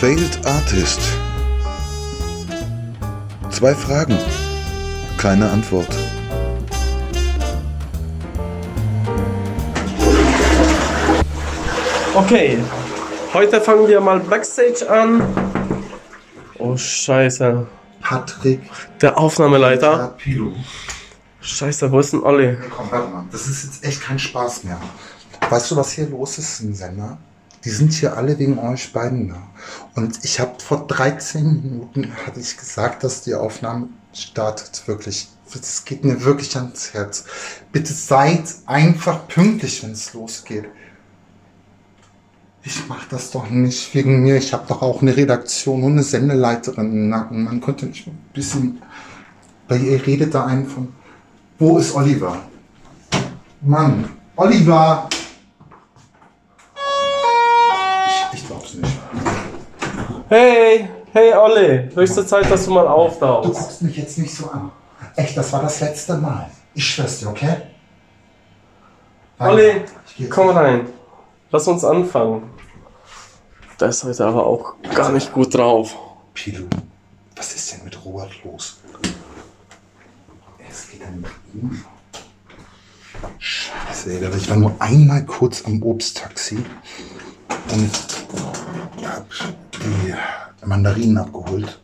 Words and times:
Failed 0.00 0.44
Artist. 0.44 1.00
Zwei 3.48 3.74
Fragen, 3.74 4.18
keine 5.16 5.50
Antwort. 5.50 5.88
Okay, 12.14 12.58
heute 13.32 13.58
fangen 13.58 13.88
wir 13.88 14.02
mal 14.02 14.20
Backstage 14.20 14.86
an. 14.86 15.22
Oh 16.58 16.76
Scheiße, 16.76 17.66
Patrick 18.02 18.60
der 19.00 19.16
Aufnahmeleiter. 19.16 20.14
Pilo. 20.18 20.52
Scheiße, 21.40 21.90
wo 21.90 22.00
ist 22.00 22.12
denn 22.12 22.22
Olli? 22.22 22.58
Komm, 22.68 22.90
warte 22.90 23.08
mal. 23.08 23.24
Das 23.32 23.46
ist 23.46 23.64
jetzt 23.64 23.82
echt 23.82 24.02
kein 24.02 24.18
Spaß 24.18 24.64
mehr. 24.64 24.78
Weißt 25.48 25.70
du, 25.70 25.76
was 25.76 25.92
hier 25.92 26.06
los 26.10 26.36
ist 26.36 26.60
im 26.60 26.74
Sender? 26.74 27.16
Die 27.66 27.72
sind 27.72 27.92
hier 27.92 28.16
alle 28.16 28.38
wegen 28.38 28.60
euch 28.60 28.92
beiden 28.92 29.30
da. 29.30 29.42
Und 29.96 30.24
ich 30.24 30.38
habe 30.38 30.52
vor 30.60 30.86
13 30.86 31.62
Minuten 31.64 32.12
hatte 32.24 32.38
ich 32.38 32.56
gesagt, 32.56 33.02
dass 33.02 33.22
die 33.22 33.34
Aufnahme 33.34 33.88
startet. 34.12 34.86
Wirklich. 34.86 35.28
Das 35.52 35.84
geht 35.84 36.04
mir 36.04 36.22
wirklich 36.22 36.56
ans 36.56 36.94
Herz. 36.94 37.24
Bitte 37.72 37.92
seid 37.92 38.54
einfach 38.66 39.26
pünktlich, 39.26 39.82
wenn 39.82 39.90
es 39.90 40.14
losgeht. 40.14 40.66
Ich 42.62 42.86
mach 42.88 43.08
das 43.08 43.32
doch 43.32 43.50
nicht 43.50 43.92
wegen 43.96 44.22
mir. 44.22 44.36
Ich 44.36 44.52
habe 44.52 44.68
doch 44.68 44.80
auch 44.80 45.02
eine 45.02 45.16
Redaktion 45.16 45.82
und 45.82 45.92
eine 45.92 46.04
Sendeleiterin 46.04 46.92
im 46.92 47.08
Nacken. 47.08 47.44
Man 47.44 47.60
könnte 47.60 47.86
nicht 47.86 48.06
ein 48.06 48.16
bisschen. 48.32 48.80
Weil 49.66 49.82
ihr 49.82 50.06
redet 50.06 50.34
da 50.34 50.46
einen 50.46 50.68
von. 50.68 50.92
Wo 51.58 51.78
ist 51.78 51.96
Oliver? 51.96 52.42
Mann, 53.60 54.08
Oliver! 54.36 55.08
Hey, 60.28 60.88
hey 61.12 61.32
Olli, 61.34 61.88
höchste 61.94 62.26
Zeit, 62.26 62.50
dass 62.50 62.64
du 62.64 62.72
mal 62.72 62.82
Du 62.82 62.88
auftauchst. 62.88 63.52
guckst 63.52 63.82
mich 63.82 63.96
jetzt 63.96 64.18
nicht 64.18 64.34
so 64.34 64.50
an. 64.50 64.72
Echt, 65.14 65.36
das 65.36 65.52
war 65.52 65.62
das 65.62 65.80
letzte 65.80 66.16
Mal. 66.16 66.50
Ich 66.74 66.84
schwör's 66.84 67.20
dir, 67.20 67.28
okay? 67.28 67.56
Geh 69.38 70.24
jetzt 70.24 70.30
komm 70.30 70.48
nicht. 70.48 70.56
rein. 70.56 70.88
Lass 71.52 71.68
uns 71.68 71.84
anfangen. 71.84 72.50
Der 73.78 73.88
ist 73.88 74.02
heute 74.02 74.26
aber 74.26 74.44
auch 74.46 74.74
gar 74.94 75.12
nicht 75.12 75.32
gut 75.32 75.54
drauf. 75.54 75.94
Pilu, 76.34 76.66
was 77.36 77.54
ist 77.54 77.72
denn 77.72 77.84
mit 77.84 78.04
Robert 78.04 78.32
los? 78.44 78.78
Es 80.68 80.90
geht 80.90 81.02
dann 81.02 81.20
mit 81.20 81.30
ihm. 81.54 81.84
Scheiße, 83.38 84.10
ey, 84.10 84.36
ich 84.36 84.50
war 84.50 84.56
nur 84.56 84.74
einmal 84.80 85.24
kurz 85.24 85.64
am 85.64 85.80
Obsttaxi 85.82 86.64
und 87.72 87.90
hab 89.06 89.26
die 89.72 90.14
Mandarinen 90.66 91.18
abgeholt. 91.18 91.80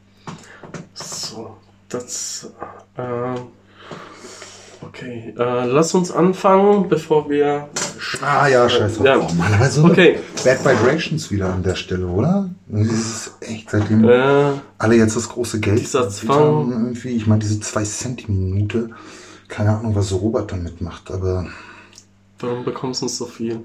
So, 0.95 1.57
das. 1.89 2.51
Äh, 2.97 3.41
okay, 4.83 5.35
äh, 5.39 5.65
lass 5.67 5.95
uns 5.95 6.11
anfangen, 6.11 6.89
bevor 6.89 7.29
wir. 7.31 7.69
Ah 8.21 8.49
ja, 8.49 8.69
scheiße. 8.69 9.05
Ja. 9.05 9.17
Oh, 9.19 9.33
Mann, 9.35 9.55
aber 9.55 9.71
so 9.71 9.85
Okay. 9.85 10.19
Bad 10.45 10.65
Vibrations 10.65 11.31
wieder 11.31 11.53
an 11.53 11.63
der 11.63 11.77
Stelle, 11.77 12.07
oder? 12.07 12.51
Das 12.67 12.87
ist 12.89 13.31
echt 13.41 13.71
seitdem 13.71 14.05
Äh, 14.09 14.53
alle 14.79 14.97
jetzt 14.97 15.17
das 15.17 15.29
große 15.29 15.61
Geld 15.61 15.81
Dieser 15.81 16.09
Zwang. 16.09 16.71
irgendwie. 16.73 17.11
Ich 17.11 17.27
meine, 17.27 17.41
diese 17.41 17.61
zwei 17.61 17.85
Cent 17.85 18.27
die 18.27 18.33
Minute. 18.33 18.91
Keine 19.49 19.77
Ahnung, 19.77 19.95
was 19.95 20.13
Robert 20.13 20.51
damit 20.51 20.81
macht, 20.81 21.11
aber 21.11 21.47
warum 22.41 22.65
bekommst 22.65 23.03
du 23.03 23.09
so 23.09 23.27
viel? 23.27 23.61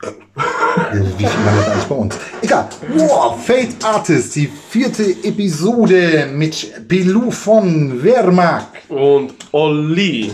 wie 1.16 1.26
viel 1.26 1.44
landet 1.44 1.68
eigentlich 1.68 1.84
bei 1.84 1.94
uns? 1.94 2.16
Egal. 2.42 2.68
Wow, 2.96 3.44
Fate 3.44 3.76
Artist, 3.82 4.34
die 4.36 4.48
vierte 4.68 5.04
Episode 5.22 6.28
mit 6.32 6.88
Bilou 6.88 7.30
von 7.30 8.02
Wehrmacht. 8.02 8.68
Und 8.88 9.34
Olli 9.52 10.32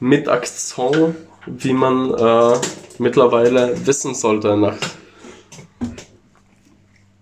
mit 0.00 0.28
Akzent, 0.28 1.14
wie 1.46 1.72
man 1.72 2.14
äh, 2.14 2.58
mittlerweile 2.98 3.74
wissen 3.84 4.14
sollte 4.14 4.56
nach 4.56 4.76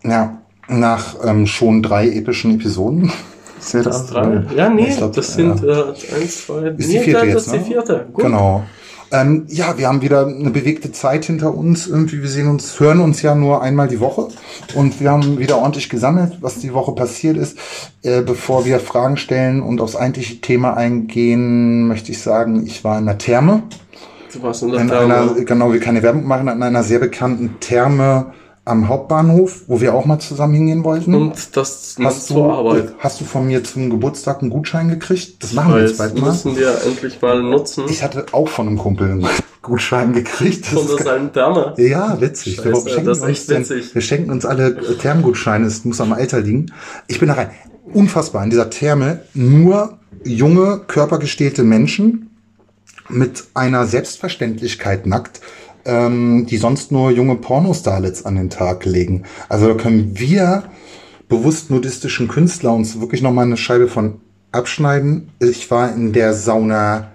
Ja, 0.02 0.38
nach 0.68 1.16
ähm, 1.24 1.46
schon 1.46 1.82
drei 1.82 2.08
epischen 2.08 2.54
Episoden. 2.54 3.12
Ist 3.58 3.72
ja 3.72 3.82
das 3.82 4.06
drei. 4.06 4.44
Ja, 4.54 4.68
nee, 4.68 4.94
glaub, 4.94 5.12
das 5.12 5.34
sind 5.34 5.60
ja. 5.62 5.88
äh, 5.88 5.94
eins, 6.14 6.46
zwei, 6.46 6.68
Ist 6.68 6.88
nee, 6.88 6.98
die 6.98 7.04
vierte 7.04 7.26
das 7.26 7.34
jetzt, 7.34 7.46
ist 7.46 7.52
die 7.52 7.58
ne? 7.58 7.64
vierte. 7.64 8.06
Gut. 8.12 8.24
Genau. 8.24 8.64
Ähm, 9.12 9.44
ja, 9.48 9.78
wir 9.78 9.88
haben 9.88 10.02
wieder 10.02 10.26
eine 10.26 10.50
bewegte 10.50 10.90
Zeit 10.92 11.24
hinter 11.24 11.54
uns. 11.54 11.86
Irgendwie, 11.86 12.22
wir 12.22 12.28
sehen 12.28 12.48
uns, 12.48 12.80
hören 12.80 13.00
uns 13.00 13.22
ja 13.22 13.34
nur 13.34 13.62
einmal 13.62 13.88
die 13.88 14.00
Woche. 14.00 14.28
Und 14.74 15.00
wir 15.00 15.10
haben 15.10 15.38
wieder 15.38 15.58
ordentlich 15.58 15.88
gesammelt, 15.88 16.38
was 16.40 16.58
die 16.58 16.72
Woche 16.74 16.92
passiert 16.92 17.36
ist. 17.36 17.56
Äh, 18.02 18.22
bevor 18.22 18.64
wir 18.64 18.80
Fragen 18.80 19.16
stellen 19.16 19.62
und 19.62 19.80
aufs 19.80 19.96
eigentliche 19.96 20.40
Thema 20.40 20.76
eingehen, 20.76 21.86
möchte 21.86 22.10
ich 22.12 22.20
sagen, 22.20 22.66
ich 22.66 22.82
war 22.84 22.98
in 22.98 23.06
der 23.06 23.18
Therme. 23.18 23.62
Du 24.32 24.42
warst 24.42 24.62
in 24.62 24.72
der 24.72 24.80
In 24.80 24.88
Therme. 24.88 25.14
einer, 25.14 25.34
genau, 25.44 25.72
wir 25.72 25.80
keine 25.80 26.02
Werbung 26.02 26.26
machen, 26.26 26.48
in 26.48 26.62
einer 26.62 26.82
sehr 26.82 26.98
bekannten 26.98 27.60
Therme 27.60 28.32
am 28.66 28.88
Hauptbahnhof, 28.88 29.62
wo 29.68 29.80
wir 29.80 29.94
auch 29.94 30.04
mal 30.06 30.18
zusammen 30.18 30.54
hingehen 30.54 30.84
wollten. 30.84 31.14
Und 31.14 31.56
das 31.56 31.96
hast, 32.02 32.26
zur 32.26 32.36
du, 32.36 32.50
Arbeit. 32.50 32.94
hast 32.98 33.20
du 33.20 33.24
von 33.24 33.46
mir 33.46 33.62
zum 33.62 33.90
Geburtstag 33.90 34.42
einen 34.42 34.50
Gutschein 34.50 34.88
gekriegt? 34.88 35.42
Das 35.42 35.52
machen 35.52 35.74
wir 35.74 35.82
jetzt 35.82 35.98
bald 35.98 36.18
mal. 36.18 36.30
müssen 36.30 36.56
wir 36.56 36.76
endlich 36.84 37.22
mal 37.22 37.40
nutzen. 37.42 37.84
Ich 37.88 38.02
hatte 38.02 38.26
auch 38.32 38.48
von 38.48 38.66
einem 38.66 38.76
Kumpel 38.76 39.12
einen 39.12 39.26
Gutschein 39.62 40.12
gekriegt. 40.12 40.66
Das 40.66 40.72
Von 40.72 40.82
ist 40.82 40.98
der 40.98 41.04
seinen 41.06 41.32
Therme. 41.32 41.74
Ja, 41.78 42.20
witzig. 42.20 42.56
Scheiße, 42.56 42.84
wir, 42.84 42.92
schenken 42.92 43.06
das 43.06 43.18
ist 43.18 43.24
uns 43.24 43.30
echt 43.30 43.48
witzig. 43.50 43.94
wir 43.94 44.02
schenken 44.02 44.30
uns 44.32 44.44
alle 44.44 44.98
Thermengutscheine, 44.98 45.66
es 45.66 45.84
muss 45.84 46.00
am 46.00 46.12
Alter 46.12 46.40
liegen. 46.40 46.66
Ich 47.06 47.20
bin 47.20 47.28
da 47.28 47.34
rein. 47.34 47.50
Unfassbar. 47.92 48.42
In 48.42 48.50
dieser 48.50 48.68
Therme 48.68 49.20
nur 49.32 49.98
junge, 50.24 50.80
körpergestählte 50.88 51.62
Menschen 51.62 52.30
mit 53.08 53.44
einer 53.54 53.86
Selbstverständlichkeit 53.86 55.06
nackt, 55.06 55.40
ähm, 55.86 56.46
die 56.46 56.56
sonst 56.56 56.92
nur 56.92 57.10
junge 57.10 57.36
Pornostarlets 57.36 58.24
an 58.24 58.36
den 58.36 58.50
Tag 58.50 58.84
legen. 58.84 59.22
Also 59.48 59.68
da 59.68 59.74
können 59.74 60.18
wir 60.18 60.64
bewusst 61.28 61.70
nudistischen 61.70 62.28
Künstler 62.28 62.72
uns 62.72 63.00
wirklich 63.00 63.22
noch 63.22 63.32
mal 63.32 63.42
eine 63.42 63.56
Scheibe 63.56 63.88
von 63.88 64.20
abschneiden. 64.52 65.30
Ich 65.40 65.70
war 65.70 65.92
in 65.92 66.12
der 66.12 66.34
Sauna 66.34 67.12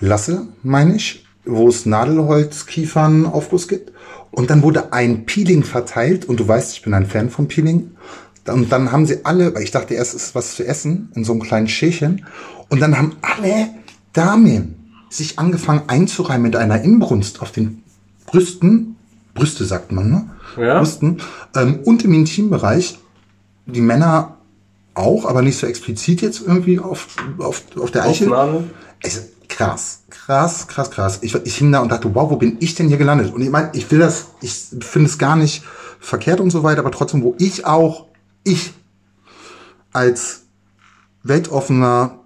Lasse, 0.00 0.48
meine 0.62 0.96
ich, 0.96 1.24
wo 1.44 1.68
es 1.68 1.86
Nadelholzkiefernaufguss 1.86 3.68
gibt. 3.68 3.92
Und 4.30 4.50
dann 4.50 4.62
wurde 4.62 4.92
ein 4.92 5.26
Peeling 5.26 5.62
verteilt 5.62 6.24
und 6.24 6.40
du 6.40 6.48
weißt, 6.48 6.72
ich 6.72 6.82
bin 6.82 6.94
ein 6.94 7.06
Fan 7.06 7.30
von 7.30 7.48
Peeling. 7.48 7.92
Und 8.46 8.72
dann 8.72 8.90
haben 8.90 9.06
sie 9.06 9.24
alle, 9.24 9.54
weil 9.54 9.62
ich 9.62 9.70
dachte 9.70 9.94
erst, 9.94 10.14
es 10.14 10.24
ist 10.24 10.34
was 10.34 10.56
zu 10.56 10.66
essen, 10.66 11.12
in 11.14 11.24
so 11.24 11.32
einem 11.32 11.42
kleinen 11.42 11.68
Schälchen. 11.68 12.24
Und 12.68 12.80
dann 12.80 12.98
haben 12.98 13.16
alle 13.20 13.68
Damen 14.12 14.82
sich 15.10 15.38
angefangen 15.38 15.82
einzureimen 15.86 16.42
mit 16.42 16.56
einer 16.56 16.80
Inbrunst 16.82 17.42
auf 17.42 17.52
den 17.52 17.81
Brüsten. 18.26 18.96
Brüste 19.34 19.64
sagt 19.64 19.92
man, 19.92 20.10
ne? 20.10 20.30
Ja. 20.56 20.78
Brüsten. 20.78 21.18
Ähm, 21.54 21.80
und 21.84 22.04
im 22.04 22.12
Intimbereich. 22.12 22.98
Die 23.66 23.80
Männer 23.80 24.36
auch, 24.94 25.24
aber 25.24 25.42
nicht 25.42 25.58
so 25.58 25.66
explizit 25.66 26.20
jetzt 26.20 26.42
irgendwie 26.44 26.78
auf, 26.78 27.06
auf, 27.38 27.62
auf 27.76 27.90
der 27.90 28.04
Eichel. 28.04 28.28
Aufnahme. 28.28 28.64
Es 29.00 29.16
ist 29.16 29.48
krass, 29.48 30.02
krass, 30.10 30.66
krass, 30.66 30.90
krass. 30.90 31.18
Ich, 31.22 31.34
ich 31.34 31.56
hing 31.56 31.72
da 31.72 31.80
und 31.80 31.90
dachte, 31.90 32.14
wow, 32.14 32.30
wo 32.30 32.36
bin 32.36 32.56
ich 32.60 32.74
denn 32.74 32.88
hier 32.88 32.98
gelandet? 32.98 33.32
Und 33.32 33.42
ich 33.42 33.50
meine, 33.50 33.70
ich 33.74 33.90
will 33.90 33.98
das, 33.98 34.28
ich 34.40 34.52
finde 34.80 35.08
es 35.08 35.18
gar 35.18 35.36
nicht 35.36 35.62
verkehrt 36.00 36.40
und 36.40 36.50
so 36.50 36.62
weiter, 36.62 36.80
aber 36.80 36.90
trotzdem, 36.90 37.22
wo 37.22 37.34
ich 37.38 37.64
auch, 37.64 38.06
ich 38.44 38.72
als 39.92 40.42
weltoffener, 41.22 42.18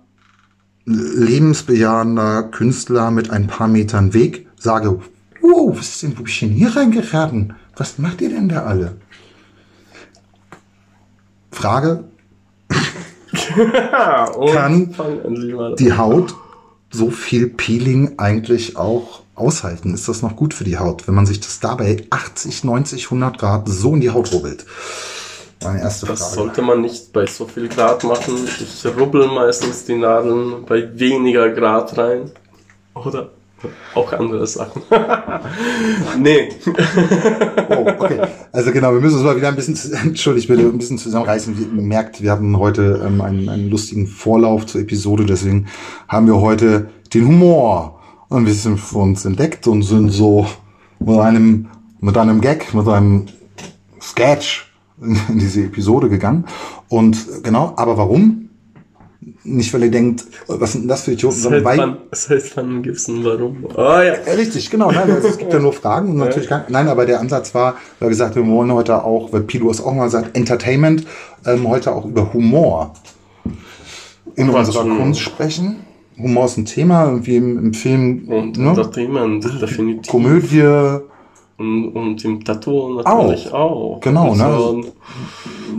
lebensbejahender 0.84 2.44
Künstler 2.44 3.10
mit 3.10 3.30
ein 3.30 3.48
paar 3.48 3.68
Metern 3.68 4.14
Weg 4.14 4.46
sage, 4.56 5.00
wow, 5.46 5.78
was 5.78 5.88
ist 5.88 6.02
denn, 6.02 6.12
wo 6.12 6.22
bin 6.22 6.26
ich 6.30 6.40
denn 6.40 6.50
hier 6.50 6.74
reingeraten? 6.76 7.54
Was 7.76 7.98
macht 7.98 8.20
ihr 8.20 8.30
denn 8.30 8.48
da 8.48 8.64
alle? 8.64 8.96
Frage, 11.50 12.04
Ja, 13.56 14.30
Kann 14.52 14.94
die 15.78 15.92
Haut 15.92 16.34
so 16.90 17.10
viel 17.10 17.48
Peeling 17.48 18.18
eigentlich 18.18 18.76
auch 18.76 19.22
aushalten? 19.34 19.94
Ist 19.94 20.08
das 20.08 20.22
noch 20.22 20.36
gut 20.36 20.54
für 20.54 20.64
die 20.64 20.78
Haut, 20.78 21.06
wenn 21.06 21.14
man 21.14 21.26
sich 21.26 21.40
das 21.40 21.60
dabei 21.60 22.04
80, 22.10 22.64
90, 22.64 23.04
100 23.04 23.38
Grad 23.38 23.68
so 23.68 23.94
in 23.94 24.00
die 24.00 24.10
Haut 24.10 24.32
rubbelt? 24.32 24.66
Meine 25.62 25.80
erste 25.80 26.06
Das 26.06 26.20
Frage. 26.20 26.34
sollte 26.34 26.62
man 26.62 26.82
nicht 26.82 27.12
bei 27.12 27.26
so 27.26 27.46
viel 27.46 27.68
Grad 27.68 28.04
machen. 28.04 28.36
Ich 28.60 28.84
rubbel 28.86 29.26
meistens 29.28 29.84
die 29.84 29.96
Nadeln 29.96 30.64
bei 30.66 30.98
weniger 30.98 31.48
Grad 31.50 31.96
rein. 31.96 32.30
Oder 32.94 33.30
auch 33.94 34.12
andere 34.12 34.46
Sachen. 34.46 34.82
nee. 36.20 36.48
Oh, 37.70 37.86
okay. 37.98 38.20
Also 38.52 38.70
genau, 38.72 38.92
wir 38.92 39.00
müssen 39.00 39.16
uns 39.16 39.24
mal 39.24 39.36
wieder 39.36 39.48
ein 39.48 39.56
bisschen, 39.56 39.78
entschuldigt 40.04 40.48
bitte, 40.48 40.62
ein 40.62 40.78
bisschen 40.78 40.98
zusammenreißen. 40.98 41.56
Ihr 41.76 41.82
merkt, 41.82 42.22
wir 42.22 42.30
haben 42.30 42.58
heute 42.58 43.02
ähm, 43.06 43.20
einen, 43.20 43.48
einen 43.48 43.70
lustigen 43.70 44.06
Vorlauf 44.06 44.66
zur 44.66 44.80
Episode, 44.80 45.24
deswegen 45.24 45.66
haben 46.08 46.26
wir 46.26 46.40
heute 46.40 46.90
den 47.14 47.26
Humor 47.26 48.00
ein 48.30 48.44
bisschen 48.44 48.76
für 48.76 48.98
uns 48.98 49.24
entdeckt 49.24 49.66
und 49.66 49.82
sind 49.82 50.10
so 50.10 50.46
mit 50.98 51.18
einem, 51.18 51.68
mit 52.00 52.16
einem 52.16 52.40
Gag, 52.40 52.74
mit 52.74 52.88
einem 52.88 53.26
Sketch 54.00 54.72
in 55.00 55.38
diese 55.38 55.64
Episode 55.64 56.08
gegangen. 56.08 56.44
Und 56.88 57.42
genau, 57.42 57.72
aber 57.76 57.96
warum? 57.98 58.45
Nicht, 59.48 59.72
weil 59.72 59.84
ihr 59.84 59.90
denkt, 59.90 60.24
was 60.48 60.72
sind 60.72 60.82
denn 60.82 60.88
das 60.88 61.02
für 61.02 61.12
Idioten, 61.12 61.36
sondern 61.36 61.64
weil. 61.64 61.78
wann, 61.78 61.96
seit 62.12 62.56
wann 62.56 62.82
gibt's 62.82 63.08
ein 63.08 63.24
Warum? 63.24 63.66
Ah 63.76 64.02
ja. 64.02 64.14
Richtig, 64.36 64.70
genau. 64.70 64.90
Nein, 64.90 65.10
also 65.10 65.28
es 65.28 65.38
gibt 65.38 65.52
ja 65.52 65.58
nur 65.58 65.72
Fragen 65.72 66.10
und 66.10 66.16
natürlich 66.16 66.48
gar, 66.48 66.64
Nein, 66.68 66.88
aber 66.88 67.06
der 67.06 67.20
Ansatz 67.20 67.54
war, 67.54 67.76
weil 68.00 68.08
gesagt, 68.08 68.34
wir 68.34 68.46
wollen 68.46 68.72
heute 68.72 69.04
auch, 69.04 69.32
weil 69.32 69.42
Pilo 69.42 69.70
es 69.70 69.80
auch 69.80 69.94
mal 69.94 70.10
sagt, 70.10 70.36
Entertainment, 70.36 71.06
ähm, 71.46 71.68
heute 71.68 71.92
auch 71.92 72.04
über 72.04 72.32
Humor 72.32 72.94
in 74.34 74.52
Was 74.52 74.68
unserer 74.68 74.84
Kunst 74.84 75.20
sprechen. 75.20 75.76
Humor 76.18 76.46
ist 76.46 76.56
ein 76.56 76.64
Thema, 76.64 77.06
irgendwie 77.06 77.36
im, 77.36 77.58
im 77.58 77.74
Film, 77.74 78.28
Und 78.28 78.58
ne? 78.58 78.70
Entertainment, 78.70 79.44
definitiv. 79.60 80.10
Komödie, 80.10 80.62
Und, 81.58 81.88
und 81.92 82.22
im 82.24 82.44
Tattoo 82.44 83.00
natürlich 83.02 83.50
auch. 83.50 83.98
Genau, 84.02 84.34
ne? 84.34 84.60
und, 84.60 84.92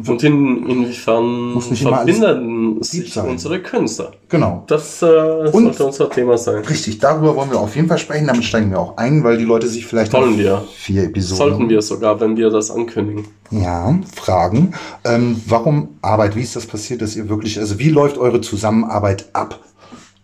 und 0.08 0.24
in, 0.24 0.66
inwiefern 0.68 1.54
Muss 1.54 1.70
nicht 1.70 1.84
verbinden 1.84 2.82
sich 2.82 3.14
sein. 3.14 3.30
unsere 3.30 3.62
Künstler. 3.62 4.12
genau. 4.28 4.64
Das 4.66 5.04
äh, 5.04 5.06
Und- 5.06 5.52
sollte 5.76 5.86
unser 5.86 6.10
Thema 6.10 6.36
sein. 6.38 6.64
Richtig, 6.66 6.98
darüber 6.98 7.36
wollen 7.36 7.52
wir 7.52 7.60
auf 7.60 7.76
jeden 7.76 7.88
Fall 7.88 8.00
sprechen. 8.00 8.26
Damit 8.26 8.44
steigen 8.44 8.72
wir 8.72 8.80
auch 8.80 8.98
ein, 8.98 9.24
weil 9.24 9.38
die 9.38 9.44
Leute 9.44 9.68
sich 9.68 9.86
vielleicht 9.86 10.14
Wollen 10.14 10.32
auf 10.34 10.38
wir. 10.40 10.64
vier 10.76 11.04
Episoden 11.04 11.38
Sollten 11.38 11.70
wir 11.70 11.82
sogar, 11.84 12.20
wenn 12.20 12.36
wir 12.38 12.50
das 12.50 12.72
ankündigen. 12.72 13.26
Ja, 13.52 14.00
Fragen. 14.16 14.74
Ähm, 15.04 15.40
warum 15.48 15.90
Arbeit? 16.02 16.36
Wie 16.36 16.42
ist 16.42 16.56
das 16.56 16.66
passiert, 16.66 17.04
dass 17.04 17.16
ihr 17.16 17.30
wirklich, 17.30 17.60
also 17.60 17.78
wie 17.78 17.90
läuft 17.90 18.18
eure 18.18 18.42
Zusammenarbeit 18.42 19.30
ab? 19.34 19.60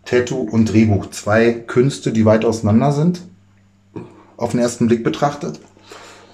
Tattoo 0.05 0.41
und 0.51 0.73
Drehbuch, 0.73 1.11
zwei 1.11 1.51
Künste, 1.53 2.11
die 2.11 2.25
weit 2.25 2.43
auseinander 2.43 2.91
sind, 2.91 3.21
auf 4.43 4.51
den 4.51 4.59
ersten 4.59 4.87
Blick 4.87 5.03
betrachtet. 5.03 5.59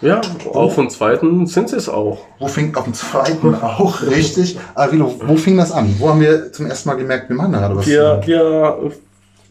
Ja, 0.01 0.21
auf 0.53 0.75
dem 0.75 0.89
zweiten 0.89 1.45
sind 1.45 1.69
sie 1.69 1.75
es 1.75 1.89
auch. 1.89 2.19
Wo 2.39 2.47
fing 2.47 2.73
auf 2.75 2.85
dem 2.85 2.93
zweiten 2.93 3.53
auch 3.61 4.01
richtig? 4.03 4.57
Arilo, 4.75 5.13
wo 5.25 5.35
fing 5.35 5.57
das 5.57 5.71
an? 5.71 5.93
Wo 5.99 6.09
haben 6.09 6.21
wir 6.21 6.53
zum 6.53 6.67
ersten 6.67 6.89
Mal 6.89 6.95
gemerkt, 6.95 7.29
wir 7.29 7.35
machen 7.35 7.51
da 7.51 7.59
gerade 7.59 7.75
was? 7.75 7.85
Zusammen? 7.85 8.25
wir, 8.25 8.91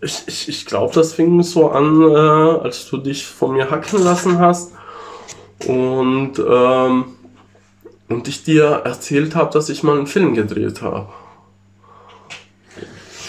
ich, 0.01 0.23
ich, 0.27 0.49
ich 0.49 0.67
glaube, 0.67 0.95
das 0.95 1.13
fing 1.13 1.43
so 1.43 1.71
an, 1.71 2.03
äh, 2.03 2.65
als 2.65 2.89
du 2.89 2.97
dich 2.97 3.27
von 3.27 3.53
mir 3.53 3.71
hacken 3.71 4.03
lassen 4.03 4.39
hast 4.39 4.73
und, 5.67 6.39
ähm, 6.39 7.05
und 8.09 8.29
ich 8.29 8.45
dir 8.45 8.83
erzählt 8.85 9.35
habe, 9.35 9.53
dass 9.53 9.69
ich 9.69 9.83
mal 9.83 9.99
einen 9.99 10.07
Film 10.07 10.35
gedreht 10.35 10.81
habe. 10.81 11.09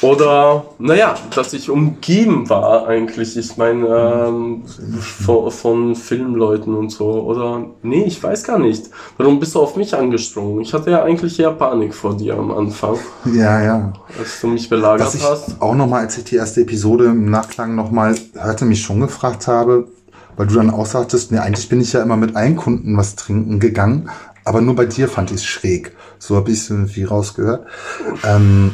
Oder, 0.02 0.64
naja, 0.78 1.16
dass 1.36 1.52
ich 1.54 1.70
umgeben 1.70 2.50
war 2.50 2.88
eigentlich, 2.88 3.36
ich 3.36 3.58
meine, 3.58 3.86
ähm, 4.28 4.64
von, 4.66 5.52
von 5.52 5.96
Filmleuten 5.96 6.74
und 6.74 6.90
so. 6.90 7.06
Oder, 7.24 7.66
nee, 7.82 8.04
ich 8.06 8.22
weiß 8.24 8.44
gar 8.46 8.60
nicht. 8.60 8.90
Warum 9.18 9.40
bist 9.40 9.56
du 9.56 9.60
auf 9.60 9.76
mich 9.76 9.94
angesprungen? 9.94 10.62
Ich 10.62 10.74
hatte 10.74 10.92
ja 10.92 11.04
eigentlich 11.04 11.38
eher 11.40 11.52
Panik 11.52 11.94
vor 11.94 12.16
dir 12.16 12.36
am 12.38 12.52
Anfang, 12.52 12.96
Ja, 13.26 13.62
ja. 13.62 13.94
als 14.18 14.40
du 14.40 14.48
mich 14.48 14.70
belagert 14.70 15.08
Was 15.08 15.16
ich 15.16 15.24
hast. 15.24 15.62
auch 15.62 15.76
nochmal, 15.76 16.04
als 16.06 16.18
ich 16.18 16.24
die 16.24 16.36
erste 16.38 16.62
Episode 16.62 17.06
im 17.06 17.30
Nachklang 17.30 17.76
nochmal 17.76 18.16
hörte, 18.38 18.64
mich 18.66 18.82
schon 18.82 19.02
gefragt 19.02 19.48
habe, 19.48 19.88
weil 20.38 20.48
du 20.48 20.56
dann 20.56 20.70
auch 20.70 20.86
sagtest, 20.86 21.34
nee, 21.34 21.40
eigentlich 21.40 21.68
bin 21.68 21.82
ich 21.82 21.92
ja 21.92 22.02
immer 22.02 22.16
mit 22.16 22.38
allen 22.38 22.56
Kunden 22.56 22.96
was 22.96 23.16
trinken 23.16 23.60
gegangen, 23.60 24.10
aber 24.46 24.62
nur 24.62 24.76
bei 24.76 24.86
dir 24.86 25.10
fand 25.10 25.32
ich 25.32 25.38
es 25.38 25.46
schräg. 25.46 25.94
So 26.18 26.38
habe 26.38 26.52
ich 26.52 26.60
es 26.60 26.70
irgendwie 26.70 27.04
rausgehört. 27.04 27.66
Ähm, 28.26 28.74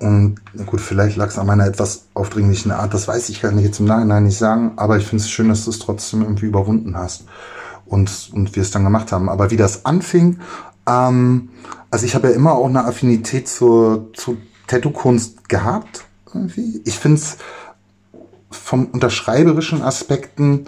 und 0.00 0.36
gut, 0.66 0.80
vielleicht 0.80 1.16
lag 1.16 1.28
es 1.28 1.38
an 1.38 1.46
meiner 1.46 1.66
etwas 1.66 2.06
aufdringlichen 2.14 2.72
Art, 2.72 2.94
das 2.94 3.08
weiß 3.08 3.28
ich 3.28 3.40
kann 3.40 3.58
ich 3.58 3.64
jetzt 3.64 3.80
im 3.80 3.86
Nachhinein 3.86 4.24
nicht 4.24 4.38
sagen, 4.38 4.72
aber 4.76 4.98
ich 4.98 5.06
finde 5.06 5.22
es 5.22 5.30
schön, 5.30 5.48
dass 5.48 5.64
du 5.64 5.70
es 5.70 5.78
trotzdem 5.78 6.22
irgendwie 6.22 6.46
überwunden 6.46 6.96
hast 6.96 7.24
und, 7.86 8.30
und 8.32 8.54
wir 8.56 8.62
es 8.62 8.70
dann 8.70 8.84
gemacht 8.84 9.12
haben. 9.12 9.28
Aber 9.28 9.50
wie 9.50 9.56
das 9.56 9.84
anfing, 9.84 10.40
ähm, 10.86 11.50
also 11.90 12.06
ich 12.06 12.14
habe 12.14 12.28
ja 12.28 12.34
immer 12.34 12.52
auch 12.52 12.66
eine 12.66 12.84
Affinität 12.84 13.48
zur, 13.48 14.12
zur 14.14 14.36
Tattoo-Kunst 14.66 15.48
gehabt. 15.48 16.04
Irgendwie. 16.26 16.82
Ich 16.84 16.98
finde 16.98 17.18
es 17.18 17.36
vom 18.50 18.86
unterschreiberischen 18.86 19.82
Aspekten 19.82 20.64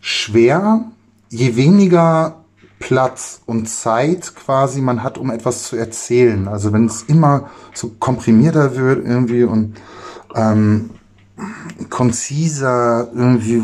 schwer, 0.00 0.84
je 1.30 1.56
weniger 1.56 2.43
Platz 2.84 3.40
und 3.46 3.66
Zeit 3.66 4.34
quasi 4.34 4.82
man 4.82 5.02
hat, 5.02 5.16
um 5.16 5.30
etwas 5.30 5.64
zu 5.64 5.76
erzählen. 5.76 6.48
Also 6.48 6.70
wenn 6.74 6.84
es 6.84 7.04
immer 7.04 7.48
so 7.72 7.88
komprimierter 7.98 8.76
wird 8.76 9.06
irgendwie 9.06 9.44
und 9.44 9.78
ähm, 10.34 10.90
konziser 11.88 13.08
irgendwie 13.14 13.62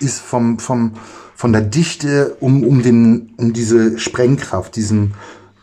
ist 0.00 0.18
vom, 0.20 0.58
vom, 0.58 0.94
von 1.36 1.52
der 1.52 1.60
Dichte 1.60 2.38
um, 2.40 2.64
um, 2.64 2.82
den, 2.82 3.34
um 3.36 3.52
diese 3.52 3.98
Sprengkraft, 3.98 4.76
diesen, 4.76 5.12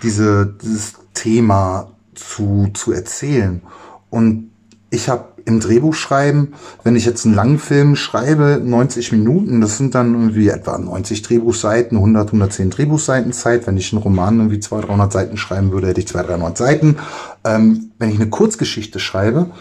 diese, 0.03 0.55
dieses 0.61 0.93
Thema 1.15 1.93
zu, 2.13 2.69
zu 2.75 2.91
erzählen. 2.91 3.63
Und 4.11 4.51
ich 4.91 5.09
habe 5.09 5.30
im 5.45 5.59
Drehbuchschreiben, 5.59 6.53
wenn 6.83 6.95
ich 6.95 7.05
jetzt 7.05 7.25
einen 7.25 7.35
langen 7.35 7.59
Film 7.59 7.95
schreibe, 7.95 8.61
90 8.63 9.11
Minuten, 9.11 9.61
das 9.61 9.77
sind 9.77 9.95
dann 9.95 10.13
irgendwie 10.13 10.49
etwa 10.49 10.77
90 10.77 11.21
Drehbuchseiten, 11.21 11.97
100, 11.97 12.27
110 12.27 12.69
Drehbuchseiten 12.69 13.33
Zeit. 13.33 13.67
Wenn 13.67 13.77
ich 13.77 13.93
einen 13.93 14.01
Roman 14.01 14.37
irgendwie 14.37 14.59
200, 14.59 14.89
300 14.89 15.11
Seiten 15.11 15.37
schreiben 15.37 15.71
würde, 15.71 15.87
hätte 15.87 15.99
ich 15.99 16.07
200, 16.07 16.31
300 16.31 16.57
Seiten. 16.57 16.97
Ähm, 17.43 17.91
wenn 17.99 18.09
ich 18.09 18.15
eine 18.15 18.29
Kurzgeschichte 18.29 18.99
schreibe, 18.99 19.51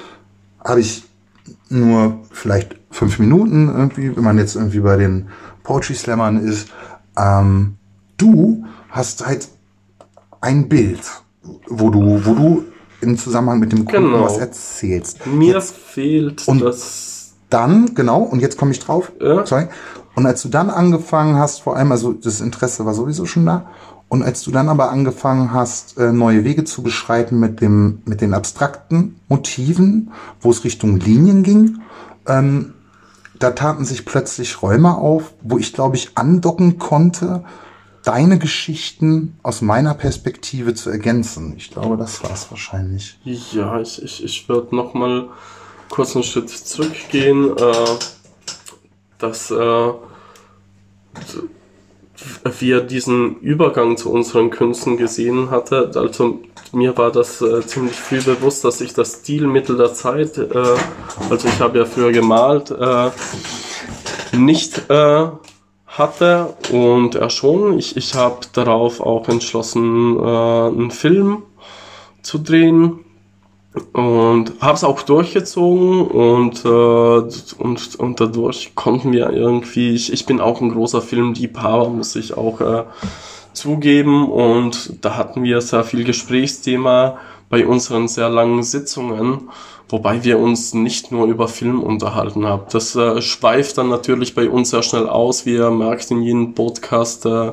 habe 0.63 0.81
ich 0.81 1.05
nur 1.69 2.21
vielleicht 2.31 2.77
fünf 2.91 3.19
Minuten 3.19 3.69
irgendwie, 3.69 4.15
wenn 4.17 4.25
man 4.25 4.39
jetzt 4.39 4.57
irgendwie 4.57 4.81
bei 4.81 4.97
den 4.97 5.29
Poetry 5.63 5.95
Slammern 5.95 6.45
ist. 6.45 6.69
Ähm, 7.17 7.77
du 8.17 8.65
hast 8.91 9.27
halt 9.27 9.49
ein 10.41 10.69
Bild, 10.69 11.01
wo 11.69 11.91
du, 11.91 12.25
wo 12.25 12.35
du 12.35 12.65
im 13.01 13.17
Zusammenhang 13.19 13.59
mit 13.61 13.73
dem 13.73 13.85
Kunden 13.85 14.13
Genau. 14.13 14.25
was 14.25 14.39
erzählst. 14.39 15.27
Mir 15.27 15.55
Jetzt 15.55 15.75
fehlt 15.77 16.47
Und- 16.49 16.61
das. 16.63 17.33
dann, 17.49 17.95
genau, 17.95 18.21
und 18.23 18.41
jetzt 18.41 18.57
komme 18.59 18.71
ich 18.73 18.79
drauf. 18.81 19.13
Ja. 19.21 19.45
Sorry. 19.47 19.67
Und 20.15 20.27
als 20.27 20.43
du 20.43 20.49
dann 20.49 20.71
angefangen 20.71 21.37
hast, 21.37 21.63
vor 21.63 21.77
allem, 21.77 21.93
also 21.93 22.13
das 22.13 22.41
Interesse 22.41 22.85
war 22.85 22.95
sowieso 22.95 23.27
schon 23.27 23.47
da. 23.47 23.67
Und 24.09 24.23
als 24.25 24.43
du 24.43 24.51
dann 24.51 24.69
aber 24.69 24.91
angefangen 24.91 25.53
hast, 25.53 25.97
äh, 25.99 26.13
neue 26.13 26.45
Wege 26.45 26.65
zu 26.65 26.83
beschreiten 26.83 27.39
mit 27.39 27.61
dem, 27.61 28.03
mit 28.07 28.21
den 28.21 28.35
abstrakten 28.35 29.17
Motiven, 29.29 30.11
wo 30.41 30.51
es 30.51 30.65
Richtung 30.65 30.99
Linien 30.99 31.43
ging, 31.45 31.79
ähm, 32.27 32.75
da 33.39 33.53
taten 33.53 33.85
sich 33.85 34.05
plötzlich 34.05 34.63
Räume 34.63 34.97
auf, 34.97 35.33
wo 35.43 35.59
ich, 35.59 35.73
glaube 35.73 35.97
ich, 35.97 36.11
andocken 36.19 36.79
konnte, 36.79 37.45
deine 38.03 38.39
Geschichten 38.39 39.39
aus 39.43 39.61
meiner 39.61 39.95
Perspektive 39.95 40.75
zu 40.75 40.91
ergänzen. 40.91 41.55
Ich 41.57 41.71
glaube, 41.71 41.97
das 41.97 42.23
war 42.23 42.33
es 42.33 42.51
wahrscheinlich. 42.51 43.19
Ja, 43.25 43.81
ich, 43.81 44.03
ich, 44.03 44.25
ich 44.25 44.49
würde 44.49 44.75
noch 44.75 44.95
mal 44.95 45.29
kurz 45.91 46.15
einen 46.15 46.25
Schritt 46.25 46.49
zurückgehen, 46.49 47.57
äh, 47.57 47.99
dass 49.19 49.51
äh, 49.51 49.93
wir 52.59 52.81
diesen 52.83 53.41
Übergang 53.41 53.97
zu 53.97 54.11
unseren 54.11 54.51
Künsten 54.51 54.97
gesehen 54.97 55.51
hatte. 55.51 55.91
Also 55.95 56.41
mir 56.73 56.97
war 56.97 57.11
das 57.11 57.41
äh, 57.41 57.67
ziemlich 57.67 57.97
früh 57.97 58.23
bewusst, 58.23 58.65
dass 58.65 58.81
ich 58.81 58.95
das 58.95 59.21
Stilmittel 59.21 59.77
der 59.77 59.93
Zeit, 59.93 60.39
äh, 60.39 60.77
also 61.29 61.49
ich 61.49 61.61
habe 61.61 61.79
ja 61.79 61.85
früher 61.85 62.13
gemalt, 62.13 62.71
äh, 62.71 63.11
nicht 64.37 64.91
äh, 64.91 65.27
hatte 66.01 66.55
und 66.73 67.15
er 67.15 67.31
schon. 67.31 67.79
Ich, 67.79 67.97
ich 67.97 68.15
habe 68.15 68.41
darauf 68.53 69.01
auch 69.01 69.29
entschlossen, 69.29 70.19
äh, 70.19 70.23
einen 70.23 70.91
Film 70.91 71.45
zu 72.23 72.39
drehen 72.39 72.99
und 73.93 74.53
habe 74.61 74.75
es 74.75 74.83
auch 74.83 75.03
durchgezogen 75.03 76.07
und, 76.07 76.65
äh, 76.65 76.69
und, 76.69 77.95
und 77.97 78.21
dadurch 78.21 78.75
konnten 78.75 79.13
wir 79.13 79.31
irgendwie, 79.31 79.91
ich, 79.91 80.13
ich 80.13 80.27
bin 80.27 80.41
auch 80.41 80.61
ein 80.61 80.73
großer 80.73 81.01
Filmliebhaber, 81.01 81.89
muss 81.89 82.17
ich 82.17 82.37
auch 82.37 82.61
äh, 82.61 82.83
zugeben 83.53 84.29
und 84.29 85.05
da 85.05 85.17
hatten 85.17 85.45
wir 85.45 85.61
sehr 85.61 85.85
viel 85.85 86.03
Gesprächsthema 86.05 87.19
bei 87.51 87.67
unseren 87.67 88.09
sehr 88.09 88.31
langen 88.31 88.63
Sitzungen, 88.63 89.51
wobei 89.89 90.25
wir 90.25 90.39
uns 90.39 90.73
nicht 90.73 91.13
nur 91.13 91.27
über 91.27 91.49
Film 91.49 91.83
unterhalten 91.83 92.47
haben. 92.47 92.63
Das 92.71 92.95
äh, 92.95 93.21
schweift 93.21 93.77
dann 93.77 93.91
natürlich 93.91 94.35
bei 94.35 94.49
uns 94.49 94.71
sehr 94.71 94.83
schnell 94.83 95.09
aus, 95.09 95.45
wie 95.45 95.55
ihr 95.55 95.71
merkt 95.71 96.11
in 96.11 96.23
jedem 96.23 96.55
Podcast, 96.55 97.27
äh, 97.27 97.53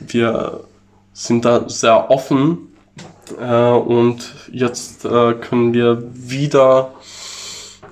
wir 0.00 0.64
sind 1.12 1.44
da 1.44 1.68
sehr 1.68 2.10
offen 2.10 2.74
äh, 3.38 3.70
und 3.70 4.34
jetzt 4.50 5.04
äh, 5.04 5.34
können 5.34 5.74
wir 5.74 6.02
wieder, 6.14 6.94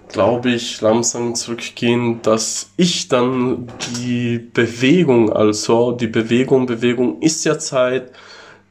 glaube 0.08 0.50
ich, 0.50 0.80
langsam 0.80 1.34
zurückgehen, 1.34 2.20
dass 2.22 2.70
ich 2.78 3.08
dann 3.08 3.68
die 3.98 4.38
Bewegung, 4.38 5.30
also 5.30 5.92
die 5.92 6.06
Bewegung, 6.06 6.64
Bewegung 6.64 7.20
ist 7.20 7.44
ja 7.44 7.58
Zeit, 7.58 8.12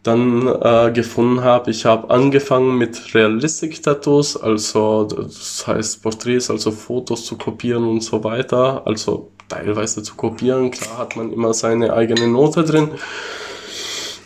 dann 0.03 0.48
äh, 0.48 0.91
gefunden 0.91 1.43
habe. 1.43 1.70
Ich 1.70 1.86
habe 1.86 2.10
angefangen 2.10 2.77
mit 2.77 3.13
Realistic 3.13 3.84
Tattoos, 3.84 4.36
also 4.36 5.03
das 5.03 5.65
heißt 5.67 6.01
Porträts, 6.01 6.50
also 6.50 6.72
Fotos 6.72 7.25
zu 7.25 7.38
kopieren 7.38 7.84
und 7.88 8.01
so 8.01 8.24
weiter, 8.24 8.81
also 8.86 9.31
teilweise 9.48 10.01
zu 10.01 10.15
kopieren. 10.15 10.72
Klar 10.72 10.98
hat 10.98 11.15
man 11.15 11.31
immer 11.31 11.53
seine 11.53 11.93
eigene 11.93 12.27
Note 12.27 12.63
drin. 12.63 12.89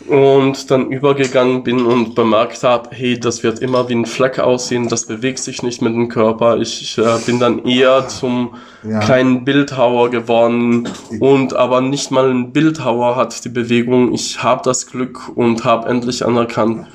Und 0.07 0.69
dann 0.69 0.91
übergegangen 0.91 1.63
bin 1.63 1.85
und 1.85 2.15
bemerkt 2.15 2.63
habe, 2.63 2.89
hey, 2.91 3.19
das 3.19 3.43
wird 3.43 3.59
immer 3.59 3.89
wie 3.89 3.95
ein 3.95 4.05
Fleck 4.05 4.39
aussehen, 4.39 4.87
das 4.87 5.05
bewegt 5.05 5.39
sich 5.39 5.63
nicht 5.63 5.81
mit 5.81 5.93
dem 5.93 6.09
Körper. 6.09 6.57
Ich 6.57 6.97
äh, 6.97 7.17
bin 7.25 7.39
dann 7.39 7.65
eher 7.65 8.07
zum 8.07 8.55
ja. 8.83 8.99
kleinen 8.99 9.45
Bildhauer 9.45 10.11
geworden 10.11 10.89
und 11.19 11.55
aber 11.55 11.81
nicht 11.81 12.11
mal 12.11 12.29
ein 12.29 12.51
Bildhauer 12.51 13.15
hat 13.15 13.43
die 13.43 13.49
Bewegung. 13.49 14.13
Ich 14.13 14.43
habe 14.43 14.61
das 14.63 14.87
Glück 14.87 15.29
und 15.35 15.63
habe 15.63 15.89
endlich 15.89 16.25
anerkannt, 16.25 16.87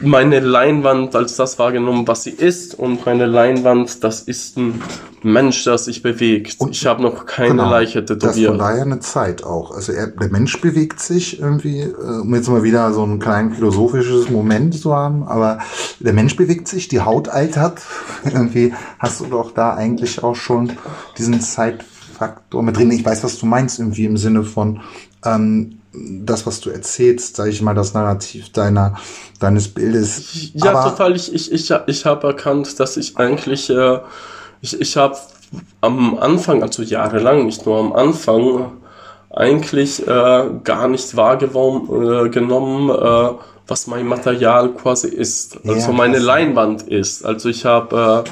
meine 0.00 0.40
Leinwand 0.40 1.14
als 1.14 1.36
das 1.36 1.58
wahrgenommen, 1.58 2.06
was 2.06 2.24
sie 2.24 2.30
ist 2.30 2.78
und 2.78 3.04
meine 3.06 3.26
Leinwand, 3.26 4.02
das 4.02 4.22
ist 4.22 4.56
ein 4.56 4.82
Mensch, 5.22 5.64
der 5.64 5.78
sich 5.78 6.02
bewegt. 6.02 6.56
Und 6.58 6.70
ich 6.70 6.86
habe 6.86 7.02
noch 7.02 7.26
keine 7.26 7.50
genau, 7.50 7.70
Leiche 7.70 8.04
tätowiert. 8.04 8.50
Das 8.50 8.58
daher 8.58 8.82
eine 8.82 9.00
Zeit 9.00 9.44
auch. 9.44 9.72
Also 9.72 9.92
er, 9.92 10.08
der 10.08 10.30
Mensch 10.30 10.60
bewegt 10.60 11.00
sich 11.00 11.40
irgendwie, 11.40 11.80
äh, 11.80 12.20
um 12.20 12.34
jetzt 12.34 12.48
mal 12.48 12.62
wieder 12.62 12.92
so 12.92 13.02
ein 13.04 13.18
klein 13.18 13.52
philosophisches 13.52 14.30
Moment 14.30 14.78
zu 14.78 14.94
haben, 14.94 15.24
aber 15.24 15.58
der 16.00 16.12
Mensch 16.12 16.36
bewegt 16.36 16.68
sich, 16.68 16.88
die 16.88 17.00
Haut 17.00 17.28
altert. 17.28 17.82
irgendwie 18.24 18.72
hast 18.98 19.20
du 19.20 19.26
doch 19.26 19.52
da 19.52 19.74
eigentlich 19.74 20.22
auch 20.22 20.36
schon 20.36 20.72
diesen 21.18 21.40
Zeitfaktor 21.40 22.62
mit 22.62 22.76
drin. 22.76 22.90
Ich 22.90 23.04
weiß, 23.04 23.24
was 23.24 23.38
du 23.38 23.46
meinst, 23.46 23.78
irgendwie 23.78 24.04
im 24.04 24.16
Sinne 24.16 24.44
von, 24.44 24.80
ähm, 25.24 25.78
das, 25.96 26.46
was 26.46 26.60
du 26.60 26.70
erzählst, 26.70 27.36
sage 27.36 27.50
ich 27.50 27.62
mal, 27.62 27.74
das 27.74 27.94
Narrativ 27.94 28.52
deiner, 28.52 28.96
deines 29.40 29.68
Bildes. 29.68 30.50
Ja, 30.54 30.72
Aber 30.72 30.90
total. 30.90 31.16
Ich, 31.16 31.32
ich, 31.32 31.52
ich, 31.52 31.72
ich 31.86 32.06
habe 32.06 32.26
erkannt, 32.26 32.78
dass 32.80 32.96
ich 32.96 33.16
eigentlich, 33.16 33.70
äh, 33.70 34.00
ich, 34.60 34.80
ich 34.80 34.96
habe 34.96 35.16
am 35.80 36.18
Anfang, 36.18 36.62
also 36.62 36.82
jahrelang, 36.82 37.46
nicht 37.46 37.66
nur 37.66 37.78
am 37.78 37.92
Anfang, 37.92 38.72
eigentlich 39.30 40.06
äh, 40.06 40.44
gar 40.64 40.88
nicht 40.88 41.16
wahrgenommen, 41.16 42.90
äh, 42.90 43.38
was 43.68 43.86
mein 43.86 44.06
Material 44.06 44.72
quasi 44.72 45.08
ist. 45.08 45.58
Also 45.66 45.90
ja, 45.90 45.96
meine 45.96 46.18
Leinwand 46.18 46.82
ist. 46.82 47.24
Also 47.24 47.48
ich 47.48 47.64
habe 47.64 48.24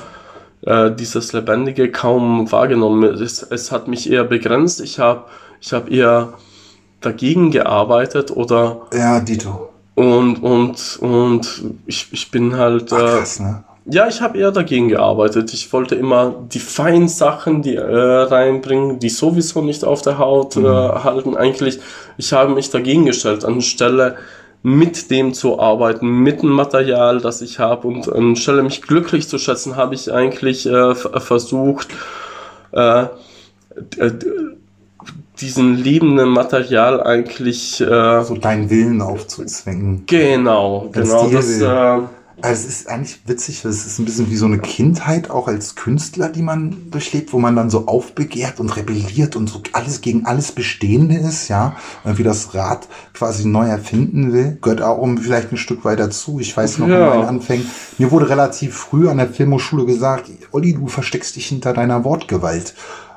äh, 0.64 0.70
äh, 0.70 0.94
dieses 0.94 1.32
Lebendige 1.32 1.90
kaum 1.90 2.50
wahrgenommen. 2.50 3.04
Es, 3.04 3.42
es 3.42 3.72
hat 3.72 3.88
mich 3.88 4.10
eher 4.10 4.24
begrenzt. 4.24 4.80
Ich 4.80 4.98
habe 4.98 5.24
ich 5.60 5.72
hab 5.72 5.90
eher 5.90 6.34
dagegen 7.04 7.50
gearbeitet 7.50 8.30
oder. 8.30 8.82
Ja, 8.92 9.20
Dito. 9.20 9.70
Und, 9.94 10.42
und, 10.42 10.98
und 11.00 11.62
ich, 11.86 12.08
ich 12.12 12.30
bin 12.30 12.56
halt. 12.56 12.92
Ach, 12.92 12.98
krass, 12.98 13.40
ne? 13.40 13.64
Ja, 13.86 14.08
ich 14.08 14.22
habe 14.22 14.38
eher 14.38 14.50
dagegen 14.50 14.88
gearbeitet. 14.88 15.52
Ich 15.52 15.70
wollte 15.72 15.94
immer 15.94 16.34
die 16.50 16.58
feinen 16.58 17.06
Sachen, 17.06 17.60
die 17.60 17.76
äh, 17.76 17.82
reinbringen, 17.84 18.98
die 18.98 19.10
sowieso 19.10 19.60
nicht 19.60 19.84
auf 19.84 20.00
der 20.00 20.16
Haut 20.16 20.56
mhm. 20.56 20.64
äh, 20.64 20.68
halten. 20.68 21.36
Eigentlich, 21.36 21.80
ich 22.16 22.32
habe 22.32 22.54
mich 22.54 22.70
dagegen 22.70 23.04
gestellt, 23.04 23.44
anstelle 23.44 24.16
mit 24.62 25.10
dem 25.10 25.34
zu 25.34 25.60
arbeiten, 25.60 26.08
mit 26.08 26.40
dem 26.40 26.48
Material, 26.48 27.20
das 27.20 27.42
ich 27.42 27.58
habe 27.58 27.86
und 27.86 28.10
anstelle 28.10 28.62
mich 28.62 28.80
glücklich 28.80 29.28
zu 29.28 29.36
schätzen, 29.36 29.76
habe 29.76 29.94
ich 29.94 30.10
eigentlich 30.10 30.64
äh, 30.64 30.94
versucht, 30.94 31.88
äh, 32.72 33.04
diesen 35.40 35.76
liebenden 35.76 36.28
Material 36.28 37.02
eigentlich 37.02 37.80
äh, 37.80 38.22
so 38.22 38.36
deinen 38.36 38.70
Willen 38.70 39.02
aufzuzwingen. 39.02 40.04
Genau, 40.06 40.88
genau. 40.92 41.28
Das, 41.28 41.60
äh, 41.60 41.98
also 42.40 42.68
es 42.68 42.80
ist 42.80 42.88
eigentlich 42.88 43.20
witzig, 43.26 43.64
es 43.64 43.86
ist 43.86 43.98
ein 43.98 44.04
bisschen 44.04 44.28
wie 44.30 44.36
so 44.36 44.46
eine 44.46 44.58
Kindheit 44.58 45.30
auch 45.30 45.46
als 45.46 45.76
Künstler, 45.76 46.28
die 46.28 46.42
man 46.42 46.90
durchlebt, 46.90 47.32
wo 47.32 47.38
man 47.38 47.54
dann 47.54 47.70
so 47.70 47.86
aufbegehrt 47.86 48.60
und 48.60 48.76
rebelliert 48.76 49.36
und 49.36 49.48
so 49.48 49.62
alles 49.72 50.00
gegen 50.00 50.26
alles 50.26 50.52
Bestehende 50.52 51.16
ist, 51.16 51.48
ja, 51.48 51.76
wie 52.04 52.22
das 52.22 52.54
Rad 52.54 52.88
quasi 53.12 53.46
neu 53.46 53.66
erfinden 53.66 54.32
will, 54.32 54.58
gehört 54.60 54.82
auch 54.82 54.98
um 54.98 55.16
vielleicht 55.18 55.52
ein 55.52 55.56
Stück 55.56 55.84
weit 55.84 56.00
dazu. 56.00 56.40
Ich 56.40 56.56
weiß 56.56 56.78
noch 56.78 56.88
ja. 56.88 56.96
in 56.96 57.18
meinen 57.18 57.28
Anfängen, 57.28 57.66
mir 57.98 58.10
wurde 58.10 58.28
relativ 58.28 58.74
früh 58.74 59.08
an 59.08 59.18
der 59.18 59.28
Filmhochschule 59.28 59.86
gesagt, 59.86 60.30
Olli, 60.50 60.74
du 60.74 60.88
versteckst 60.88 61.36
dich 61.36 61.46
hinter 61.46 61.72
deiner 61.72 62.04
Wortgewalt. 62.04 62.74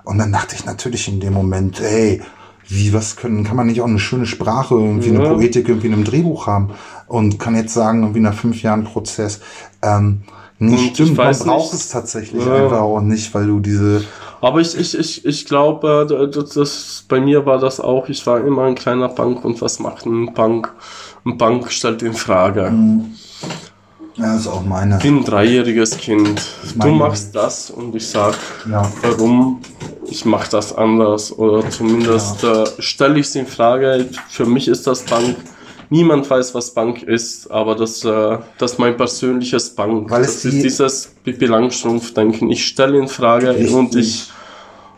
Und 0.08 0.18
dann 0.18 0.32
dachte 0.32 0.56
ich 0.56 0.66
natürlich 0.66 1.08
in 1.08 1.20
dem 1.20 1.34
Moment, 1.34 1.82
ey, 1.82 2.22
wie, 2.68 2.94
was 2.94 3.16
können, 3.16 3.44
kann 3.44 3.56
man 3.56 3.68
nicht 3.68 3.82
auch 3.82 3.88
eine 3.88 4.00
schöne 4.00 4.26
Sprache, 4.26 4.76
irgendwie 4.76 5.12
ja. 5.12 5.20
eine 5.20 5.30
Poetik 5.30 5.68
irgendwie 5.70 5.88
in 5.88 5.94
einem 5.94 6.04
Drehbuch 6.04 6.48
haben 6.48 6.72
und 7.08 7.40
kann 7.40 7.56
jetzt 7.56 7.74
sagen, 7.74 8.02
irgendwie 8.02 8.20
nach 8.20 8.34
fünf 8.34 8.62
Jahren 8.62 8.84
Prozess, 8.84 9.40
ähm, 9.82 10.24
nicht 10.60 10.96
stimmt, 10.96 11.18
man 11.18 11.38
braucht 11.38 11.74
es 11.74 11.90
tatsächlich 11.90 12.44
ja. 12.44 12.56
einfach 12.56 12.80
auch 12.80 13.02
nicht, 13.02 13.34
weil 13.36 13.46
du 13.46 13.60
diese. 13.60 14.04
Aber 14.42 14.60
ich, 14.60 14.76
ich, 14.78 14.98
ich, 14.98 15.26
ich 15.26 15.46
glaube, 15.46 16.08
äh, 16.10 16.34
das, 16.34 16.50
das, 16.50 17.06
bei 17.08 17.22
mir 17.22 17.46
war 17.46 17.60
das 17.60 17.80
auch, 17.80 18.10
ich 18.10 18.26
war 18.26 18.40
immer 18.44 18.64
ein 18.64 18.76
kleiner 18.76 19.10
Bank 19.10 19.46
und 19.46 19.62
was 19.62 19.80
macht 19.80 20.06
ein 20.06 20.34
Bank? 20.34 20.74
Ein 21.26 21.38
Bank 21.38 21.72
stellt 21.72 22.02
in 22.02 22.14
Frage. 22.14 22.72
Mhm. 22.72 23.16
Ja, 24.18 24.36
ist 24.36 24.48
auch 24.48 24.64
meine. 24.64 24.98
Ich 24.98 25.04
bin 25.04 25.18
ein 25.18 25.24
dreijähriges 25.24 25.98
Kind. 25.98 26.42
Du 26.76 26.90
machst 26.90 27.36
das 27.36 27.70
und 27.70 27.96
ich 27.96 28.08
sag, 28.08 28.36
ja. 28.70 28.90
warum 29.04 29.62
ich 30.10 30.26
mache 30.26 30.50
das 30.50 30.76
anders 30.76 31.38
oder 31.38 31.70
zumindest 31.70 32.42
ja. 32.42 32.64
äh, 32.64 32.68
stelle 32.80 33.20
ich 33.20 33.28
es 33.28 33.36
in 33.36 33.46
Frage. 33.46 34.10
Für 34.28 34.46
mich 34.46 34.68
ist 34.68 34.88
das 34.88 35.04
Bank. 35.04 35.36
Niemand 35.90 36.30
weiß, 36.30 36.54
was 36.56 36.74
Bank 36.74 37.04
ist, 37.04 37.50
aber 37.52 37.76
das, 37.76 38.04
äh, 38.04 38.38
das 38.58 38.74
ist 38.74 38.80
mein 38.80 38.98
persönliches 38.98 39.76
Bank. 39.76 40.10
Weil 40.10 40.24
das 40.24 40.44
ist 40.44 40.64
dieses 40.64 41.16
Pippi 41.24 41.46
Langstrumpf-Denken. 41.46 42.50
Ich 42.50 42.66
stelle 42.66 42.98
in 42.98 43.08
Frage 43.08 43.50
Richtig. 43.52 43.74
und 43.74 43.96
ich 43.96 44.32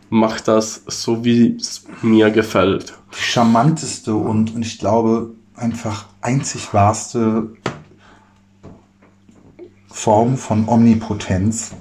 mache 0.10 0.42
das 0.44 0.82
so, 0.88 1.24
wie 1.24 1.58
es 1.60 1.84
mir 2.02 2.32
gefällt. 2.32 2.94
Die 3.14 3.22
charmanteste 3.22 4.16
und, 4.16 4.56
und 4.56 4.66
ich 4.66 4.80
glaube 4.80 5.32
einfach 5.56 6.06
einzig 6.22 6.74
wahrste 6.74 7.50
Form 9.90 10.38
von 10.38 10.68
Omnipotenz 10.68 11.72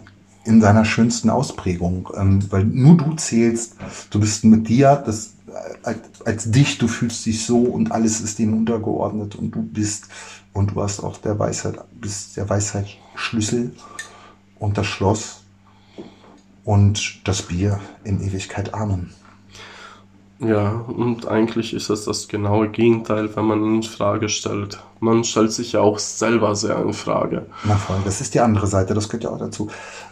in 0.45 0.61
seiner 0.61 0.85
schönsten 0.85 1.31
Ausprägung, 1.31 2.09
ähm, 2.17 2.41
weil 2.51 2.65
nur 2.65 2.97
du 2.97 3.15
zählst, 3.15 3.77
du 4.11 4.21
bist 4.21 4.45
mit 4.45 4.69
dir, 4.69 5.03
das 5.05 5.35
äh, 5.85 5.95
als 6.25 6.51
dich, 6.51 6.79
du 6.79 6.89
fühlst 6.89 7.27
dich 7.27 7.45
so 7.45 7.59
und 7.59 7.93
alles 7.93 8.21
ist 8.21 8.39
dem 8.39 8.57
untergeordnet 8.57 9.37
und 9.37 9.51
du 9.51 9.63
bist 9.63 10.09
und 10.53 10.75
du 10.75 10.83
hast 10.83 11.01
auch 11.01 11.19
der 11.19 11.39
Weisheit, 11.39 11.79
bist 12.01 12.37
der 12.37 12.49
Weisheit 12.49 12.87
Schlüssel 13.15 13.73
und 14.59 14.79
das 14.79 14.87
Schloss 14.87 15.43
und 16.65 17.21
das 17.25 17.43
Bier 17.43 17.81
in 18.05 18.23
Ewigkeit 18.23 18.75
Amen. 18.75 19.13
Ja, 20.41 20.85
und 20.87 21.27
eigentlich 21.27 21.75
ist 21.75 21.91
es 21.91 22.05
das 22.05 22.29
genaue 22.29 22.69
Gegenteil, 22.69 23.35
wenn 23.35 23.45
man 23.45 23.65
ihn 23.65 23.75
in 23.77 23.83
Frage 23.83 24.29
stellt. 24.29 24.79
Man 25.01 25.25
stellt 25.25 25.53
sich 25.53 25.73
ja 25.73 25.81
auch 25.81 25.99
selber 25.99 26.55
sehr 26.55 26.81
in 26.81 26.93
Frage. 26.93 27.47
Na 27.65 27.75
voll, 27.75 27.97
das 28.05 28.21
ist 28.21 28.35
die 28.35 28.41
andere 28.41 28.69
Seite, 28.69 28.95
das 28.95 29.09
gehört 29.09 29.25
ja 29.25 29.31
auch 29.31 29.39
dazu. 29.39 29.69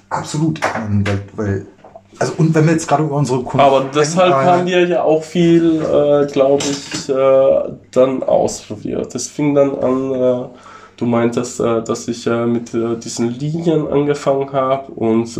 Absolut, 0.08 0.60
ähm, 0.76 1.04
weil, 1.06 1.22
weil 1.36 1.66
also 2.18 2.32
und 2.38 2.54
wenn 2.54 2.64
wir 2.64 2.72
jetzt 2.72 2.88
gerade 2.88 3.04
über 3.04 3.16
unsere 3.16 3.42
Kunden 3.42 3.60
Aber 3.60 3.84
deshalb 3.94 4.32
denken, 4.32 4.46
haben 4.46 4.66
wir 4.66 4.88
ja 4.88 5.02
auch 5.02 5.22
viel, 5.22 5.82
äh, 5.82 6.26
glaube 6.32 6.62
ich, 6.64 7.08
äh, 7.08 7.72
dann 7.92 8.22
ausprobiert. 8.22 9.14
Es 9.14 9.28
fing 9.28 9.54
dann 9.54 9.78
an, 9.78 10.12
äh, 10.12 10.44
du 10.96 11.06
meintest, 11.06 11.60
äh, 11.60 11.82
dass 11.82 12.08
ich 12.08 12.26
äh, 12.26 12.46
mit 12.46 12.72
äh, 12.74 12.96
diesen 12.96 13.30
Linien 13.30 13.86
angefangen 13.86 14.52
habe 14.52 14.92
und 14.92 15.38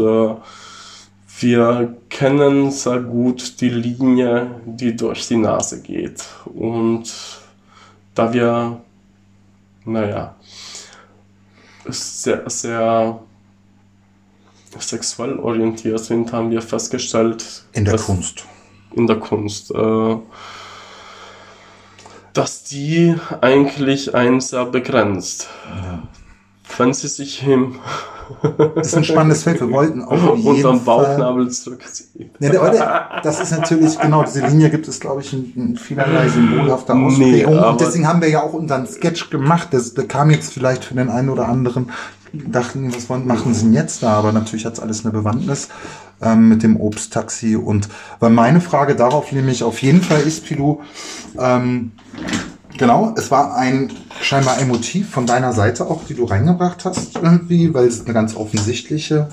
wir 1.40 1.97
kennen 2.09 2.71
sehr 2.71 3.00
gut 3.00 3.61
die 3.61 3.69
Linie, 3.69 4.50
die 4.64 4.97
durch 4.97 5.28
die 5.28 5.37
Nase 5.37 5.83
geht. 5.83 6.25
Und 6.45 7.12
da 8.14 8.33
wir, 8.33 8.81
naja, 9.85 10.35
sehr, 11.85 12.49
sehr 12.49 13.21
sexuell 14.78 15.38
orientiert 15.38 16.00
sind, 16.00 16.33
haben 16.33 16.50
wir 16.50 16.62
festgestellt. 16.62 17.64
In 17.73 17.85
der 17.85 17.99
Kunst. 17.99 18.45
In 18.95 19.07
der 19.07 19.16
Kunst. 19.16 19.71
Äh, 19.73 20.16
dass 22.33 22.64
die 22.64 23.14
eigentlich 23.40 24.14
einen 24.14 24.40
sehr 24.40 24.66
begrenzt. 24.66 25.49
Ja. 25.69 26.02
Wenn 26.78 26.92
sie 26.92 27.09
sich 27.09 27.47
im 27.47 27.76
das 28.76 28.88
ist 28.88 28.97
ein 28.97 29.04
spannendes 29.04 29.42
Feld. 29.45 29.61
Wir 29.61 29.71
wollten 29.71 30.02
auch 30.02 30.45
unterm 30.45 30.85
Bauchnabel 30.85 31.50
zurückziehen. 31.50 32.30
Ja, 32.40 33.21
das 33.23 33.40
ist 33.40 33.52
natürlich, 33.52 33.99
genau, 33.99 34.25
diese 34.25 34.47
Linie 34.47 34.71
gibt 34.71 34.88
es, 34.88 35.00
glaube 35.00 35.21
ich, 35.21 35.33
in, 35.33 35.52
in 35.54 35.76
vielerlei 35.76 36.28
symbolhafter 36.28 36.95
Ausprägung. 36.95 37.54
Nee, 37.54 37.66
und 37.66 37.80
deswegen 37.80 38.06
haben 38.06 38.21
wir 38.21 38.28
ja 38.28 38.42
auch 38.42 38.52
unseren 38.52 38.87
Sketch 38.87 39.30
gemacht. 39.30 39.68
Das, 39.71 39.95
das 39.95 40.09
kam 40.09 40.30
jetzt 40.30 40.52
vielleicht 40.52 40.85
für 40.85 40.95
den 40.95 41.09
einen 41.09 41.28
oder 41.28 41.49
anderen, 41.49 41.90
dachten, 42.33 42.92
was 42.95 43.09
machen 43.09 43.54
sie 43.54 43.64
denn 43.64 43.75
jetzt 43.75 44.02
da? 44.02 44.14
Aber 44.14 44.33
natürlich 44.33 44.66
hat 44.66 44.75
es 44.75 44.80
alles 44.80 45.04
eine 45.04 45.12
Bewandtnis 45.12 45.68
ähm, 46.21 46.49
mit 46.49 46.62
dem 46.62 46.80
Obsttaxi. 46.80 47.56
Und 47.56 47.88
weil 48.18 48.30
meine 48.30 48.61
Frage 48.61 48.97
darauf 48.97 49.33
nämlich 49.33 49.62
auf 49.62 49.83
jeden 49.83 50.02
Fall 50.02 50.21
ist, 50.21 50.45
Pilou, 50.45 50.80
ähm, 51.38 51.92
Genau, 52.78 53.14
es 53.16 53.30
war 53.30 53.54
ein 53.56 53.90
scheinbar 54.21 54.56
ein 54.56 54.68
Motiv 54.68 55.11
von 55.11 55.26
deiner 55.26 55.52
Seite 55.52 55.87
auch, 55.87 56.02
die 56.09 56.14
du 56.14 56.25
reingebracht 56.25 56.85
hast, 56.85 57.16
irgendwie, 57.16 57.73
weil 57.75 57.87
es 57.87 58.04
eine 58.04 58.14
ganz 58.14 58.37
offensichtliche 58.37 59.28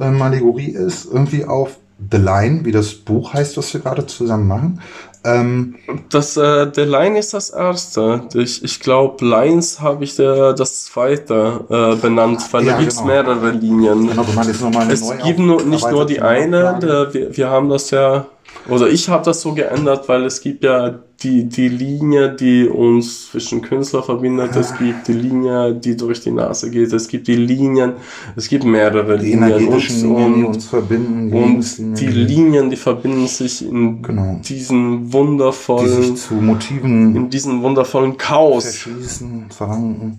ähm, 0.00 0.20
Allegorie 0.22 0.70
ist, 0.70 1.06
irgendwie 1.06 1.44
auf 1.44 1.76
The 2.10 2.16
Line, 2.16 2.64
wie 2.64 2.72
das 2.72 2.94
Buch 2.94 3.34
heißt, 3.34 3.56
was 3.58 3.74
wir 3.74 3.80
gerade 3.80 4.06
zusammen 4.06 4.48
machen. 4.48 4.80
Ähm, 5.22 5.74
Das, 6.08 6.38
äh, 6.38 6.70
der 6.70 6.86
Line 6.86 7.18
ist 7.18 7.34
das 7.34 7.50
erste. 7.50 8.22
Ich, 8.34 8.64
ich 8.64 8.80
glaube, 8.80 9.22
Lines 9.24 9.80
habe 9.82 10.02
ich 10.04 10.16
der, 10.16 10.54
das 10.54 10.84
zweite 10.86 11.64
äh, 11.68 11.96
benannt, 12.00 12.42
weil 12.52 12.64
Ja, 12.64 12.72
da 12.72 12.78
gibt's 12.78 12.96
genau. 12.96 13.08
mehrere 13.08 13.50
Linien. 13.50 14.08
genau, 14.08 14.24
machen 14.34 14.48
jetzt 14.48 14.62
nochmal 14.62 14.84
eine 14.84 14.92
Es 14.94 15.02
neue 15.02 15.18
gibt 15.18 15.38
nur, 15.40 15.62
nicht 15.62 15.90
nur 15.90 16.06
die 16.06 16.22
eine, 16.22 16.78
der, 16.80 17.12
wir, 17.12 17.36
wir 17.36 17.50
haben 17.50 17.68
das 17.68 17.90
ja, 17.90 18.24
oder 18.68 18.88
ich 18.88 19.10
habe 19.10 19.22
das 19.24 19.42
so 19.42 19.52
geändert, 19.52 20.08
weil 20.08 20.24
es 20.24 20.40
gibt 20.40 20.64
ja 20.64 21.00
die, 21.22 21.44
die 21.44 21.68
Linie, 21.68 22.34
die 22.34 22.66
uns 22.66 23.30
zwischen 23.30 23.60
Künstler 23.60 24.02
verbindet, 24.02 24.56
es 24.56 24.76
gibt 24.78 25.06
die 25.06 25.12
Linie, 25.12 25.74
die 25.74 25.96
durch 25.96 26.20
die 26.20 26.30
Nase 26.30 26.70
geht, 26.70 26.92
es 26.92 27.08
gibt 27.08 27.28
die 27.28 27.36
Linien, 27.36 27.94
es 28.36 28.48
gibt 28.48 28.64
mehrere 28.64 29.18
die 29.18 29.26
Linien 29.26 29.42
energetischen 29.42 30.14
Linien, 30.14 30.34
die 30.34 30.40
und, 30.44 30.54
uns 30.54 30.66
verbinden, 30.66 31.30
die 31.30 31.36
und 31.36 32.00
die 32.00 32.06
Linien, 32.06 32.70
die 32.70 32.76
verbinden 32.76 33.26
sich 33.26 33.66
in 33.66 34.02
Genau. 34.02 34.40
diesen 34.42 35.06
die 35.06 35.12
wundervollen, 35.12 36.02
sich 36.02 36.14
zu 36.16 36.34
Motiven 36.34 37.14
in 37.14 37.28
diesen 37.28 37.62
wundervollen 37.62 38.16
Chaos, 38.16 38.64
verschließen, 38.64 39.46
verwanken. 39.50 40.18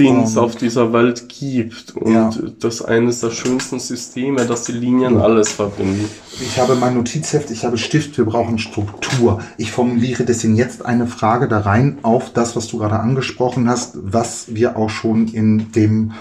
Den 0.00 0.22
es 0.22 0.36
auf 0.36 0.56
dieser 0.56 0.92
Welt 0.92 1.28
gibt. 1.28 1.94
Und 1.96 2.12
Ja. 2.12 2.30
das 2.58 2.76
ist 2.76 2.82
eines 2.82 3.20
der 3.20 3.30
schönsten 3.30 3.78
Systeme, 3.78 4.46
dass 4.46 4.64
die 4.64 4.72
Linien 4.72 5.18
alles 5.18 5.52
verbinden. 5.52 6.08
Ich 6.40 6.58
habe 6.58 6.74
mein 6.74 6.94
Notizheft, 6.94 7.50
ich 7.50 7.64
habe 7.64 7.76
Stift, 7.76 8.16
wir 8.16 8.24
brauchen 8.24 8.58
Struktur. 8.58 9.40
Ich 9.58 9.70
formuliere 9.70 10.24
deswegen 10.24 10.56
jetzt 10.56 10.84
eine 10.84 11.06
Frage 11.06 11.48
da 11.48 11.60
rein 11.60 11.98
auf 12.02 12.32
das, 12.32 12.56
was 12.56 12.68
du 12.68 12.78
gerade 12.78 12.98
angesprochen 12.98 13.68
hast, 13.68 13.96
was 14.02 14.54
wir 14.54 14.76
auch 14.76 14.90
schon 14.90 15.28
in 15.28 15.70
dem 15.72 16.12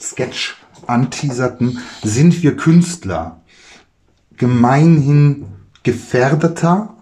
Sketch 0.00 0.56
anteaserten. 0.86 1.78
Sind 2.02 2.42
wir 2.42 2.56
Künstler 2.56 3.40
gemeinhin 4.36 5.46
gefährdeter, 5.84 6.94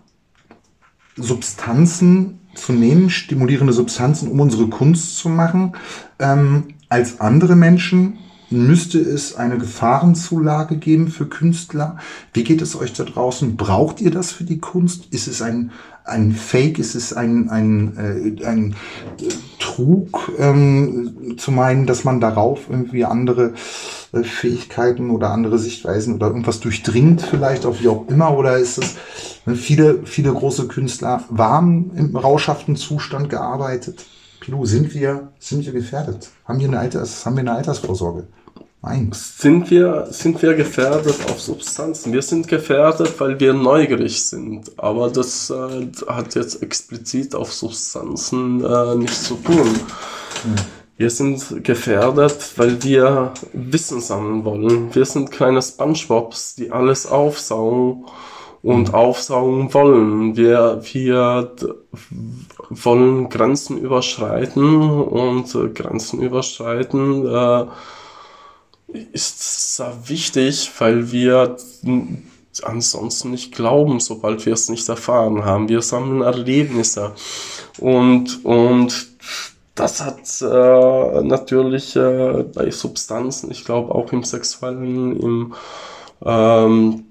Substanzen 1.17 2.41
zu 2.57 2.73
nehmen, 2.73 3.11
stimulierende 3.11 3.73
Substanzen, 3.73 4.31
um 4.31 4.41
unsere 4.41 4.69
Kunst 4.69 5.17
zu 5.19 5.29
machen, 5.29 5.73
ähm, 6.19 6.65
als 6.89 7.21
andere 7.21 7.57
Menschen? 7.57 8.19
Müsste 8.49 9.01
es 9.01 9.35
eine 9.35 9.59
Gefahrenzulage 9.59 10.77
geben 10.77 11.09
für 11.09 11.27
Künstler? 11.27 11.97
Wie 12.33 12.45
geht 12.45 12.63
es 12.63 12.77
euch 12.77 12.93
da 12.93 13.03
draußen? 13.03 13.57
Braucht 13.57 14.01
ihr 14.01 14.13
das 14.13 14.31
für 14.31 14.45
die 14.45 14.59
Kunst? 14.59 15.07
Ist 15.11 15.27
es 15.27 15.43
ein, 15.43 15.73
ein 16.05 16.31
Fake? 16.31 16.79
Ist 16.79 16.95
es 16.95 17.13
ein, 17.13 17.51
ein, 17.51 17.97
äh, 17.97 18.47
ein 18.47 18.77
Trug, 19.59 20.31
ähm, 20.39 21.37
zu 21.39 21.51
meinen, 21.51 21.87
dass 21.87 22.05
man 22.05 22.21
darauf 22.21 22.71
irgendwie 22.71 23.05
andere 23.05 23.55
Fähigkeiten 24.25 25.11
oder 25.11 25.31
andere 25.31 25.59
Sichtweisen 25.59 26.15
oder 26.15 26.29
irgendwas 26.29 26.61
durchdringt 26.61 27.23
vielleicht, 27.23 27.67
auch 27.67 27.81
wie 27.81 27.89
auch 27.89 28.07
immer? 28.09 28.37
Oder 28.37 28.59
ist 28.59 28.79
es, 28.79 28.97
ne, 29.45 29.55
viele, 29.55 30.01
viele 30.05 30.33
große 30.33 30.69
Künstler 30.69 31.25
waren 31.31 31.91
im 31.97 32.17
rauschhaften 32.17 32.77
Zustand 32.77 33.31
gearbeitet? 33.31 34.05
Pilu, 34.41 34.65
sind 34.67 34.95
wir, 34.95 35.33
sind 35.39 35.65
wir 35.65 35.73
gefährdet? 35.73 36.29
Haben 36.45 36.61
wir 36.61 36.69
eine, 36.69 36.79
Alters, 36.79 37.27
haben 37.27 37.37
wir 37.37 37.41
eine 37.41 37.53
Altersvorsorge? 37.53 38.27
Nein. 38.83 39.11
Sind 39.13 39.69
wir, 39.71 40.07
sind 40.11 40.41
wir 40.43 40.55
gefährdet 40.55 41.17
auf 41.29 41.41
Substanzen? 41.41 42.13
Wir 42.13 42.23
sind 42.23 42.47
gefährdet, 42.47 43.19
weil 43.19 43.41
wir 43.41 43.53
neugierig 43.53 44.23
sind. 44.23 44.71
Aber 44.79 45.11
das 45.11 45.51
äh, 45.51 45.89
hat 46.07 46.37
jetzt 46.37 46.63
explizit 46.63 47.35
auf 47.35 47.53
Substanzen 47.53 48.63
äh, 48.63 48.95
nichts 48.95 49.25
zu 49.25 49.35
tun. 49.35 49.75
Wir 50.99 51.11
sind 51.11 51.63
gefährdet, 51.63 52.53
weil 52.57 52.83
wir 52.83 53.35
Wissen 53.53 54.01
sammeln 54.01 54.45
wollen. 54.45 54.95
Wir 54.95 55.05
sind 55.05 55.31
kleine 55.31 55.61
Spongebobs, 55.61 56.55
die 56.55 56.73
alles 56.73 57.07
aufsaugen 57.07 58.07
und 58.63 58.95
aufsaugen 58.95 59.75
wollen. 59.75 60.37
Wir, 60.37 60.81
wir 60.91 61.53
wollen 62.71 63.29
Grenzen 63.29 63.79
überschreiten 63.79 64.81
und 64.81 65.75
Grenzen 65.75 66.23
überschreiten 66.23 67.27
äh, 67.27 67.67
ist 69.13 69.77
sehr 69.77 69.95
wichtig, 70.07 70.71
weil 70.79 71.13
wir 71.13 71.57
ansonsten 72.63 73.33
nicht 73.33 73.55
glauben, 73.55 74.01
sobald 74.01 74.47
wir 74.47 74.55
es 74.55 74.69
nicht 74.69 74.89
erfahren 74.89 75.45
haben. 75.45 75.69
Wir 75.69 75.83
sammeln 75.83 76.23
Erlebnisse 76.23 77.13
und, 77.79 78.45
und 78.45 79.09
das 79.77 80.05
hat 80.05 80.43
äh, 80.43 81.23
natürlich 81.23 81.95
äh, 81.95 82.45
bei 82.55 82.71
Substanzen, 82.71 83.51
ich 83.51 83.65
glaube 83.65 83.95
auch 83.95 84.13
im 84.13 84.25
sexuellen, 84.25 85.21
im 85.21 85.55
ähm, 86.25 87.05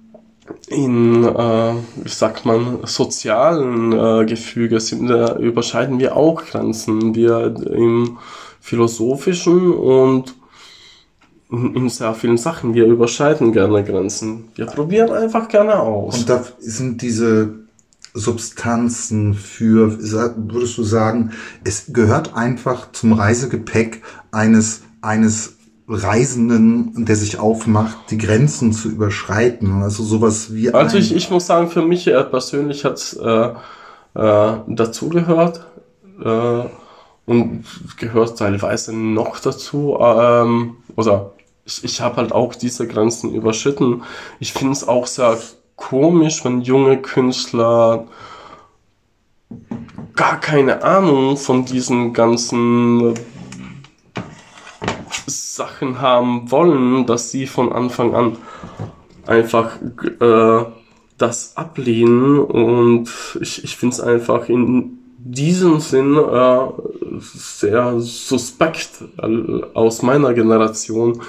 in, 0.67 1.23
äh, 1.23 1.73
wie 2.03 2.09
sagt 2.09 2.45
man, 2.45 2.79
sozialen 2.83 3.91
äh, 3.93 4.25
Gefüge 4.25 4.79
sind, 4.79 5.09
äh, 5.09 5.33
überschreiten 5.39 5.99
wir 5.99 6.15
auch 6.15 6.43
Grenzen. 6.45 7.15
Wir 7.15 7.55
im 7.71 8.17
philosophischen 8.59 9.73
und 9.73 10.35
in, 11.51 11.75
in 11.75 11.89
sehr 11.89 12.13
vielen 12.13 12.37
Sachen, 12.37 12.73
wir 12.73 12.85
überschreiten 12.85 13.53
gerne 13.53 13.83
Grenzen. 13.83 14.49
Wir 14.55 14.65
probieren 14.67 15.11
einfach 15.11 15.47
gerne 15.47 15.79
aus. 15.79 16.19
Und 16.19 16.29
da 16.29 16.43
sind 16.59 17.01
diese 17.01 17.64
Substanzen 18.15 19.33
für, 19.33 19.99
würdest 19.99 20.77
du 20.77 20.83
sagen, 20.83 21.31
es 21.63 21.93
gehört 21.93 22.35
einfach 22.35 22.91
zum 22.93 23.13
Reisegepäck 23.13 24.01
eines, 24.31 24.83
eines 25.01 25.57
Reisenden, 25.87 27.05
der 27.05 27.15
sich 27.15 27.37
aufmacht, 27.37 27.97
die 28.09 28.17
Grenzen 28.17 28.73
zu 28.73 28.89
überschreiten. 28.89 29.83
Also 29.83 30.03
sowas 30.03 30.53
wie 30.53 30.73
Also 30.73 30.97
ich, 30.97 31.13
ich 31.13 31.29
muss 31.29 31.45
sagen, 31.45 31.69
für 31.69 31.83
mich 31.83 32.07
äh, 32.07 32.23
persönlich 32.23 32.85
hat 32.85 32.95
es 32.95 33.13
äh, 33.13 33.49
äh, 34.15 34.53
dazugehört 34.67 35.65
äh, 36.23 36.63
und 37.25 37.65
gehört 37.97 38.39
teilweise 38.39 38.95
noch 38.95 39.39
dazu. 39.39 39.97
Ähm, 39.99 40.77
oder 40.95 41.33
ich, 41.65 41.83
ich 41.83 42.01
habe 42.01 42.15
halt 42.15 42.31
auch 42.31 42.55
diese 42.55 42.87
Grenzen 42.87 43.35
überschritten. 43.35 44.03
Ich 44.39 44.53
finde 44.53 44.71
es 44.73 44.87
auch 44.87 45.05
sehr 45.05 45.37
komisch, 45.75 46.43
wenn 46.45 46.61
junge 46.61 47.01
Künstler 47.01 48.07
gar 50.15 50.39
keine 50.39 50.83
Ahnung 50.83 51.37
von 51.37 51.65
diesen 51.65 52.13
ganzen 52.13 53.13
Sachen 55.27 56.01
haben 56.01 56.51
wollen, 56.51 57.05
dass 57.05 57.31
sie 57.31 57.47
von 57.47 57.71
Anfang 57.71 58.15
an 58.15 58.37
einfach 59.25 59.77
äh, 60.19 60.65
das 61.17 61.55
ablehnen 61.57 62.39
und 62.39 63.09
ich, 63.41 63.63
ich 63.63 63.77
finde 63.77 63.93
es 63.93 64.01
einfach 64.01 64.49
in 64.49 64.99
diesem 65.17 65.79
Sinn 65.79 66.17
äh, 66.17 66.57
sehr 67.19 67.99
suspekt 67.99 69.03
äh, 69.17 69.63
aus 69.73 70.01
meiner 70.01 70.33
Generation. 70.33 71.21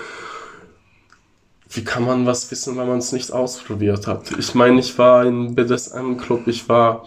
Wie 1.77 1.85
kann 1.85 2.05
man 2.05 2.27
was 2.27 2.51
wissen, 2.51 2.77
wenn 2.77 2.89
man 2.89 2.99
es 2.99 3.13
nicht 3.13 3.33
ausprobiert 3.33 4.07
hat? 4.07 4.31
Ich 4.39 4.55
meine, 4.55 4.81
ich 4.81 4.99
war 4.99 5.27
im 5.27 5.55
BDSM-Club, 5.55 6.47
ich 6.47 6.69
war, 6.69 7.05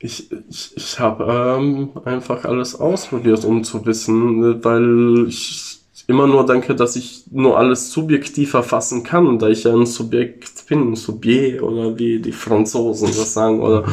ich, 0.00 0.30
ich, 0.48 0.72
ich 0.76 0.98
habe 0.98 1.58
ähm, 1.58 1.90
einfach 2.04 2.44
alles 2.44 2.74
ausprobiert, 2.74 3.44
um 3.44 3.64
zu 3.64 3.84
wissen, 3.84 4.64
weil 4.64 5.26
ich 5.28 5.78
immer 6.06 6.26
nur 6.26 6.46
denke, 6.46 6.74
dass 6.74 6.96
ich 6.96 7.24
nur 7.30 7.58
alles 7.58 7.92
subjektiv 7.92 8.54
erfassen 8.54 9.02
kann, 9.02 9.38
da 9.38 9.48
ich 9.48 9.64
ja 9.64 9.74
ein 9.74 9.84
Subjekt 9.84 10.66
bin, 10.66 10.92
ein 10.92 10.96
Subjekt 10.96 11.62
oder 11.62 11.98
wie 11.98 12.18
die 12.18 12.32
Franzosen 12.32 13.08
das 13.08 13.34
sagen 13.34 13.60
oder 13.60 13.84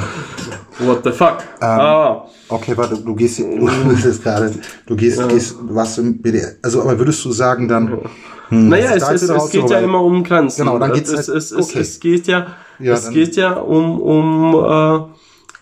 what 0.80 1.04
the 1.04 1.12
fuck. 1.12 1.39
ah, 1.60 2.25
Okay, 2.47 2.78
warte, 2.78 2.97
du 2.97 3.15
gehst, 3.15 3.39
du 3.39 3.45
jetzt 3.91 4.23
gerade, 4.23 4.54
du 4.86 4.95
gehst, 4.95 5.28
gehst, 5.28 5.58
was 5.62 5.97
im 5.97 6.21
BDR, 6.21 6.54
also, 6.62 6.82
aber 6.82 6.97
würdest 6.97 7.25
du 7.25 7.32
sagen 7.32 7.67
dann, 7.67 7.99
hm, 8.49 8.69
naja, 8.69 8.93
das 8.97 9.10
es, 9.12 9.23
es, 9.23 9.29
es 9.29 9.49
geht 9.49 9.69
ja 9.69 9.79
immer 9.79 10.01
um 10.01 10.23
Grenzen. 10.23 10.65
Genau, 10.65 10.77
dann 10.79 10.93
geht's 10.93 11.10
es, 11.12 11.27
halt- 11.27 11.38
es, 11.38 11.51
es, 11.51 11.69
okay. 11.69 11.79
es 11.79 11.99
geht 11.99 12.27
ja, 12.27 12.47
Ja, 12.79 12.93
es 12.93 13.10
geht 13.10 13.36
ja 13.36 13.53
um, 13.53 13.99
um, 14.01 14.53
äh, 14.53 14.99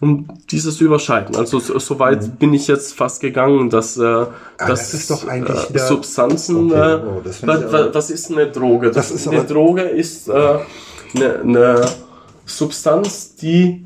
um 0.04 0.28
dieses 0.52 0.82
Überschreiten. 0.82 1.36
Also 1.36 1.60
so, 1.60 1.80
so 1.80 2.00
weit 2.00 2.38
bin 2.40 2.54
ich 2.54 2.68
jetzt 2.68 2.96
fast 2.96 3.22
gegangen, 3.22 3.70
dass, 3.70 3.96
äh, 3.98 4.02
dass 4.02 4.28
Mhm. 4.60 4.68
das 4.68 4.94
ist 4.94 5.10
doch 5.12 5.28
eigentlich 5.28 5.76
äh, 5.76 5.80
Substanzen, 5.80 6.72
Okay, 6.72 7.00
wow, 7.06 7.22
das 7.24 7.38
find 7.38 7.52
ich 7.54 7.58
was, 7.66 7.74
aber- 7.74 7.94
was 7.96 8.10
ist 8.10 8.32
eine 8.32 8.48
Droge? 8.52 8.92
Das 8.92 9.12
ist 9.12 9.28
eine 9.28 9.40
aber- 9.40 9.48
Droge 9.48 9.82
ist 9.84 10.28
äh, 10.28 10.34
eine, 11.16 11.40
eine 11.40 11.82
Substanz, 12.46 13.36
die 13.36 13.86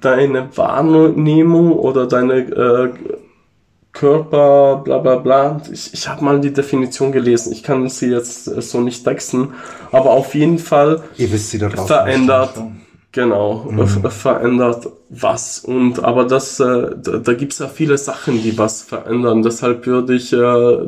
deine 0.00 0.48
Wahrnehmung 0.56 1.72
oder 1.72 2.06
deine 2.06 2.38
äh, 2.38 2.90
Körper, 3.98 4.80
bla 4.84 4.98
bla 4.98 5.16
bla. 5.16 5.60
Ich, 5.72 5.92
ich 5.92 6.08
habe 6.08 6.24
mal 6.24 6.40
die 6.40 6.52
Definition 6.52 7.10
gelesen. 7.12 7.52
Ich 7.52 7.62
kann 7.62 7.88
sie 7.88 8.06
jetzt 8.10 8.46
äh, 8.48 8.62
so 8.62 8.80
nicht 8.80 9.04
texten, 9.04 9.54
aber 9.92 10.10
auf 10.10 10.34
jeden 10.34 10.58
Fall 10.58 11.02
verändert, 11.86 12.50
genau, 13.12 13.66
Mhm. 13.68 13.78
äh, 13.80 13.86
ver- 13.86 14.10
verändert 14.10 14.88
was. 15.10 15.60
Und 15.60 16.02
aber 16.04 16.24
das, 16.24 16.60
äh, 16.60 16.90
da, 17.02 17.12
da 17.18 17.32
gibt 17.34 17.52
es 17.54 17.58
ja 17.58 17.68
viele 17.68 17.98
Sachen, 17.98 18.42
die 18.42 18.56
was 18.56 18.82
verändern. 18.82 19.42
Deshalb 19.42 19.86
würde 19.86 20.14
ich 20.14 20.32
äh, 20.32 20.78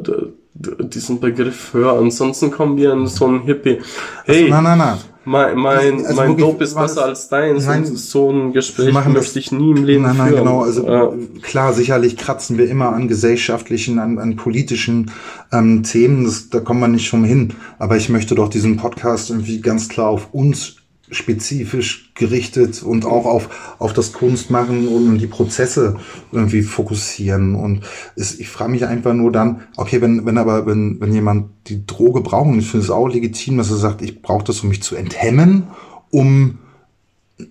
diesen 0.55 1.21
Begriff 1.21 1.73
hören. 1.73 2.05
Ansonsten 2.07 2.51
kommen 2.51 2.77
wir 2.77 2.93
in 2.93 3.07
so 3.07 3.27
ein 3.27 3.41
Hippie. 3.43 3.81
Hey, 4.25 4.49
Nein, 4.51 4.65
nein, 4.65 4.79
nein. 4.79 4.99
Mein, 5.31 5.57
mein, 5.59 6.05
Also 6.07 6.17
mein 6.17 6.37
Dope 6.37 6.65
ist 6.65 6.75
besser 6.75 7.05
als 7.05 7.29
deins. 7.29 7.67
Nein, 7.67 7.85
so 7.87 8.31
ein 8.31 8.53
Gespräch 8.53 8.93
machen 8.93 9.13
möchte 9.13 9.39
ich 9.39 9.53
nie 9.53 9.71
im 9.71 9.85
Leben 9.85 10.03
Nein, 10.03 10.17
nein, 10.17 10.29
führen. 10.29 10.45
genau. 10.45 10.63
Also 10.63 10.87
Ja. 10.87 11.13
klar, 11.43 11.73
sicherlich 11.73 12.17
kratzen 12.17 12.59
wir 12.59 12.69
immer 12.69 12.93
an 12.93 13.07
gesellschaftlichen, 13.07 13.99
an, 14.01 14.19
an 14.19 14.35
politischen 14.37 15.11
ähm, 15.53 15.85
Themen. 15.85 16.25
Das, 16.25 16.51
da 16.51 16.59
kommen 16.61 16.81
wir 16.81 16.89
nicht 16.89 17.09
vom 17.09 17.23
hin. 17.25 17.55
Aber 17.79 17.97
ich 17.97 18.09
möchte 18.09 18.35
doch 18.35 18.49
diesen 18.49 18.77
Podcast 18.77 19.31
irgendwie 19.31 19.61
ganz 19.61 19.89
klar 19.89 20.09
auf 20.09 20.29
uns 20.33 20.77
spezifisch 21.11 22.13
gerichtet 22.15 22.83
und 22.83 23.05
auch 23.05 23.27
auf, 23.27 23.77
auf 23.79 23.93
das 23.93 24.13
Kunstmachen 24.13 24.89
und 24.89 25.19
die 25.19 25.27
Prozesse 25.27 25.97
irgendwie 26.33 26.63
fokussieren. 26.63 27.55
Und 27.55 27.83
es, 28.17 28.39
ich 28.39 28.49
frage 28.49 28.71
mich 28.73 28.87
einfach 28.87 29.15
nur 29.15 29.33
dann, 29.33 29.63
okay, 29.77 30.01
wenn, 30.01 30.27
wenn 30.27 30.39
aber, 30.39 30.67
wenn, 30.67 31.01
wenn 31.01 31.13
jemand 31.13 31.51
die 31.67 31.87
Droge 31.87 32.21
braucht, 32.21 32.49
und 32.49 32.59
ich 32.59 32.71
finde 32.71 32.85
es 32.85 32.91
auch 32.91 33.09
legitim, 33.09 33.57
dass 33.59 33.71
er 33.71 33.77
sagt, 33.77 34.03
ich 34.03 34.23
brauche 34.23 34.45
das, 34.45 34.61
um 34.61 34.69
mich 34.69 34.83
zu 34.83 34.97
enthemmen, 34.97 35.65
um 36.11 36.59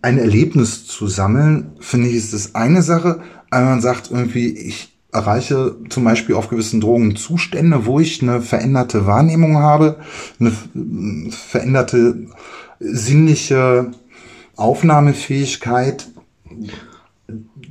ein 0.01 0.17
Erlebnis 0.17 0.85
zu 0.85 1.07
sammeln, 1.07 1.71
finde 1.79 2.09
ich, 2.09 2.15
ist 2.15 2.33
das 2.33 2.55
eine 2.55 2.81
Sache. 2.81 3.21
Aber 3.49 3.65
man 3.65 3.81
sagt 3.81 4.11
irgendwie, 4.11 4.49
ich 4.49 4.99
erreiche 5.11 5.75
zum 5.89 6.03
Beispiel 6.03 6.35
auf 6.35 6.49
gewissen 6.49 6.81
Drogen 6.81 7.15
Zustände, 7.15 7.85
wo 7.85 7.99
ich 7.99 8.21
eine 8.21 8.41
veränderte 8.41 9.05
Wahrnehmung 9.05 9.57
habe, 9.57 9.97
eine 10.39 10.51
veränderte 11.31 12.27
sinnliche 12.79 13.91
Aufnahmefähigkeit. 14.55 16.07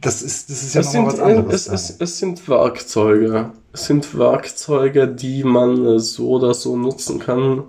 Das 0.00 0.22
ist, 0.22 0.50
das 0.50 0.62
ist 0.62 0.74
ja 0.74 0.82
nochmal 0.82 1.06
was 1.06 1.20
anderes. 1.20 1.66
es, 1.66 1.90
es, 1.90 1.96
es 1.98 2.18
sind 2.18 2.48
Werkzeuge. 2.48 3.50
Es 3.72 3.86
sind 3.86 4.16
Werkzeuge, 4.16 5.08
die 5.08 5.44
man 5.44 5.84
äh, 5.84 5.98
so 5.98 6.30
oder 6.30 6.54
so 6.54 6.76
nutzen 6.76 7.18
kann. 7.18 7.64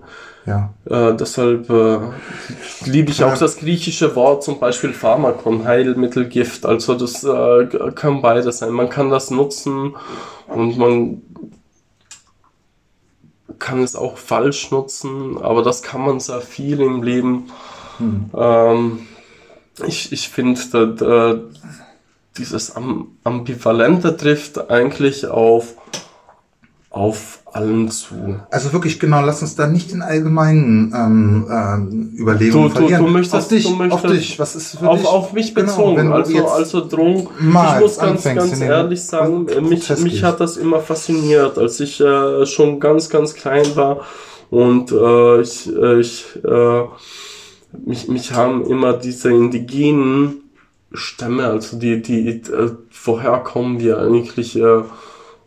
ja. 0.46 0.74
Äh, 0.86 1.16
deshalb 1.16 1.70
äh, 1.70 2.00
liebe 2.86 3.12
ich 3.12 3.24
auch 3.24 3.38
das 3.38 3.58
griechische 3.58 4.16
Wort, 4.16 4.44
zum 4.44 4.60
Beispiel 4.60 4.94
Pharmakon, 4.94 5.66
Heilmittel, 5.66 6.28
Gift. 6.28 6.66
Also 6.66 6.96
das 6.96 7.24
äh, 7.24 7.68
kann 7.96 8.22
beides 8.22 8.60
sein. 8.60 8.72
Man 8.72 8.90
kann 8.90 9.10
das 9.10 9.32
nutzen 9.32 9.96
und 10.48 10.78
man 10.78 11.22
kann 13.60 13.84
es 13.84 13.96
auch 13.96 14.18
falsch 14.18 14.72
nutzen, 14.72 15.38
aber 15.38 15.62
das 15.64 15.84
kann 15.84 16.02
man 16.02 16.20
sehr 16.20 16.42
viel 16.42 16.80
im 16.80 17.04
Leben. 17.04 17.52
Ähm, 18.34 19.08
ich 19.86 20.12
ich 20.12 20.30
finde, 20.30 20.60
dass, 20.72 21.02
äh, 21.02 21.42
dieses 22.38 22.76
Am 22.76 23.18
Ambivalente 23.24 24.16
trifft 24.16 24.70
eigentlich 24.70 25.28
auf, 25.28 25.76
auf 26.90 27.39
allen 27.56 27.90
zu. 27.90 28.40
Also 28.52 28.72
wirklich 28.74 29.00
genau, 29.00 29.22
lass 29.26 29.42
uns 29.42 29.56
da 29.56 29.68
nicht 29.68 29.92
in 29.92 30.02
allgemeinen 30.02 30.94
ähm, 30.96 31.48
ähm, 31.52 32.14
Überlegungen 32.18 32.70
Du- 32.70 32.74
du- 32.74 32.80
verlieren. 32.80 33.06
du 33.06 33.12
möchtest- 33.12 33.36
auf 33.36 33.48
dich, 33.48 33.64
du 33.66 33.76
möchtest- 33.76 34.06
auf 34.06 34.12
dich. 34.12 34.40
Was 34.40 34.56
ist 34.56 34.78
für 34.78 34.88
auf, 34.90 35.00
dich? 35.00 35.08
auf 35.08 35.34
mich 35.34 35.56
Genau, 35.56 35.68
bezogen. 35.68 35.98
wenn 35.98 36.08
du 36.08 36.14
also, 36.14 36.48
also 36.48 36.88
Drogen. 36.88 37.28
mal 37.40 37.76
ich 37.76 37.82
muss 37.82 37.98
ganz, 38.00 38.24
ganz 38.24 38.62
ehrlich 38.62 39.04
sagen, 39.04 39.48
äh, 39.48 39.62
mich, 39.62 39.90
mich 40.00 40.24
hat 40.24 40.40
das 40.40 40.58
immer 40.58 40.80
fasziniert, 40.80 41.58
als 41.58 41.80
ich 41.80 42.00
äh, 42.02 42.46
schon 42.46 42.80
ganz, 42.80 43.10
ganz 43.10 43.34
klein 43.34 43.66
war 43.76 44.02
und 44.50 44.92
äh, 44.92 45.42
ich, 45.42 45.68
äh, 45.76 46.00
ich 46.00 46.26
äh, 46.44 46.82
mich, 47.86 48.08
mich 48.08 48.34
haben 48.34 48.66
immer 48.66 48.94
diese 48.94 49.30
indigenen 49.32 50.38
Stämme, 50.92 51.46
also 51.46 51.78
die, 51.78 52.02
die, 52.02 52.30
äh, 52.30 52.72
woher 53.06 53.38
kommen 53.40 53.80
wir 53.80 54.00
eigentlich 54.00 54.56
äh, 54.56 54.82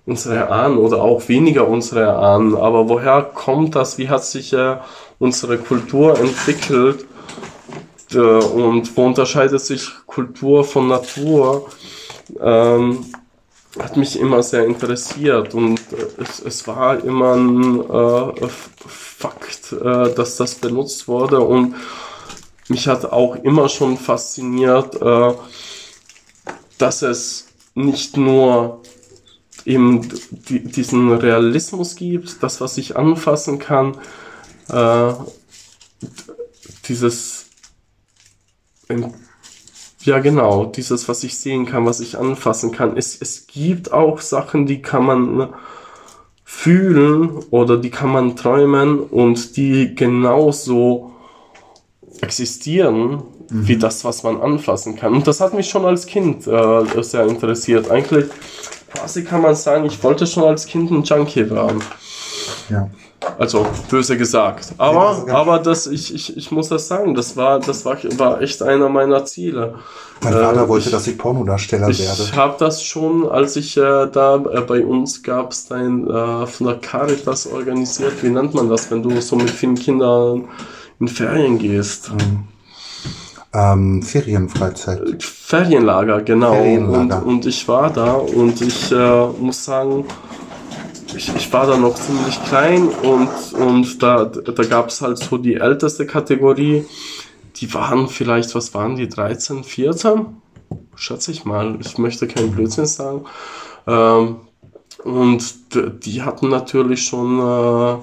unsere 0.04 0.48
Ahnen 0.50 0.78
oder 0.78 1.02
auch 1.02 1.28
weniger 1.28 1.68
unsere 1.68 2.14
Ahnen, 2.16 2.56
aber 2.56 2.88
woher 2.88 3.22
kommt 3.22 3.76
das, 3.76 3.98
wie 3.98 4.08
hat 4.08 4.24
sich 4.24 4.52
äh, 4.52 4.76
unsere 5.18 5.58
Kultur 5.58 6.18
entwickelt? 6.18 7.06
Äh, 8.12 8.18
und 8.18 8.96
wo 8.96 9.06
unterscheidet 9.06 9.60
sich 9.60 9.88
Kultur 10.06 10.64
von 10.64 10.88
Natur, 10.88 11.68
ähm, 12.40 13.06
hat 13.78 13.96
mich 13.96 14.18
immer 14.18 14.42
sehr 14.42 14.66
interessiert. 14.66 15.54
Und 15.54 15.80
äh, 15.92 16.22
es, 16.22 16.40
es 16.40 16.66
war 16.66 17.02
immer 17.02 17.34
ein 17.34 17.80
äh, 17.80 18.48
Fakt, 18.48 19.72
äh, 19.72 20.14
dass 20.14 20.36
das 20.36 20.56
benutzt 20.56 21.08
wurde. 21.08 21.40
Und 21.40 21.76
mich 22.68 22.88
hat 22.88 23.04
auch 23.04 23.36
immer 23.36 23.68
schon 23.68 23.96
fasziniert, 23.96 25.00
äh, 25.00 25.32
dass 26.78 27.02
es 27.02 27.48
nicht 27.74 28.16
nur 28.16 28.81
eben 29.64 30.08
die, 30.30 30.60
diesen 30.60 31.12
Realismus 31.12 31.96
gibt, 31.96 32.42
das, 32.42 32.60
was 32.60 32.78
ich 32.78 32.96
anfassen 32.96 33.58
kann, 33.58 33.96
äh, 34.68 35.12
dieses, 36.88 37.46
ähm, 38.88 39.12
ja 40.00 40.18
genau, 40.18 40.66
dieses, 40.66 41.08
was 41.08 41.22
ich 41.24 41.38
sehen 41.38 41.66
kann, 41.66 41.86
was 41.86 42.00
ich 42.00 42.18
anfassen 42.18 42.72
kann. 42.72 42.96
Es, 42.96 43.16
es 43.20 43.46
gibt 43.46 43.92
auch 43.92 44.20
Sachen, 44.20 44.66
die 44.66 44.82
kann 44.82 45.04
man 45.04 45.54
fühlen 46.44 47.38
oder 47.50 47.78
die 47.78 47.90
kann 47.90 48.10
man 48.10 48.36
träumen 48.36 49.00
und 49.00 49.56
die 49.56 49.94
genauso 49.94 51.12
existieren 52.20 53.22
wie 53.54 53.76
das, 53.76 54.04
was 54.04 54.22
man 54.22 54.40
anfassen 54.40 54.96
kann. 54.96 55.12
Und 55.12 55.26
das 55.26 55.40
hat 55.40 55.52
mich 55.52 55.68
schon 55.68 55.84
als 55.84 56.06
Kind 56.06 56.46
äh, 56.46 57.02
sehr 57.02 57.26
interessiert. 57.26 57.90
Eigentlich 57.90 58.26
quasi 58.94 59.24
kann 59.24 59.42
man 59.42 59.54
sagen, 59.54 59.84
ich 59.84 60.02
wollte 60.02 60.26
schon 60.26 60.44
als 60.44 60.66
Kind 60.66 60.90
ein 60.90 61.02
Junkie 61.02 61.48
werden. 61.50 61.82
Ja. 62.70 62.88
Also 63.38 63.64
böse 63.88 64.16
gesagt. 64.16 64.72
Aber, 64.78 65.14
ganz- 65.24 65.30
aber 65.30 65.58
das, 65.60 65.86
ich, 65.86 66.12
ich, 66.12 66.36
ich 66.36 66.50
muss 66.50 66.68
das 66.68 66.88
sagen, 66.88 67.14
das 67.14 67.36
war, 67.36 67.60
das 67.60 67.84
war, 67.84 67.96
war 68.18 68.40
echt 68.42 68.62
einer 68.62 68.88
meiner 68.88 69.24
Ziele. 69.24 69.74
Mein 70.22 70.32
Vater 70.32 70.64
Äh, 70.64 70.68
wollte, 70.68 70.86
ich- 70.86 70.92
dass 70.92 71.06
ich 71.06 71.16
Pornodarsteller 71.18 71.86
werde. 71.86 72.22
Ich 72.22 72.36
habe 72.36 72.56
das 72.58 72.82
schon, 72.82 73.28
als 73.28 73.54
ich 73.56 73.76
äh, 73.76 73.80
da 74.10 74.36
äh, 74.36 74.60
bei 74.62 74.84
uns 74.84 75.22
gab 75.22 75.52
es 75.52 75.70
äh, 75.70 76.46
von 76.46 76.66
der 76.66 76.76
Caritas 76.80 77.46
organisiert. 77.46 78.22
Wie 78.22 78.30
nennt 78.30 78.54
man 78.54 78.68
das, 78.68 78.90
wenn 78.90 79.02
du 79.02 79.20
so 79.20 79.36
mit 79.36 79.50
vielen 79.50 79.76
Kindern 79.76 80.44
in 80.98 81.06
Ferien 81.08 81.58
gehst? 81.58 82.10
Ähm, 83.54 84.02
Ferienfreizeit. 84.02 85.22
Ferienlager, 85.22 86.22
genau. 86.22 86.54
Ferienlager. 86.54 87.22
Und, 87.22 87.28
und 87.28 87.46
ich 87.46 87.68
war 87.68 87.90
da 87.90 88.14
und 88.14 88.60
ich 88.62 88.90
äh, 88.90 89.26
muss 89.38 89.64
sagen, 89.64 90.06
ich, 91.14 91.34
ich 91.34 91.52
war 91.52 91.66
da 91.66 91.76
noch 91.76 91.94
ziemlich 91.94 92.42
klein 92.44 92.88
und, 92.88 93.28
und 93.60 94.02
da, 94.02 94.24
da 94.24 94.62
gab 94.64 94.88
es 94.88 95.02
halt 95.02 95.18
so 95.18 95.36
die 95.36 95.54
älteste 95.54 96.06
Kategorie. 96.06 96.86
Die 97.56 97.72
waren 97.74 98.08
vielleicht, 98.08 98.54
was 98.54 98.72
waren 98.72 98.96
die, 98.96 99.08
13, 99.08 99.64
14? 99.64 100.26
Schätze 100.94 101.32
ich 101.32 101.44
mal. 101.44 101.76
Ich 101.80 101.98
möchte 101.98 102.26
keinen 102.26 102.52
Blödsinn 102.52 102.86
sagen. 102.86 103.24
Ähm, 103.86 104.36
und 105.04 105.54
die 106.06 106.22
hatten 106.22 106.48
natürlich 106.48 107.04
schon 107.04 107.38
äh, 107.38 107.96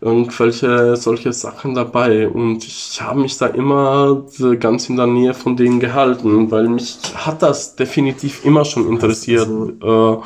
irgendwelche 0.00 0.96
solche 0.96 1.32
Sachen 1.32 1.74
dabei 1.74 2.28
und 2.28 2.64
ich 2.64 3.00
habe 3.00 3.20
mich 3.20 3.36
da 3.36 3.46
immer 3.46 4.24
ganz 4.60 4.88
in 4.88 4.96
der 4.96 5.08
Nähe 5.08 5.34
von 5.34 5.56
denen 5.56 5.80
gehalten, 5.80 6.50
weil 6.50 6.68
mich 6.68 6.98
hat 7.14 7.42
das 7.42 7.74
definitiv 7.74 8.44
immer 8.44 8.64
schon 8.64 8.88
interessiert. 8.88 9.48
Äh, 9.82 10.16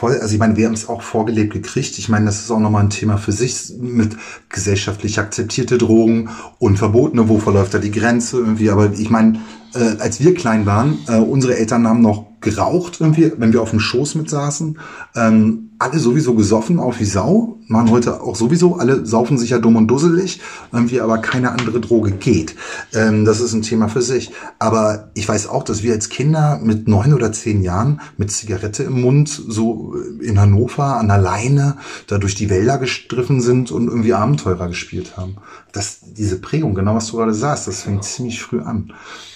Voll, 0.00 0.16
also 0.18 0.32
ich 0.32 0.40
meine, 0.40 0.56
wir 0.56 0.64
haben 0.64 0.72
es 0.72 0.88
auch 0.88 1.02
vorgelebt 1.02 1.52
gekriegt. 1.52 1.98
Ich 1.98 2.08
meine, 2.08 2.24
das 2.24 2.40
ist 2.40 2.50
auch 2.50 2.58
nochmal 2.58 2.84
ein 2.84 2.88
Thema 2.88 3.18
für 3.18 3.32
sich 3.32 3.74
mit 3.78 4.16
gesellschaftlich 4.48 5.18
akzeptierte 5.18 5.76
Drogen 5.76 6.30
und 6.58 6.78
verbotene. 6.78 7.28
Wo 7.28 7.38
verläuft 7.38 7.74
da 7.74 7.78
die 7.78 7.90
Grenze 7.90 8.38
irgendwie? 8.38 8.70
Aber 8.70 8.92
ich 8.94 9.10
meine, 9.10 9.40
äh, 9.74 10.00
als 10.00 10.18
wir 10.18 10.34
klein 10.34 10.64
waren, 10.64 11.00
äh, 11.06 11.18
unsere 11.18 11.54
Eltern 11.54 11.86
haben 11.86 12.00
noch 12.00 12.29
geraucht 12.40 13.00
irgendwie, 13.00 13.32
wenn 13.36 13.52
wir 13.52 13.62
auf 13.62 13.70
dem 13.70 13.80
Schoß 13.80 14.14
mit 14.14 14.30
saßen. 14.30 14.78
Ähm, 15.14 15.70
alle 15.78 15.98
sowieso 15.98 16.34
gesoffen, 16.34 16.78
auf 16.78 17.00
wie 17.00 17.04
Sau. 17.04 17.56
Machen 17.66 17.90
heute 17.90 18.20
auch 18.20 18.34
sowieso, 18.34 18.76
alle 18.76 19.06
saufen 19.06 19.38
sich 19.38 19.50
ja 19.50 19.58
dumm 19.58 19.76
und 19.76 19.86
dusselig, 19.86 20.40
irgendwie 20.72 21.00
aber 21.00 21.18
keine 21.18 21.52
andere 21.52 21.80
Droge 21.80 22.10
geht. 22.10 22.56
Ähm, 22.92 23.24
das 23.24 23.40
ist 23.40 23.52
ein 23.52 23.62
Thema 23.62 23.88
für 23.88 24.02
sich. 24.02 24.32
Aber 24.58 25.10
ich 25.14 25.28
weiß 25.28 25.46
auch, 25.46 25.62
dass 25.62 25.82
wir 25.82 25.92
als 25.92 26.08
Kinder 26.08 26.60
mit 26.62 26.88
neun 26.88 27.14
oder 27.14 27.32
zehn 27.32 27.62
Jahren 27.62 28.00
mit 28.16 28.32
Zigarette 28.32 28.82
im 28.82 29.00
Mund 29.00 29.28
so 29.28 29.94
in 30.20 30.40
Hannover 30.40 30.96
an 30.96 31.08
der 31.08 31.18
Leine 31.18 31.76
da 32.08 32.18
durch 32.18 32.34
die 32.34 32.50
Wälder 32.50 32.76
gestriffen 32.78 33.40
sind 33.40 33.70
und 33.70 33.86
irgendwie 33.88 34.14
Abenteurer 34.14 34.68
gespielt 34.68 35.16
haben. 35.16 35.36
Das, 35.72 36.00
diese 36.02 36.40
Prägung, 36.40 36.74
genau 36.74 36.96
was 36.96 37.06
du 37.06 37.16
gerade 37.16 37.32
sagst, 37.34 37.68
das 37.68 37.82
fängt 37.82 38.04
ziemlich 38.04 38.42
früh 38.42 38.60
an. 38.60 38.92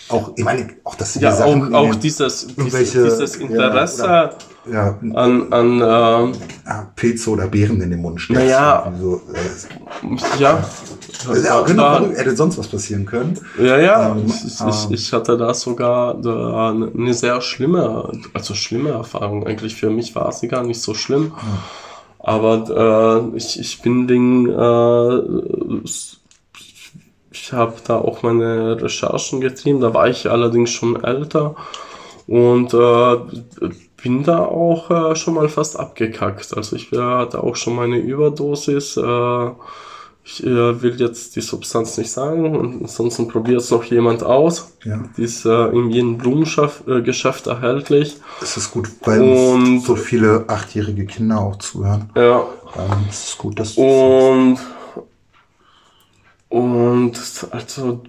Auch, 0.08 0.32
ich 0.36 0.44
meine, 0.44 0.68
auch 0.84 0.96
sie 1.00 1.20
ja, 1.20 1.32
auch, 1.32 1.72
auch 1.72 1.94
dieses, 1.94 2.48
irgendwelche- 2.56 2.93
dieses 3.02 3.36
ja, 3.38 3.42
Interesse 3.46 4.02
oder- 4.04 4.34
ja, 4.72 4.98
an, 5.14 5.52
an 5.52 5.80
äh, 5.80 5.84
ja, 6.66 6.90
Pilze 6.96 7.28
oder 7.28 7.48
Beeren 7.48 7.82
in 7.82 7.90
den 7.90 8.00
Mund 8.00 8.18
steckst. 8.18 8.42
Naja. 8.42 8.90
So, 8.98 9.20
äh, 9.34 10.40
ja, 10.40 10.64
das 11.28 11.44
ja 11.44 11.60
da- 11.60 11.66
genau, 11.66 11.94
verrückt. 11.96 12.18
hätte 12.18 12.34
sonst 12.36 12.56
was 12.56 12.68
passieren 12.68 13.04
können. 13.04 13.38
Ja, 13.60 13.76
ja, 13.78 14.12
Ähm, 14.12 14.22
ich, 14.26 14.44
ich, 14.46 14.60
aber- 14.62 14.70
ich, 14.70 14.90
ich 14.90 15.12
hatte 15.12 15.36
da 15.36 15.52
sogar 15.52 16.14
da 16.14 16.70
eine 16.70 17.12
sehr 17.12 17.42
schlimme, 17.42 18.10
also 18.32 18.54
schlimme 18.54 18.90
Erfahrung. 18.90 19.46
Eigentlich 19.46 19.74
für 19.76 19.90
mich 19.90 20.14
war 20.14 20.32
sie 20.32 20.48
gar 20.48 20.62
nicht 20.62 20.80
so 20.80 20.94
schlimm. 20.94 21.32
Aber 22.18 23.30
äh, 23.34 23.36
ich, 23.36 23.60
ich 23.60 23.82
bin 23.82 24.08
wegen, 24.08 24.48
äh, 24.48 25.80
ich 27.30 27.52
habe 27.52 27.74
da 27.86 27.96
auch 27.98 28.22
meine 28.22 28.80
Recherchen 28.80 29.40
getrieben, 29.42 29.80
da 29.80 29.92
war 29.92 30.08
ich 30.08 30.30
allerdings 30.30 30.70
schon 30.70 31.02
älter 31.04 31.54
und 32.26 32.72
äh, 32.74 33.16
bin 34.02 34.22
da 34.22 34.40
auch 34.44 34.90
äh, 34.90 35.16
schon 35.16 35.34
mal 35.34 35.48
fast 35.48 35.78
abgekackt. 35.78 36.56
Also 36.56 36.76
ich 36.76 36.92
äh, 36.92 36.98
hatte 36.98 37.42
auch 37.42 37.56
schon 37.56 37.74
meine 37.76 37.98
Überdosis. 37.98 38.96
Äh, 38.96 39.50
ich 40.26 40.42
äh, 40.42 40.80
will 40.82 40.98
jetzt 40.98 41.36
die 41.36 41.42
Substanz 41.42 41.98
nicht 41.98 42.10
sagen, 42.10 42.56
und 42.56 42.80
ansonsten 42.82 43.28
probiert 43.28 43.60
es 43.60 43.70
noch 43.70 43.84
jemand 43.84 44.22
aus. 44.22 44.72
Ja. 44.82 44.98
Die 45.18 45.22
ist 45.22 45.44
äh, 45.44 45.66
in 45.68 45.90
jedem 45.90 46.16
Blumengeschäft 46.16 47.46
erhältlich. 47.46 48.16
Es 48.40 48.56
ist 48.56 48.70
gut, 48.70 48.88
weil 49.02 49.20
Und- 49.20 49.80
so 49.82 49.96
viele 49.96 50.44
achtjährige 50.48 51.04
Kinder 51.04 51.40
auch 51.40 51.56
zuhören. 51.56 52.08
Ja, 52.16 52.40
Ähm, 52.76 53.04
es 53.10 53.28
ist 53.28 53.38
gut, 53.38 53.60
dass 53.60 53.74
du 53.74 53.82
Und 53.82 54.58
und 56.54 57.12
also 57.50 58.02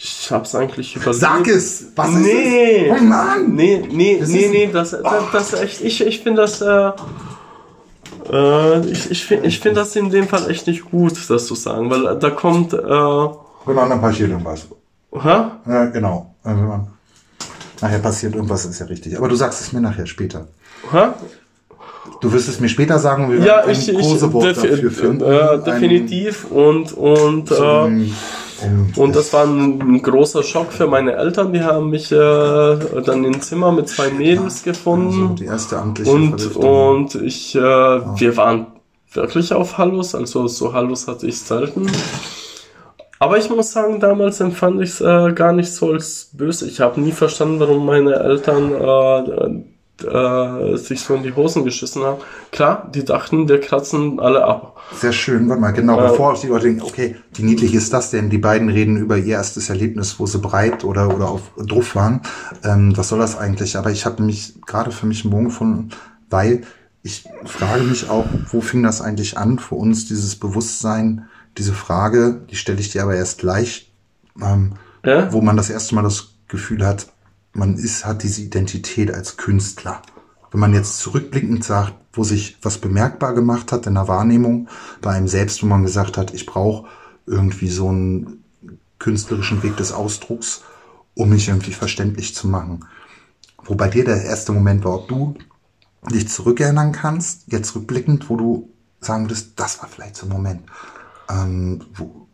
ich 0.00 0.30
hab's 0.30 0.54
eigentlich 0.54 0.94
überlegt. 0.96 1.20
Sag 1.20 1.46
es! 1.48 1.86
Was 1.96 2.10
ist 2.10 2.16
Nee. 2.18 2.88
es? 2.88 3.00
Oh 3.00 3.04
Mann! 3.04 3.54
Nee, 3.54 3.84
nee, 3.90 4.18
Das 4.20 4.28
nee, 4.28 4.38
ist- 4.40 4.50
nee, 4.52 4.70
das, 4.72 4.90
das, 4.90 5.02
das 5.32 5.52
echt, 5.54 5.80
ich, 5.80 6.00
ich 6.06 6.20
finde 6.20 6.42
das, 6.42 6.60
äh, 6.60 6.90
äh, 8.32 8.86
ich, 8.90 9.10
ich 9.10 9.24
finde 9.26 9.48
ich 9.48 9.58
find 9.60 9.76
das 9.76 9.96
in 9.96 10.10
dem 10.10 10.28
Fall 10.28 10.48
echt 10.50 10.66
nicht 10.66 10.84
gut, 10.90 11.14
das 11.28 11.46
zu 11.46 11.54
sagen, 11.54 11.90
weil 11.90 12.18
da 12.18 12.30
kommt, 12.30 12.72
äh, 12.72 12.76
Genau, 12.78 13.34
dann 13.66 14.00
passiert 14.00 14.30
irgendwas. 14.30 14.66
hä? 15.12 15.44
Ja, 15.66 15.84
genau. 15.86 16.34
Wenn 16.44 16.66
man- 16.66 16.86
Nachher 17.80 17.98
passiert 18.00 18.34
irgendwas, 18.34 18.64
ist 18.64 18.80
ja 18.80 18.86
richtig. 18.86 19.16
Aber 19.16 19.28
du 19.28 19.36
sagst 19.36 19.60
es 19.60 19.72
mir 19.72 19.80
nachher 19.80 20.06
später. 20.06 20.48
Hä? 20.90 21.08
Du 22.20 22.32
wirst 22.32 22.48
es 22.48 22.58
mir 22.60 22.68
später 22.68 22.98
sagen 22.98 23.30
wir 23.30 23.38
Ja, 23.38 23.44
werden 23.58 23.70
ich, 23.72 23.88
ein 23.88 23.98
ich, 24.00 24.08
Kosewort 24.08 24.44
defi- 24.46 24.68
dafür 24.70 24.90
finden. 24.90 25.22
äh, 25.24 25.58
definitiv 25.64 26.46
und, 26.50 26.92
und, 26.92 27.50
äh, 27.50 28.10
Und 28.96 29.14
das 29.14 29.32
war 29.32 29.44
ein, 29.44 29.80
ein 29.80 30.02
großer 30.02 30.42
Schock 30.42 30.72
für 30.72 30.88
meine 30.88 31.12
Eltern. 31.14 31.52
Die 31.52 31.62
haben 31.62 31.90
mich 31.90 32.10
äh, 32.10 32.16
dann 33.04 33.24
im 33.24 33.40
Zimmer 33.40 33.70
mit 33.70 33.88
zwei 33.88 34.10
Mädels 34.10 34.56
also 34.56 34.64
gefunden. 34.64 35.36
die 35.36 35.44
erste 35.44 35.78
amtliche 35.78 36.10
und, 36.10 36.56
und 36.56 37.14
ich, 37.16 37.54
äh, 37.54 37.60
wir 37.60 38.36
waren 38.36 38.66
wirklich 39.12 39.52
auf 39.52 39.78
Hallus. 39.78 40.14
Also 40.16 40.48
so 40.48 40.72
Hallus 40.72 41.06
hatte 41.06 41.26
ich 41.28 41.38
selten. 41.40 41.86
Aber 43.20 43.38
ich 43.38 43.48
muss 43.50 43.72
sagen, 43.72 43.98
damals 44.00 44.40
empfand 44.40 44.80
ich 44.80 44.90
es 44.90 45.00
äh, 45.00 45.32
gar 45.32 45.52
nicht 45.52 45.72
so 45.72 45.92
als 45.92 46.30
böse. 46.32 46.66
Ich 46.68 46.80
habe 46.80 47.00
nie 47.00 47.12
verstanden, 47.12 47.58
warum 47.60 47.84
meine 47.86 48.14
Eltern 48.14 48.72
äh, 50.04 50.06
äh, 50.06 50.76
sich 50.76 51.00
so 51.00 51.14
in 51.14 51.22
die 51.22 51.34
Hosen 51.34 51.64
geschissen 51.64 52.02
haben. 52.04 52.18
Klar, 52.52 52.88
die 52.94 53.04
dachten, 53.04 53.48
wir 53.48 53.60
kratzen 53.60 54.20
alle 54.20 54.44
ab. 54.44 54.80
Sehr 54.94 55.12
schön, 55.12 55.48
warte 55.48 55.60
mal, 55.60 55.72
genau, 55.72 55.98
Äh, 55.98 56.08
bevor 56.08 56.34
die 56.34 56.46
Leute 56.46 56.66
denken, 56.66 56.82
okay, 56.82 57.16
wie 57.34 57.42
niedlich 57.42 57.74
ist 57.74 57.92
das 57.92 58.10
denn? 58.10 58.30
Die 58.30 58.38
beiden 58.38 58.68
reden 58.68 58.96
über 58.96 59.16
ihr 59.16 59.36
erstes 59.36 59.68
Erlebnis, 59.70 60.18
wo 60.18 60.26
sie 60.26 60.38
breit 60.38 60.84
oder, 60.84 61.14
oder 61.14 61.28
auf 61.28 61.42
Druff 61.56 61.94
waren. 61.94 62.20
Ähm, 62.64 62.96
was 62.96 63.08
soll 63.08 63.18
das 63.18 63.36
eigentlich? 63.36 63.76
Aber 63.76 63.90
ich 63.90 64.06
habe 64.06 64.22
mich 64.22 64.54
gerade 64.66 64.90
für 64.92 65.06
mich 65.06 65.24
einen 65.24 65.30
Bogen 65.32 65.46
gefunden, 65.46 65.90
weil 66.30 66.62
ich 67.02 67.24
frage 67.44 67.82
mich 67.82 68.08
auch, 68.08 68.26
wo 68.50 68.60
fing 68.60 68.82
das 68.82 69.00
eigentlich 69.00 69.36
an 69.38 69.58
für 69.58 69.74
uns, 69.76 70.06
dieses 70.06 70.36
Bewusstsein, 70.36 71.26
diese 71.56 71.72
Frage, 71.72 72.42
die 72.50 72.56
stelle 72.56 72.80
ich 72.80 72.90
dir 72.90 73.02
aber 73.02 73.16
erst 73.16 73.38
gleich, 73.38 73.90
ähm, 74.40 74.72
Ja? 75.04 75.32
wo 75.32 75.40
man 75.40 75.56
das 75.56 75.70
erste 75.70 75.94
Mal 75.94 76.02
das 76.02 76.34
Gefühl 76.48 76.86
hat, 76.86 77.06
man 77.58 77.76
ist, 77.76 78.04
hat 78.04 78.22
diese 78.22 78.42
Identität 78.42 79.12
als 79.12 79.36
Künstler. 79.36 80.02
Wenn 80.50 80.60
man 80.60 80.74
jetzt 80.74 80.98
zurückblickend 80.98 81.64
sagt, 81.64 81.94
wo 82.12 82.24
sich 82.24 82.56
was 82.62 82.78
bemerkbar 82.78 83.34
gemacht 83.34 83.70
hat 83.72 83.86
in 83.86 83.94
der 83.94 84.08
Wahrnehmung, 84.08 84.68
bei 85.00 85.12
einem 85.12 85.28
selbst, 85.28 85.62
wo 85.62 85.66
man 85.66 85.82
gesagt 85.82 86.16
hat, 86.16 86.32
ich 86.32 86.46
brauche 86.46 86.88
irgendwie 87.26 87.68
so 87.68 87.88
einen 87.88 88.44
künstlerischen 88.98 89.62
Weg 89.62 89.76
des 89.76 89.92
Ausdrucks, 89.92 90.62
um 91.14 91.28
mich 91.28 91.48
irgendwie 91.48 91.74
verständlich 91.74 92.34
zu 92.34 92.48
machen. 92.48 92.86
Wo 93.62 93.74
bei 93.74 93.88
dir 93.88 94.04
der 94.04 94.24
erste 94.24 94.52
Moment 94.52 94.84
war, 94.84 94.94
ob 94.94 95.08
du 95.08 95.34
dich 96.10 96.28
zurückerinnern 96.28 96.92
kannst, 96.92 97.52
jetzt 97.52 97.74
rückblickend, 97.74 98.30
wo 98.30 98.36
du 98.36 98.70
sagen 99.00 99.24
würdest, 99.24 99.52
das 99.56 99.80
war 99.80 99.88
vielleicht 99.88 100.16
so 100.16 100.26
ein 100.26 100.32
Moment, 100.32 100.62
ähm, 101.28 101.84
wo, 101.94 102.28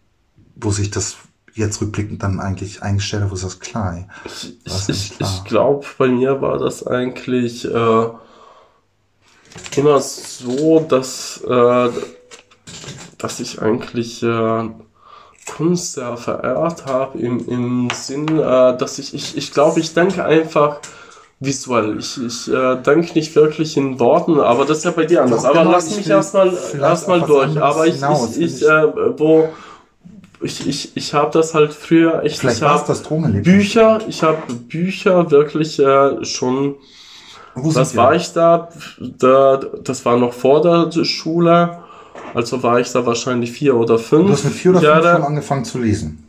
wo 0.55 0.71
sich 0.71 0.91
das 0.91 1.17
jetzt 1.55 1.81
rückblickend 1.81 2.23
dann 2.23 2.41
eigentlich 2.41 2.83
eingestellt 2.83 3.25
hat, 3.25 3.31
wo 3.31 3.35
du 3.35 3.41
sagst, 3.41 3.61
klar, 3.61 4.07
Ich, 4.25 4.57
ich, 4.65 4.89
ist 4.89 5.17
klar? 5.17 5.31
ich 5.31 5.45
glaube, 5.45 5.87
bei 5.99 6.09
mir 6.09 6.41
war 6.41 6.59
das 6.59 6.87
eigentlich 6.87 7.65
äh, 7.65 8.07
immer 9.77 10.01
so, 10.01 10.81
dass, 10.81 11.41
äh, 11.49 11.89
dass 13.19 13.41
ich 13.41 13.61
eigentlich 13.63 14.23
äh, 14.23 14.69
Kunst 15.47 15.95
sehr 15.95 16.17
verehrt 16.17 16.87
habe, 16.87 17.19
im, 17.19 17.47
im 17.49 17.89
Sinn, 17.93 18.39
äh, 18.39 18.77
dass 18.77 18.99
ich, 18.99 19.15
ich, 19.15 19.37
ich 19.37 19.53
glaube, 19.53 19.81
ich 19.81 19.95
denke 19.95 20.25
einfach 20.25 20.79
visuell. 21.41 21.99
Ich, 21.99 22.19
ich 22.23 22.49
äh, 22.53 22.77
denke 22.83 23.13
nicht 23.15 23.37
wirklich 23.37 23.77
in 23.77 24.01
Worten, 24.01 24.41
aber 24.41 24.65
das 24.65 24.79
ist 24.79 24.85
ja 24.85 24.91
bei 24.93 25.05
dir 25.05 25.23
anders. 25.23 25.43
Doch, 25.43 25.51
aber 25.51 25.61
genau, 25.61 25.73
lass 25.73 25.91
ich 25.91 25.99
mich 25.99 26.09
erstmal 26.09 26.53
erstmal 26.81 27.23
durch. 27.23 27.61
Aber 27.61 27.87
ich, 27.87 27.97
ich, 27.97 28.41
ich, 28.41 28.63
äh, 28.63 29.19
wo 29.19 29.51
ich, 30.45 30.67
ich, 30.67 30.97
ich 30.97 31.15
habe 31.15 31.31
das 31.33 31.55
halt 31.55 31.73
früher 31.73 32.23
echt. 32.23 32.39
vielleicht 32.39 32.57
ich 32.59 32.63
war 32.63 32.77
es 32.77 32.85
das 32.85 33.03
Drogenerlebnis. 33.03 33.45
Bücher, 33.45 34.01
ich 34.09 34.23
habe 34.23 34.39
Bücher 34.69 35.31
wirklich 35.31 35.79
äh, 35.79 36.25
schon. 36.25 36.77
Wo 37.55 37.75
Was 37.75 37.97
war 37.97 38.15
ich 38.15 38.33
da? 38.33 38.69
da? 38.99 39.57
Das 39.83 40.05
war 40.05 40.17
noch 40.17 40.33
vor 40.33 40.61
der 40.61 41.05
Schule. 41.05 41.79
Also 42.35 42.63
war 42.63 42.81
ich 42.81 42.91
da 42.91 43.07
wahrscheinlich 43.07 43.53
vier 43.53 43.77
oder 43.77 43.99
fünf 43.99 44.27
Du 44.27 44.33
hast 44.33 44.45
mit 44.45 44.55
vier 44.55 44.71
oder 44.73 44.81
fünf 44.81 45.05
Jahre 45.05 45.17
schon 45.17 45.25
angefangen 45.25 45.65
zu 45.65 45.79
lesen. 45.79 46.27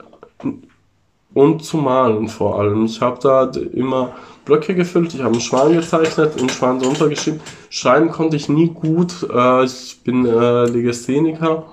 und 1.34 1.63
zu 1.63 1.78
malen 1.78 2.28
vor 2.28 2.60
allem. 2.60 2.86
Ich 2.86 3.01
habe 3.01 3.19
da 3.21 3.51
immer 3.73 4.13
Blöcke 4.45 4.75
gefüllt, 4.75 5.13
ich 5.15 5.21
habe 5.21 5.32
einen 5.32 5.41
Schwan 5.41 5.73
gezeichnet, 5.73 6.38
einen 6.38 6.49
Schwan 6.49 6.80
drunter 6.80 7.10
geschrieben. 7.10 7.39
Schreiben 7.69 8.12
konnte 8.12 8.36
ich 8.36 8.47
nie 8.49 8.69
gut. 8.69 9.28
Äh, 9.34 9.65
ich 9.65 10.01
bin 10.04 10.25
äh, 10.25 10.65
Legastheniker. 10.65 11.65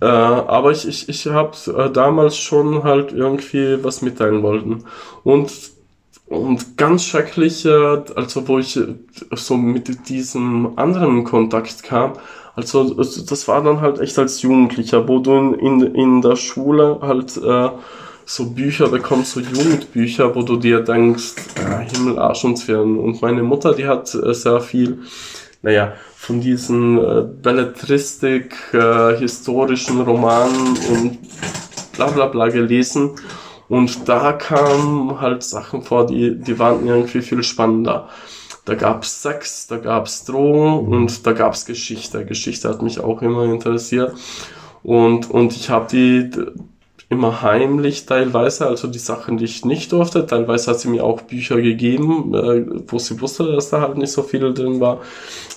Äh, 0.00 0.04
aber 0.06 0.72
ich, 0.72 0.86
ich, 0.86 1.08
ich 1.08 1.26
habe 1.26 1.56
äh, 1.76 1.90
damals 1.90 2.36
schon 2.36 2.84
halt 2.84 3.12
irgendwie 3.12 3.82
was 3.82 4.02
mitteilen 4.02 4.42
wollten. 4.42 4.84
Und, 5.24 5.50
und 6.26 6.76
ganz 6.76 7.04
schrecklich, 7.04 7.64
äh, 7.64 8.02
also 8.14 8.46
wo 8.48 8.58
ich 8.58 8.76
äh, 8.76 8.94
so 9.32 9.56
mit 9.56 10.08
diesem 10.08 10.78
anderen 10.78 11.24
Kontakt 11.24 11.82
kam, 11.82 12.14
also 12.56 12.94
das 12.94 13.24
das 13.26 13.48
war 13.48 13.62
dann 13.62 13.82
halt 13.82 14.00
echt 14.00 14.18
als 14.18 14.40
Jugendlicher, 14.42 15.06
wo 15.08 15.18
du 15.18 15.54
in, 15.54 15.82
in 15.94 16.22
der 16.22 16.36
Schule 16.36 17.00
halt 17.02 17.36
äh, 17.36 17.68
so 18.26 18.50
Bücher 18.50 18.88
bekommst, 18.88 19.32
so 19.32 19.40
Jugendbücher, 19.40 20.34
wo 20.34 20.42
du 20.42 20.56
dir 20.56 20.80
denkst, 20.80 21.34
äh, 21.56 21.88
Himmel, 21.94 22.18
Arsch 22.18 22.44
und 22.44 22.56
Zwirn. 22.56 22.98
Und 22.98 23.22
meine 23.22 23.42
Mutter, 23.42 23.72
die 23.74 23.86
hat 23.86 24.12
äh, 24.14 24.34
sehr 24.34 24.60
viel, 24.60 24.98
naja, 25.66 25.94
von 26.14 26.40
diesen 26.40 26.96
äh, 26.96 27.22
Belletristik, 27.42 28.54
äh, 28.72 29.16
historischen 29.16 30.00
Romanen 30.00 30.76
und 30.92 31.18
bla 31.96 32.06
bla 32.06 32.26
bla 32.26 32.46
gelesen. 32.46 33.16
Und 33.68 34.08
da 34.08 34.32
kamen 34.32 35.20
halt 35.20 35.42
Sachen 35.42 35.82
vor, 35.82 36.06
die, 36.06 36.38
die 36.38 36.60
waren 36.60 36.86
irgendwie 36.86 37.20
viel 37.20 37.42
spannender. 37.42 38.08
Da 38.64 38.76
gab's 38.76 39.22
Sex, 39.22 39.66
da 39.66 39.78
gab's 39.78 40.24
Drogen 40.24 40.86
und 40.86 41.26
da 41.26 41.32
gab's 41.32 41.66
Geschichte. 41.66 42.24
Geschichte 42.24 42.68
hat 42.68 42.80
mich 42.80 43.00
auch 43.00 43.20
immer 43.20 43.42
interessiert. 43.46 44.14
Und, 44.84 45.28
und 45.28 45.52
ich 45.52 45.68
habe 45.68 45.88
die 45.90 46.30
immer 47.08 47.42
heimlich 47.42 48.06
teilweise, 48.06 48.66
also 48.66 48.88
die 48.88 48.98
Sachen, 48.98 49.36
die 49.38 49.44
ich 49.44 49.64
nicht 49.64 49.92
durfte. 49.92 50.26
Teilweise 50.26 50.70
hat 50.72 50.80
sie 50.80 50.88
mir 50.88 51.04
auch 51.04 51.20
Bücher 51.22 51.60
gegeben, 51.60 52.34
äh, 52.34 52.66
wo 52.88 52.98
sie 52.98 53.20
wusste, 53.20 53.52
dass 53.52 53.70
da 53.70 53.80
halt 53.80 53.96
nicht 53.96 54.10
so 54.12 54.22
viel 54.22 54.52
drin 54.52 54.80
war. 54.80 55.00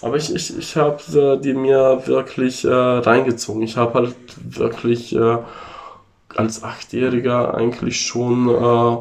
Aber 0.02 0.16
ich, 0.18 0.34
ich, 0.34 0.58
ich 0.58 0.76
habe 0.76 1.02
äh, 1.14 1.42
die 1.42 1.54
mir 1.54 2.04
wirklich 2.06 2.66
äh, 2.66 2.70
reingezogen. 2.70 3.64
Ich 3.64 3.78
habe 3.78 3.94
halt 3.96 4.16
wirklich 4.38 5.16
äh, 5.16 5.38
als 6.36 6.64
Achtjähriger 6.64 7.56
eigentlich 7.56 8.00
schon 8.00 8.50
äh, 8.50 8.98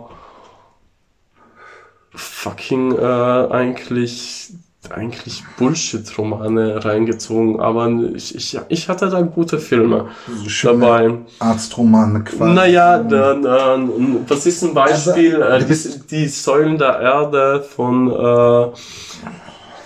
fucking 2.15 2.93
äh, 2.97 3.49
eigentlich 3.51 4.53
eigentlich 4.91 5.43
Bullshit-Romane 5.59 6.85
reingezogen, 6.85 7.61
aber 7.61 7.89
ich, 8.15 8.35
ich, 8.35 8.59
ich 8.69 8.89
hatte 8.89 9.11
da 9.11 9.21
gute 9.23 9.59
Filme 9.59 10.07
Schöne 10.47 10.81
dabei. 10.81 11.15
Arztromane 11.41 12.25
quasi. 12.25 12.53
Naja, 12.53 12.99
dann, 12.99 13.43
dann, 13.43 14.25
was 14.29 14.47
ist 14.47 14.63
ein 14.63 14.73
Beispiel? 14.75 15.43
Also, 15.43 15.67
äh, 15.67 15.69
du 15.69 15.75
die, 15.75 16.07
die 16.23 16.29
Säulen 16.29 16.79
der 16.79 17.01
Erde 17.01 17.61
von, 17.63 18.09
äh, 18.11 18.67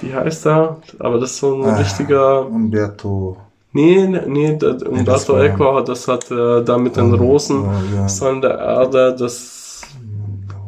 wie 0.02 0.14
heißt 0.14 0.46
er? 0.46 0.76
Aber 0.98 1.18
das 1.18 1.30
ist 1.32 1.38
so 1.38 1.54
ein 1.54 1.64
Ah. 1.70 1.76
richtiger, 1.78 2.46
Umberto. 2.46 3.38
nee, 3.72 4.06
nee, 4.06 4.20
nee 4.26 4.56
das, 4.56 4.82
Umberto 4.82 5.32
war- 5.34 5.44
Eco, 5.44 5.80
das 5.80 6.06
hat 6.06 6.30
äh, 6.30 6.62
da 6.62 6.76
mit 6.78 6.96
den 6.96 7.12
Oh, 7.14 7.16
Rosen, 7.16 7.62
oh, 7.64 7.96
ja. 7.96 8.08
Säulen 8.08 8.42
der 8.42 8.58
Erde, 8.58 9.16
das, 9.18 9.82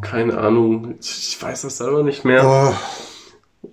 keine 0.00 0.38
Ahnung, 0.38 0.94
ich 1.00 1.36
weiß 1.40 1.62
das 1.62 1.76
selber 1.76 2.02
nicht 2.02 2.24
mehr. 2.24 2.42
Oh, 2.44 2.72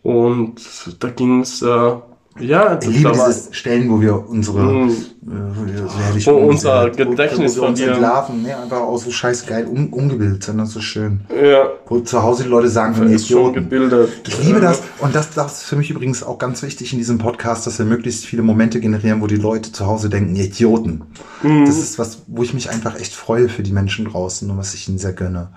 Und 0.03 0.55
da 0.99 1.09
ging 1.09 1.41
es 1.41 1.61
äh, 1.61 1.91
Ja, 2.39 2.79
Ich 2.81 2.87
liebe 2.87 3.09
da 3.11 3.17
war- 3.17 3.27
diese 3.27 3.53
Stellen, 3.53 3.91
wo 3.91 3.99
wir 3.99 4.29
unsere, 4.29 4.61
Mm. 4.63 4.89
äh, 4.89 4.93
wo 5.53 5.65
wir 5.67 5.77
so 5.79 5.99
herrlich 5.99 6.25
Wo 6.27 6.31
um- 6.31 6.45
unser 6.45 6.87
wo- 6.87 6.95
Gedächtnis 6.95 7.57
wo 7.57 7.63
wir 7.63 7.67
uns 7.69 7.81
entlarven, 7.81 8.43
ne, 8.43 8.55
einfach 8.57 8.79
auch 8.79 8.97
so 8.97 9.11
scheiß 9.11 9.45
geil 9.47 9.65
um, 9.65 9.91
umgebildet 9.91 10.41
ist 10.47 10.71
so 10.71 10.79
schön. 10.79 11.25
ja, 11.29 11.65
Wo 11.87 11.99
zu 11.99 12.23
Hause 12.23 12.43
die 12.43 12.49
Leute 12.49 12.69
sagen, 12.69 12.95
von 12.95 13.07
schon 13.09 13.37
Idioten. 13.37 13.53
gebildet. 13.55 14.09
Ich 14.29 14.41
liebe 14.45 14.61
das 14.61 14.81
und 14.99 15.13
das, 15.13 15.31
das 15.33 15.55
ist 15.57 15.63
für 15.63 15.75
mich 15.75 15.89
übrigens 15.91 16.23
auch 16.23 16.37
ganz 16.37 16.63
wichtig 16.63 16.93
in 16.93 16.99
diesem 16.99 17.17
Podcast, 17.17 17.67
dass 17.67 17.77
wir 17.79 17.85
möglichst 17.85 18.25
viele 18.25 18.43
Momente 18.43 18.79
generieren, 18.79 19.19
wo 19.21 19.27
die 19.27 19.35
Leute 19.35 19.73
zu 19.73 19.85
Hause 19.85 20.07
denken, 20.09 20.33
ihr 20.37 20.45
Idioten. 20.45 21.01
Mhm. 21.43 21.65
Das 21.65 21.77
ist 21.79 21.99
was, 21.99 22.19
wo 22.27 22.43
ich 22.43 22.53
mich 22.53 22.69
einfach 22.69 22.97
echt 22.97 23.13
freue 23.13 23.49
für 23.49 23.61
die 23.61 23.73
Menschen 23.73 24.05
draußen 24.05 24.49
und 24.49 24.57
was 24.57 24.73
ich 24.73 24.87
ihnen 24.87 24.99
sehr 24.99 25.11
gönne. 25.13 25.49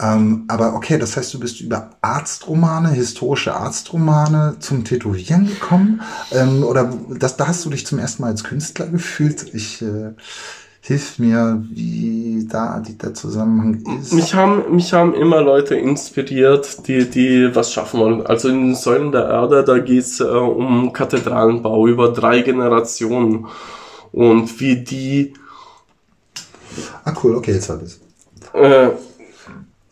Ähm, 0.00 0.44
aber 0.48 0.74
okay, 0.74 0.98
das 0.98 1.16
heißt, 1.16 1.34
du 1.34 1.40
bist 1.40 1.60
über 1.60 1.90
Arztromane, 2.00 2.90
historische 2.90 3.54
Arztromane 3.54 4.56
zum 4.58 4.84
Tätowieren 4.84 5.46
gekommen? 5.46 6.00
Ähm, 6.32 6.64
oder 6.64 6.92
das, 7.10 7.36
da 7.36 7.48
hast 7.48 7.64
du 7.64 7.70
dich 7.70 7.86
zum 7.86 7.98
ersten 7.98 8.22
Mal 8.22 8.28
als 8.28 8.44
Künstler 8.44 8.86
gefühlt? 8.86 9.52
Ich 9.52 9.82
äh, 9.82 10.12
hilf 10.80 11.18
mir, 11.18 11.62
wie 11.70 12.46
da 12.50 12.80
die, 12.80 12.96
der 12.96 13.12
Zusammenhang 13.12 13.82
ist. 14.00 14.14
Mich 14.14 14.34
haben, 14.34 14.74
mich 14.74 14.92
haben 14.94 15.12
immer 15.14 15.42
Leute 15.42 15.74
inspiriert, 15.74 16.88
die, 16.88 17.10
die 17.10 17.54
was 17.54 17.72
schaffen 17.72 18.00
wollen. 18.00 18.26
Also 18.26 18.48
in 18.48 18.68
den 18.68 18.74
Säulen 18.74 19.12
der 19.12 19.28
Erde, 19.28 19.64
da 19.64 19.78
geht's 19.78 20.20
äh, 20.20 20.24
um 20.24 20.94
Kathedralenbau 20.94 21.86
über 21.86 22.12
drei 22.12 22.40
Generationen. 22.40 23.46
Und 24.12 24.58
wie 24.60 24.76
die 24.76 25.34
ah, 27.04 27.12
cool, 27.22 27.36
okay, 27.36 27.52
jetzt 27.52 27.68
habe 27.68 27.84
ich 27.84 28.00
äh, 28.54 28.90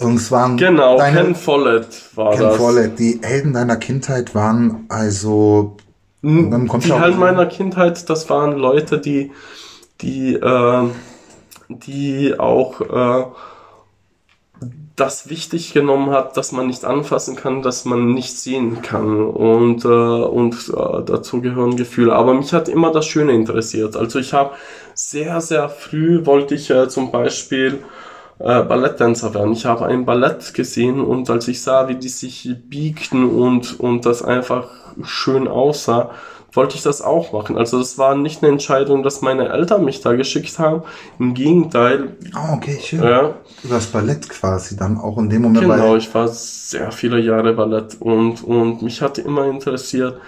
Und 0.00 0.16
es 0.16 0.30
waren 0.30 0.56
Genau, 0.56 0.96
deine, 0.96 1.22
Ken 1.22 1.34
Follett 1.34 1.86
war 2.14 2.32
Ken 2.34 2.42
das. 2.42 2.56
Follett, 2.56 2.98
die 2.98 3.20
Helden 3.22 3.52
deiner 3.52 3.76
Kindheit 3.76 4.34
waren 4.34 4.86
also 4.88 5.76
dann 6.22 6.66
kommt 6.66 6.84
Die 6.84 6.92
Helden 6.92 7.20
meiner 7.20 7.46
Kindheit, 7.46 8.08
das 8.10 8.28
waren 8.28 8.52
Leute, 8.52 8.98
die, 8.98 9.30
die, 10.00 10.34
äh, 10.34 10.88
die 11.68 12.38
auch 12.38 12.80
äh, 12.80 13.24
das 14.96 15.30
wichtig 15.30 15.72
genommen 15.72 16.10
hat, 16.10 16.36
dass 16.36 16.50
man 16.50 16.66
nicht 16.66 16.84
anfassen 16.84 17.36
kann, 17.36 17.62
dass 17.62 17.84
man 17.84 18.14
nicht 18.14 18.36
sehen 18.36 18.82
kann 18.82 19.20
und 19.20 19.84
äh, 19.84 19.88
und 19.88 20.54
äh, 20.70 21.04
dazu 21.04 21.40
gehören 21.40 21.76
Gefühle. 21.76 22.12
Aber 22.14 22.34
mich 22.34 22.52
hat 22.52 22.68
immer 22.68 22.90
das 22.90 23.06
Schöne 23.06 23.32
interessiert. 23.32 23.96
Also 23.96 24.18
ich 24.18 24.32
habe 24.32 24.54
sehr 24.94 25.40
sehr 25.40 25.68
früh 25.68 26.26
wollte 26.26 26.56
ich 26.56 26.70
äh, 26.70 26.88
zum 26.88 27.12
Beispiel 27.12 27.84
äh, 28.38 28.62
Balletttänzer 28.62 29.34
werden. 29.34 29.52
Ich 29.52 29.66
habe 29.66 29.86
ein 29.86 30.04
Ballett 30.04 30.54
gesehen 30.54 31.00
und 31.00 31.28
als 31.30 31.48
ich 31.48 31.62
sah, 31.62 31.88
wie 31.88 31.96
die 31.96 32.08
sich 32.08 32.48
biegten 32.68 33.28
und, 33.28 33.78
und 33.80 34.06
das 34.06 34.22
einfach 34.22 34.68
schön 35.02 35.48
aussah, 35.48 36.10
wollte 36.52 36.76
ich 36.76 36.82
das 36.82 37.02
auch 37.02 37.32
machen. 37.32 37.58
Also 37.58 37.78
das 37.78 37.98
war 37.98 38.14
nicht 38.14 38.42
eine 38.42 38.50
Entscheidung, 38.52 39.02
dass 39.02 39.20
meine 39.20 39.50
Eltern 39.50 39.84
mich 39.84 40.00
da 40.00 40.14
geschickt 40.14 40.58
haben. 40.58 40.82
Im 41.18 41.34
Gegenteil, 41.34 42.16
Ah, 42.34 42.54
okay, 42.54 42.78
schön. 42.82 43.02
ja, 43.02 43.34
Über 43.62 43.74
das 43.74 43.86
Ballett 43.88 44.28
quasi 44.28 44.76
dann 44.76 44.96
auch 44.98 45.18
in 45.18 45.28
dem 45.28 45.42
Moment, 45.42 45.60
genau, 45.60 45.96
ich 45.96 46.12
war 46.14 46.26
sehr 46.28 46.90
viele 46.90 47.20
Jahre 47.20 47.52
Ballett 47.52 47.96
und, 48.00 48.42
und 48.44 48.82
mich 48.82 49.02
hatte 49.02 49.20
immer 49.20 49.46
interessiert, 49.46 50.20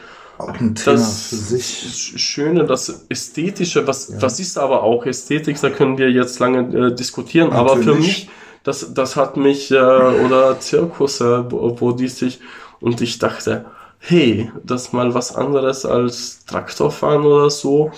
auch 0.42 0.61
ein 0.61 0.74
Thema 0.74 0.96
das 0.96 1.22
für 1.29 1.37
sich. 1.37 1.87
Sch- 1.87 2.18
Schöne, 2.18 2.64
das 2.64 3.07
Ästhetische, 3.09 3.87
was, 3.87 4.20
was 4.20 4.40
ist 4.40 4.59
aber 4.59 4.83
auch 4.83 5.07
Ästhetik, 5.07 5.61
da 5.61 5.70
können 5.70 5.98
wir 5.98 6.11
jetzt 6.11 6.38
lange 6.40 6.88
äh, 6.88 6.94
diskutieren, 6.94 7.53
aber 7.53 7.76
für 7.76 7.90
Natürlich. 7.90 8.07
mich, 8.07 8.31
das, 8.64 8.94
das 8.94 9.16
hat 9.16 9.37
mich, 9.37 9.70
äh, 9.70 9.76
oder 9.76 10.59
Zirkusse, 10.61 11.46
wo, 11.50 11.81
wo 11.81 11.92
die 11.92 12.09
sich, 12.09 12.40
und 12.81 13.00
ich 13.00 13.18
dachte, 13.18 13.66
hey, 13.98 14.50
das 14.64 14.85
ist 14.87 14.92
mal 14.94 15.14
was 15.14 15.35
anderes 15.37 15.85
als 15.85 16.44
Traktorfahren 16.46 17.24
oder 17.24 17.50
so. 17.50 17.92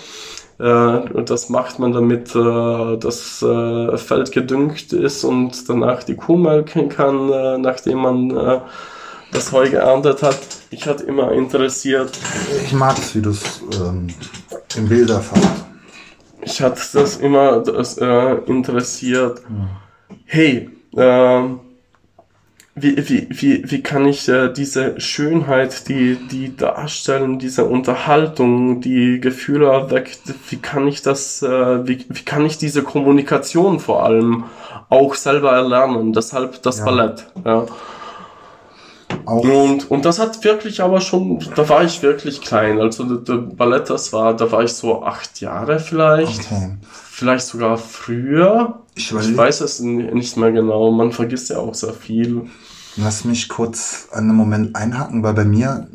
Äh, 0.59 0.63
und 0.63 1.29
das 1.29 1.49
macht 1.49 1.79
man 1.79 1.93
damit, 1.93 2.35
äh, 2.35 2.97
das 2.97 3.41
äh, 3.41 3.97
Feld 3.97 4.31
gedüngt 4.31 4.93
ist 4.93 5.23
und 5.23 5.67
danach 5.69 6.03
die 6.03 6.15
Kuh 6.15 6.37
melken 6.37 6.89
kann, 6.89 7.31
äh, 7.31 7.57
nachdem 7.57 7.99
man 7.99 8.31
äh, 8.37 8.59
das 9.31 9.51
Heu 9.51 9.69
geerntet 9.69 10.21
hat. 10.23 10.39
Ich 10.73 10.87
hatte 10.87 11.03
immer 11.03 11.31
interessiert, 11.31 12.11
Ich 12.65 12.73
mag 12.73 12.97
es, 12.97 13.13
wie 13.15 13.21
du 13.21 13.29
es 13.29 13.61
ähm, 13.79 14.07
im 14.75 14.89
Bilder 14.89 15.19
fasst. 15.21 15.65
ich 16.41 16.61
hatte 16.61 16.81
das 16.93 17.17
immer 17.17 17.59
das, 17.59 17.97
äh, 17.99 18.35
interessiert. 18.47 19.41
Hey, 20.25 20.69
ähm, 20.97 21.59
wie, 22.75 22.97
wie, 23.07 23.27
wie, 23.29 23.69
wie 23.69 23.83
kann 23.83 24.07
ich 24.07 24.27
äh, 24.27 24.51
diese 24.51 24.99
Schönheit, 24.99 25.87
die, 25.89 26.15
die 26.31 26.57
darstellen, 26.57 27.37
diese 27.37 27.65
Unterhaltung, 27.65 28.81
die 28.81 29.19
Gefühle 29.21 29.67
erweckt, 29.67 30.21
wie 30.49 30.57
kann 30.57 30.87
ich 30.87 31.03
das, 31.03 31.43
äh, 31.43 31.87
wie, 31.87 32.03
wie 32.09 32.23
kann 32.25 32.43
ich 32.47 32.57
diese 32.57 32.81
Kommunikation 32.81 33.79
vor 33.79 34.03
allem 34.03 34.45
auch 34.89 35.13
selber 35.13 35.51
erlernen? 35.51 36.13
Deshalb 36.13 36.63
das 36.63 36.79
Ja. 36.79 36.85
Ballett. 36.85 37.25
Ja. 37.45 37.65
Auch 39.25 39.43
Und, 39.43 39.89
und 39.89 40.05
das 40.05 40.19
hat 40.19 40.43
wirklich 40.43 40.81
aber 40.81 41.01
schon, 41.01 41.39
da 41.55 41.67
war 41.69 41.83
ich 41.83 42.01
wirklich 42.01 42.41
klein. 42.41 42.79
Also 42.79 43.03
der, 43.15 43.35
Ballett, 43.35 43.89
das 43.89 44.13
war, 44.13 44.35
da 44.35 44.51
war 44.51 44.63
ich 44.63 44.73
so 44.73 45.03
acht 45.03 45.39
Jahre 45.41 45.79
vielleicht, 45.79 46.51
okay. 46.51 46.77
vielleicht 46.83 47.47
sogar 47.47 47.77
früher. 47.77 48.79
Ich 48.95 49.11
Ich 49.11 49.37
weiß 49.37 49.61
es 49.61 49.79
nicht 49.79 50.37
mehr 50.37 50.51
genau. 50.51 50.91
Man 50.91 51.11
vergisst 51.11 51.49
ja 51.49 51.57
auch 51.57 51.73
sehr 51.73 51.93
viel. 51.93 52.43
lass 52.95 53.25
mich 53.25 53.49
kurz 53.49 54.07
an 54.11 54.29
einen 54.29 54.37
Moment 54.37 54.75
einhaken, 54.75 55.23
weil 55.23 55.33
bei 55.33 55.45
mir, 55.45 55.87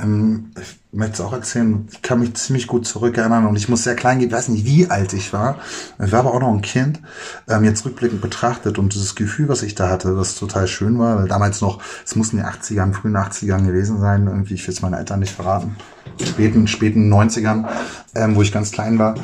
ähm, 0.00 0.52
möchte 0.90 1.14
es 1.14 1.20
auch 1.20 1.32
erzählen, 1.34 1.86
ich 1.92 2.00
kann 2.00 2.20
mich 2.20 2.34
ziemlich 2.34 2.66
gut 2.66 2.86
zurückerinnern 2.86 3.46
und 3.46 3.56
ich 3.56 3.68
muss 3.68 3.84
sehr 3.84 3.94
klein 3.94 4.18
gehen, 4.18 4.28
ich 4.28 4.34
weiß 4.34 4.48
nicht, 4.48 4.64
wie 4.64 4.88
alt 4.88 5.12
ich 5.12 5.32
war. 5.34 5.58
Ich 6.02 6.12
war 6.12 6.20
aber 6.20 6.32
auch 6.32 6.40
noch 6.40 6.52
ein 6.52 6.62
Kind, 6.62 7.00
ähm, 7.46 7.64
jetzt 7.64 7.84
rückblickend 7.84 8.22
betrachtet 8.22 8.78
und 8.78 8.94
dieses 8.94 9.14
Gefühl, 9.14 9.48
was 9.48 9.62
ich 9.62 9.74
da 9.74 9.90
hatte, 9.90 10.16
was 10.16 10.34
total 10.34 10.66
schön 10.66 10.98
war, 10.98 11.18
weil 11.18 11.28
damals 11.28 11.60
noch, 11.60 11.82
es 12.04 12.16
mussten 12.16 12.38
die 12.38 12.42
80ern, 12.42 12.94
frühen 12.94 13.16
80ern 13.16 13.66
gewesen 13.66 14.00
sein, 14.00 14.26
irgendwie, 14.26 14.54
ich 14.54 14.66
will 14.66 14.72
es 14.72 14.80
meinen 14.80 14.94
Eltern 14.94 15.20
nicht 15.20 15.34
verraten, 15.34 15.76
späten, 16.24 16.66
späten 16.66 17.12
90ern, 17.12 17.66
ähm, 18.14 18.34
wo 18.34 18.40
ich 18.40 18.50
ganz 18.50 18.70
klein 18.70 18.98
war. 18.98 19.14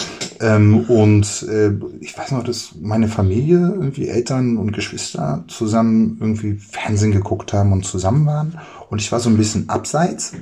Ähm, 0.40 0.84
und 0.88 1.46
äh, 1.48 1.72
ich 2.00 2.16
weiß 2.16 2.32
noch, 2.32 2.44
dass 2.44 2.74
meine 2.78 3.08
Familie, 3.08 3.56
irgendwie 3.56 4.08
Eltern 4.08 4.58
und 4.58 4.72
Geschwister 4.72 5.44
zusammen 5.48 6.18
irgendwie 6.20 6.54
Fernsehen 6.56 7.12
geguckt 7.12 7.54
haben 7.54 7.72
und 7.72 7.86
zusammen 7.86 8.26
waren. 8.26 8.58
Und 8.90 9.00
ich 9.00 9.10
war 9.10 9.20
so 9.20 9.30
ein 9.30 9.38
bisschen 9.38 9.70
abseits 9.70 10.34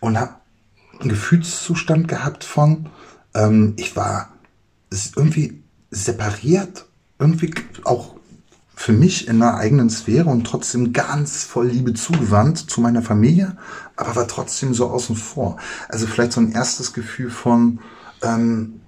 und 0.00 0.18
habe 0.18 0.34
einen 1.00 1.10
Gefühlszustand 1.10 2.08
gehabt 2.08 2.44
von, 2.44 2.88
ähm, 3.34 3.74
ich 3.76 3.96
war 3.96 4.30
irgendwie 4.90 5.62
separiert, 5.90 6.86
irgendwie 7.18 7.54
auch 7.84 8.14
für 8.74 8.92
mich 8.92 9.26
in 9.26 9.42
einer 9.42 9.56
eigenen 9.56 9.90
Sphäre 9.90 10.30
und 10.30 10.44
trotzdem 10.44 10.92
ganz 10.92 11.42
voll 11.42 11.66
Liebe 11.66 11.94
zugewandt 11.94 12.70
zu 12.70 12.80
meiner 12.80 13.02
Familie, 13.02 13.56
aber 13.96 14.14
war 14.14 14.28
trotzdem 14.28 14.72
so 14.72 14.88
außen 14.88 15.16
vor. 15.16 15.56
Also 15.88 16.06
vielleicht 16.06 16.32
so 16.32 16.40
ein 16.40 16.52
erstes 16.52 16.92
Gefühl 16.92 17.30
von, 17.30 17.80
ähm, 18.22 18.80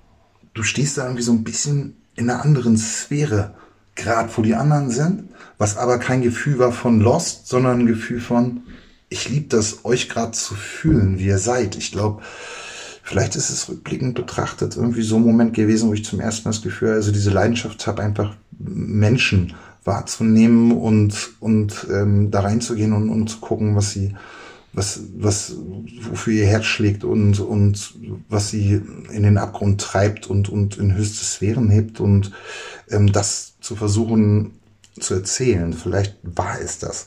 du 0.55 0.63
stehst 0.63 0.97
da 0.97 1.05
irgendwie 1.05 1.25
so 1.25 1.33
ein 1.33 1.43
bisschen 1.43 1.97
in 2.15 2.31
einer 2.31 2.43
anderen 2.43 2.77
Sphäre, 2.77 3.55
gerade 3.97 4.31
wo 4.37 4.43
die 4.43 4.55
anderen 4.55 4.91
sind, 4.91 5.29
was 5.59 5.77
aber 5.77 5.99
kein 5.99 6.23
Gefühl 6.23 6.59
war 6.61 6.73
von 6.73 7.01
Lost, 7.01 7.49
sondern 7.49 7.81
ein 7.81 7.87
Gefühl 7.87 8.21
von, 8.21 8.63
ich 9.11 9.29
liebe 9.29 9.49
das, 9.49 9.85
euch 9.85 10.09
gerade 10.09 10.33
zu 10.33 10.55
fühlen, 10.55 11.19
wie 11.19 11.27
ihr 11.27 11.39
seid. 11.39 11.77
Ich 11.77 11.91
glaube, 11.91 12.23
vielleicht 13.03 13.35
ist 13.35 13.51
es 13.51 13.69
rückblickend 13.69 14.15
betrachtet 14.15 14.77
irgendwie 14.77 15.03
so 15.03 15.17
ein 15.17 15.23
Moment 15.23 15.53
gewesen, 15.53 15.89
wo 15.89 15.95
ich 15.95 16.05
zum 16.05 16.21
ersten 16.21 16.45
Mal 16.45 16.53
das 16.53 16.63
Gefühl, 16.63 16.93
also 16.93 17.13
diese 17.13 17.31
Leidenschaft 17.31 17.87
habe, 17.87 18.03
einfach 18.03 18.37
Menschen 18.57 19.55
wahrzunehmen 19.85 20.73
und, 20.73 21.31
und 21.41 21.87
ähm, 21.91 22.31
da 22.31 22.41
reinzugehen 22.41 22.93
und, 22.93 23.11
und 23.11 23.29
zu 23.29 23.41
gucken, 23.41 23.75
was 23.75 23.91
sie, 23.91 24.15
was, 24.73 25.01
was, 25.17 25.55
wofür 26.09 26.35
ihr 26.35 26.47
Herz 26.47 26.67
schlägt 26.67 27.03
und, 27.03 27.41
und 27.41 27.95
was 28.29 28.51
sie 28.51 28.81
in 29.11 29.25
den 29.25 29.39
Abgrund 29.39 29.81
treibt 29.81 30.29
und, 30.29 30.49
und 30.49 30.79
in 30.79 30.95
höchste 30.95 31.25
Sphären 31.25 31.69
hebt 31.69 31.99
und 31.99 32.31
ähm, 32.91 33.11
das 33.11 33.55
zu 33.61 33.75
versuchen 33.75 34.53
zu 35.01 35.15
erzählen. 35.15 35.73
Vielleicht 35.73 36.17
war 36.23 36.61
es 36.61 36.79
das. 36.79 37.07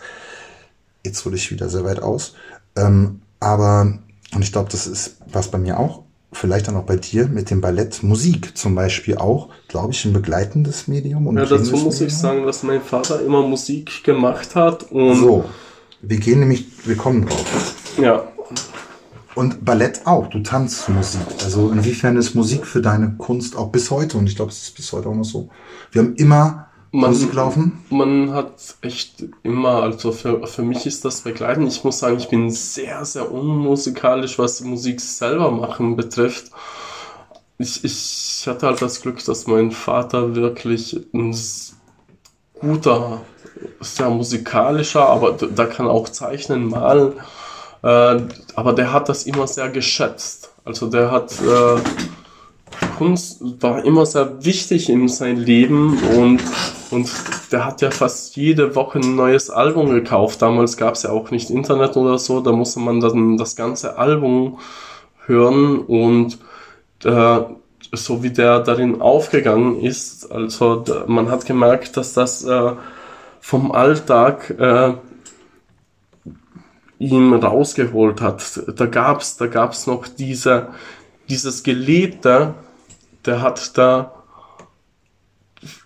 Jetzt 1.06 1.26
hole 1.26 1.36
ich 1.36 1.52
wieder 1.52 1.68
sehr 1.70 1.84
weit 1.84 2.02
aus. 2.02 2.34
Ähm, 2.78 3.20
aber, 3.42 4.00
und 4.34 4.42
ich 4.42 4.52
glaube, 4.54 4.70
das 4.72 4.88
ist 4.88 5.18
was 5.32 5.50
bei 5.52 5.58
mir 5.58 5.78
auch, 5.80 6.04
vielleicht 6.32 6.68
dann 6.70 6.78
auch 6.78 6.84
bei 6.86 6.96
dir 6.96 7.28
mit 7.28 7.50
dem 7.50 7.60
Ballett, 7.60 8.02
Musik 8.04 8.58
zum 8.58 8.74
Beispiel 8.74 9.18
auch, 9.18 9.50
glaube 9.68 9.92
ich, 9.92 10.06
ein 10.06 10.14
begleitendes 10.14 10.88
Medium. 10.88 11.28
Und 11.28 11.38
Ja, 11.38 11.46
dazu 11.46 11.76
muss 11.76 11.96
ich 11.96 12.02
Medium. 12.02 12.20
sagen, 12.20 12.46
dass 12.46 12.64
mein 12.64 12.82
Vater 12.82 13.22
immer 13.22 13.46
Musik 13.46 14.04
gemacht 14.06 14.56
hat 14.56 14.92
und 14.92 15.16
So, 15.18 15.44
wir 16.02 16.18
gehen 16.20 16.40
nämlich, 16.40 16.66
wir 16.86 16.96
kommen 16.96 17.26
drauf. 17.28 17.76
ja, 18.02 18.24
Und 19.36 19.66
Ballett 19.66 20.08
auch, 20.08 20.28
du 20.28 20.40
tanzt 20.40 20.88
Musik. 20.88 21.22
Also 21.44 21.70
inwiefern 21.70 22.16
ist 22.16 22.34
Musik 22.34 22.66
für 22.66 22.82
deine 22.82 23.16
Kunst 23.18 23.58
auch 23.58 23.70
bis 23.72 23.92
heute, 23.92 24.18
und 24.18 24.28
ich 24.28 24.38
glaube, 24.38 24.52
es 24.52 24.64
ist 24.64 24.76
bis 24.76 24.92
heute 24.94 25.10
auch 25.10 25.16
noch 25.16 25.26
so. 25.26 25.50
Wir 25.92 26.02
haben 26.02 26.16
immer 26.16 26.68
man, 26.94 27.32
laufen? 27.34 27.84
Man 27.90 28.34
hat 28.34 28.76
echt 28.82 29.26
immer, 29.44 29.84
also 29.84 30.12
für, 30.12 30.46
für 30.46 30.62
mich 30.62 30.86
ist 30.86 31.04
das 31.04 31.22
begleiten. 31.22 31.68
Ich 31.68 31.84
muss 31.84 32.00
sagen, 32.00 32.18
ich 32.18 32.30
bin 32.30 32.50
sehr, 32.52 33.04
sehr 33.04 33.32
unmusikalisch, 33.32 34.38
was 34.38 34.62
Musik 34.62 35.02
selber 35.02 35.52
machen 35.52 35.96
betrifft. 35.96 36.52
Ich, 37.58 37.84
ich 37.84 38.46
hatte 38.48 38.68
halt 38.68 38.82
das 38.82 39.02
Glück, 39.02 39.24
dass 39.26 39.48
mein 39.48 39.72
Vater 39.72 40.36
wirklich 40.36 41.00
ein 41.14 41.36
guter, 42.60 43.22
sehr 43.80 44.10
musikalischer, 44.10 45.08
aber 45.08 45.34
da 45.34 45.66
kann 45.66 45.88
auch 45.88 46.10
zeichnen, 46.10 46.70
malen. 46.70 47.14
Äh, 47.82 48.22
aber 48.56 48.74
der 48.74 48.94
hat 48.94 49.10
das 49.10 49.24
immer 49.24 49.48
sehr 49.48 49.70
geschätzt. 49.70 50.52
Also 50.64 50.90
der 50.90 51.12
hat 51.12 51.34
äh, 51.42 51.80
Kunst 52.98 53.40
war 53.62 53.84
immer 53.84 54.06
sehr 54.06 54.46
wichtig 54.46 54.90
in 54.90 55.08
seinem 55.08 55.44
Leben 55.44 55.98
und, 56.18 56.42
und 56.94 57.12
der 57.52 57.66
hat 57.66 57.82
ja 57.82 57.92
fast 57.92 58.36
jede 58.36 58.76
Woche 58.76 59.00
ein 59.00 59.16
neues 59.16 59.50
Album 59.50 59.90
gekauft. 59.90 60.42
Damals 60.42 60.78
gab 60.78 60.96
es 60.96 61.04
ja 61.04 61.10
auch 61.10 61.32
nicht 61.32 61.50
Internet 61.50 61.98
oder 61.98 62.18
so, 62.18 62.40
da 62.40 62.52
musste 62.52 62.80
man 62.80 63.00
dann 63.00 63.38
das 63.38 63.56
ganze 63.56 63.98
Album 63.98 64.60
hören 65.26 65.80
und 65.80 66.38
äh, 67.04 67.40
so 67.92 68.24
wie 68.24 68.30
der 68.32 68.60
darin 68.60 69.02
aufgegangen 69.02 69.80
ist, 69.80 70.32
also 70.32 70.84
man 71.08 71.30
hat 71.30 71.46
gemerkt, 71.46 71.98
dass 71.98 72.14
das 72.14 72.44
äh, 72.44 72.72
vom 73.40 73.72
Alltag 73.72 74.50
äh, 74.58 74.94
ihn 77.00 77.34
rausgeholt 77.34 78.22
hat. 78.22 78.62
Da 78.76 78.86
gab's, 78.86 79.38
da 79.38 79.48
gab's 79.48 79.86
noch 79.86 80.08
diese, 80.08 80.70
dieses 81.30 81.64
Gelebte, 81.64 82.54
der 83.26 83.42
hat 83.42 83.78
da 83.78 84.23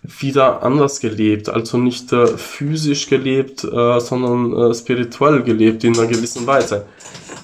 wieder 0.02 0.62
anders 0.62 1.00
gelebt, 1.00 1.48
also 1.48 1.78
nicht 1.78 2.12
äh, 2.12 2.26
physisch 2.26 3.08
gelebt, 3.08 3.64
äh, 3.64 4.00
sondern 4.00 4.52
äh, 4.70 4.74
spirituell 4.74 5.42
gelebt 5.42 5.84
in 5.84 5.98
einer 5.98 6.08
gewissen 6.08 6.46
Weise. 6.46 6.86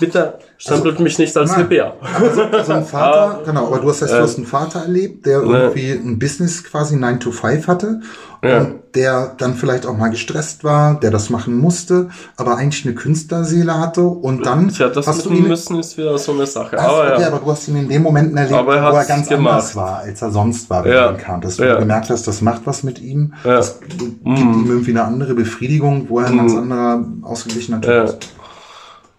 Bitte 0.01 0.39
stempelt 0.65 0.95
also, 0.95 1.03
mich 1.03 1.19
nicht 1.19 1.37
als 1.37 1.55
Hippie 1.55 1.83
Also, 1.83 2.43
also 2.43 2.73
ein 2.73 2.85
Vater, 2.85 3.43
genau, 3.47 3.67
aber 3.67 3.79
du 3.81 3.89
hast, 3.91 4.01
heißt, 4.01 4.13
du 4.13 4.21
hast 4.21 4.37
einen 4.37 4.47
Vater 4.47 4.81
erlebt, 4.81 5.27
der 5.27 5.43
irgendwie 5.43 5.91
ein 5.91 6.19
Business 6.19 6.65
quasi 6.65 6.97
9 6.97 7.21
to 7.21 7.33
5 7.33 7.69
hatte 7.69 8.01
ja. 8.43 8.61
und 8.61 8.81
der 8.95 9.35
dann 9.37 9.55
vielleicht 9.55 9.85
auch 9.87 9.97
mal 9.97 10.09
gestresst 10.09 10.65
war, 10.65 10.99
der 10.99 11.11
das 11.11 11.29
machen 11.29 11.59
musste, 11.59 12.09
aber 12.37 12.57
eigentlich 12.57 12.87
eine 12.87 12.95
Künstlerseele 12.95 13.79
hatte 13.79 14.03
und 14.03 14.47
dann 14.47 14.69
Tja, 14.69 14.89
das 14.89 15.07
hast 15.07 15.27
du 15.27 15.31
ihn 15.31 15.49
müssen 15.49 15.79
ist 15.81 15.99
wieder 15.99 16.17
so 16.17 16.33
eine 16.33 16.47
Sache. 16.47 16.79
Also, 16.79 16.97
aber, 16.97 17.13
okay, 17.13 17.23
ja. 17.23 17.27
aber 17.29 17.39
du 17.41 17.51
hast 17.51 17.69
ihn 17.69 17.77
in 17.77 17.89
den 17.89 18.03
Momenten 18.03 18.37
erlebt, 18.37 18.55
er 18.55 18.67
wo 18.67 18.71
er 18.71 19.05
ganz 19.05 19.29
gemacht. 19.29 19.55
anders 19.55 19.77
war, 19.77 19.99
als 19.99 20.23
er 20.23 20.31
sonst 20.31 20.71
war, 20.71 20.85
wenn 20.85 20.93
ja. 20.93 21.11
ihn 21.11 21.19
kanntest. 21.19 21.59
Wo 21.59 21.65
ja. 21.65 21.75
du 21.75 21.81
gemerkt 21.81 22.09
hast, 22.09 22.27
das 22.27 22.41
macht 22.41 22.63
was 22.65 22.83
mit 22.83 23.03
ihm, 23.03 23.35
das 23.43 23.81
gibt 23.81 24.25
mm. 24.25 24.37
ihm 24.37 24.67
irgendwie 24.69 24.93
eine 24.93 25.05
andere 25.05 25.35
Befriedigung, 25.35 26.09
wo 26.09 26.21
er 26.21 26.27
ein 26.27 26.37
mm. 26.37 26.39
ganz 26.39 26.55
anderer, 26.55 27.05
ausgeglichener 27.23 27.81
Typ 27.81 28.05
ist. 28.05 28.34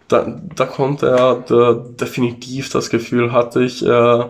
Da, 0.07 0.39
da 0.55 0.65
konnte 0.65 1.07
er 1.07 1.35
da, 1.47 1.73
definitiv 1.73 2.69
das 2.69 2.89
Gefühl 2.89 3.31
hatte 3.31 3.63
ich, 3.63 3.83
äh, 3.83 4.25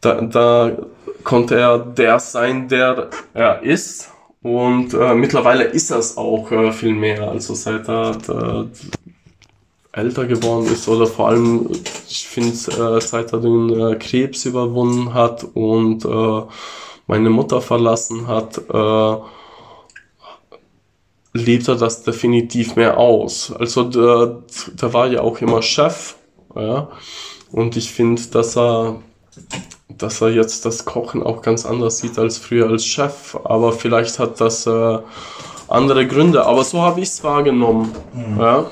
da, 0.00 0.20
da 0.20 0.76
konnte 1.24 1.58
er 1.58 1.78
der 1.78 2.20
sein, 2.20 2.68
der 2.68 3.08
er 3.34 3.62
ist. 3.62 4.12
Und 4.42 4.94
äh, 4.94 5.14
mittlerweile 5.14 5.64
ist 5.64 5.90
er 5.90 5.98
es 5.98 6.16
auch 6.16 6.50
äh, 6.52 6.70
viel 6.72 6.94
mehr. 6.94 7.28
Also 7.28 7.54
seit 7.54 7.88
er 7.88 8.16
älter 9.98 10.26
geworden 10.26 10.66
ist 10.66 10.88
oder 10.88 11.06
vor 11.06 11.28
allem, 11.28 11.68
ich 12.08 12.28
finde, 12.28 12.96
äh, 12.96 13.00
seit 13.00 13.32
er 13.32 13.40
den 13.40 13.70
äh, 13.70 13.96
Krebs 13.96 14.44
überwunden 14.44 15.12
hat 15.14 15.44
und 15.54 16.04
äh, 16.04 16.42
meine 17.06 17.30
Mutter 17.30 17.60
verlassen 17.60 18.26
hat, 18.28 18.58
äh, 18.58 19.16
lebt 21.32 21.68
er 21.68 21.76
das 21.76 22.02
definitiv 22.02 22.76
mehr 22.76 22.98
aus. 22.98 23.52
Also 23.52 23.84
der, 23.84 24.42
der 24.80 24.92
war 24.92 25.06
ja 25.06 25.20
auch 25.20 25.40
immer 25.40 25.62
Chef, 25.62 26.16
ja. 26.54 26.88
Und 27.50 27.76
ich 27.76 27.90
finde, 27.90 28.22
dass 28.30 28.56
er 28.56 28.96
dass 29.88 30.20
er 30.20 30.30
jetzt 30.30 30.64
das 30.64 30.84
Kochen 30.84 31.22
auch 31.22 31.42
ganz 31.42 31.66
anders 31.66 31.98
sieht 31.98 32.18
als 32.18 32.38
früher 32.38 32.68
als 32.68 32.84
Chef. 32.86 33.36
Aber 33.44 33.72
vielleicht 33.72 34.18
hat 34.18 34.40
das 34.40 34.66
äh, 34.66 34.98
andere 35.66 36.06
Gründe. 36.06 36.46
Aber 36.46 36.64
so 36.64 36.80
habe 36.82 37.00
ich 37.00 37.08
es 37.08 37.24
wahrgenommen. 37.24 37.92
Mhm. 38.14 38.40
Ja. 38.40 38.66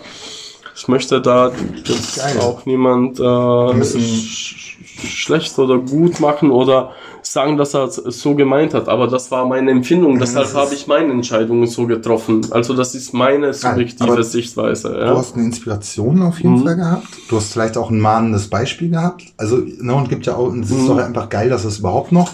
Ich 0.75 0.89
möchte 0.89 1.21
da 1.21 1.53
jetzt 1.85 2.21
auch 2.39 2.67
niemand 2.67 3.19
äh, 3.19 3.85
sch 3.85 4.79
schlecht 5.05 5.59
oder 5.59 5.79
gut 5.79 6.21
machen 6.21 6.51
oder 6.51 6.93
sagen, 7.37 7.59
dass 7.59 7.75
er 7.75 7.85
es 7.85 8.21
so 8.21 8.35
gemeint 8.35 8.73
hat, 8.73 8.89
aber 8.89 9.09
das 9.09 9.31
war 9.31 9.47
meine 9.47 9.71
Empfindung, 9.71 10.15
mhm, 10.15 10.21
deshalb 10.21 10.55
habe 10.55 10.75
ich 10.75 10.87
meine 10.87 11.13
Entscheidungen 11.13 11.67
so 11.67 11.87
getroffen. 11.87 12.47
Also 12.51 12.75
das 12.75 12.95
ist 12.95 13.13
meine 13.13 13.53
subjektive 13.53 14.11
aber 14.11 14.25
Sichtweise. 14.25 14.89
Ja. 14.99 15.11
Du 15.11 15.19
hast 15.19 15.35
eine 15.35 15.45
Inspiration 15.45 16.23
auf 16.23 16.41
jeden 16.41 16.61
mhm. 16.61 16.65
Fall 16.65 16.77
gehabt. 16.77 17.09
Du 17.29 17.37
hast 17.37 17.53
vielleicht 17.53 17.77
auch 17.77 17.91
ein 17.91 18.01
mahnendes 18.01 18.49
Beispiel 18.49 18.89
gehabt. 18.89 19.23
Also, 19.37 19.59
ne, 19.59 19.95
und 19.95 20.09
gibt 20.09 20.25
ja 20.25 20.35
auch, 20.35 20.51
es 20.55 20.71
ist 20.71 20.79
mhm. 20.79 20.89
doch 20.89 20.99
einfach 20.99 21.29
geil, 21.29 21.51
dass 21.51 21.65
es 21.67 21.79
überhaupt 21.79 22.11
noch 22.11 22.31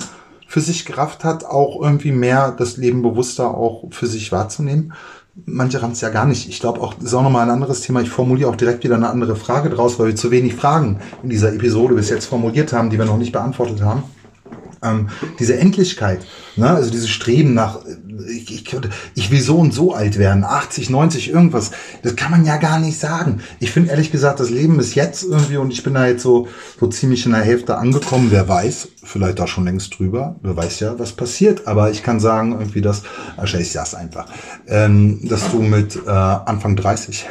für 0.46 0.60
sich 0.60 0.84
gerafft 0.84 1.24
hat, 1.24 1.44
auch 1.44 1.82
irgendwie 1.82 2.12
mehr 2.12 2.54
das 2.56 2.76
Leben 2.76 3.02
bewusster 3.02 3.52
auch 3.52 3.84
für 3.90 4.06
sich 4.06 4.30
wahrzunehmen. 4.30 4.92
Manche 5.46 5.82
haben 5.82 5.92
es 5.92 6.00
ja 6.00 6.10
gar 6.10 6.26
nicht. 6.26 6.48
Ich 6.48 6.60
glaube 6.60 6.80
auch, 6.80 6.94
das 6.94 7.06
ist 7.06 7.14
auch 7.14 7.22
nochmal 7.22 7.42
ein 7.42 7.50
anderes 7.50 7.80
Thema. 7.80 8.02
Ich 8.02 8.10
formuliere 8.10 8.50
auch 8.50 8.56
direkt 8.56 8.84
wieder 8.84 8.96
eine 8.96 9.08
andere 9.08 9.34
Frage 9.34 9.68
draus, 9.70 9.98
weil 9.98 10.08
wir 10.08 10.16
zu 10.16 10.30
wenig 10.30 10.54
Fragen 10.54 11.00
in 11.24 11.30
dieser 11.30 11.52
Episode 11.52 11.94
bis 11.94 12.08
jetzt 12.10 12.26
formuliert 12.26 12.72
haben, 12.72 12.90
die 12.90 12.98
wir 12.98 13.06
noch 13.06 13.16
nicht 13.16 13.32
beantwortet 13.32 13.82
haben 13.82 14.04
ähm, 14.82 15.08
diese 15.38 15.56
Endlichkeit, 15.56 16.26
ne? 16.56 16.68
also 16.70 16.90
dieses 16.90 17.08
Streben 17.08 17.54
nach, 17.54 17.80
ich, 18.28 18.52
ich, 18.52 18.76
ich 19.14 19.30
will 19.30 19.40
so 19.40 19.58
und 19.58 19.72
so 19.72 19.94
alt 19.94 20.18
werden, 20.18 20.44
80, 20.44 20.90
90, 20.90 21.30
irgendwas, 21.30 21.70
das 22.02 22.16
kann 22.16 22.30
man 22.30 22.44
ja 22.44 22.56
gar 22.56 22.78
nicht 22.78 22.98
sagen. 22.98 23.40
Ich 23.60 23.70
finde 23.70 23.90
ehrlich 23.90 24.10
gesagt, 24.10 24.40
das 24.40 24.50
Leben 24.50 24.78
ist 24.80 24.94
jetzt 24.94 25.24
irgendwie 25.24 25.56
und 25.56 25.72
ich 25.72 25.82
bin 25.82 25.94
da 25.94 26.06
jetzt 26.06 26.22
so, 26.22 26.48
so 26.78 26.86
ziemlich 26.88 27.24
in 27.26 27.32
der 27.32 27.42
Hälfte 27.42 27.78
angekommen, 27.78 28.28
wer 28.30 28.48
weiß, 28.48 28.88
vielleicht 29.04 29.38
da 29.38 29.46
schon 29.46 29.64
längst 29.64 29.98
drüber, 29.98 30.36
wer 30.42 30.56
weiß 30.56 30.80
ja, 30.80 30.98
was 30.98 31.12
passiert, 31.12 31.66
aber 31.66 31.90
ich 31.90 32.02
kann 32.02 32.20
sagen 32.20 32.52
irgendwie, 32.52 32.80
dass, 32.80 33.02
wahrscheinlich 33.36 33.68
ist 33.68 33.76
das 33.76 33.94
einfach, 33.94 34.26
ähm, 34.66 35.20
dass 35.28 35.50
du 35.50 35.62
mit 35.62 35.96
äh, 36.06 36.10
Anfang 36.10 36.76
30 36.76 37.26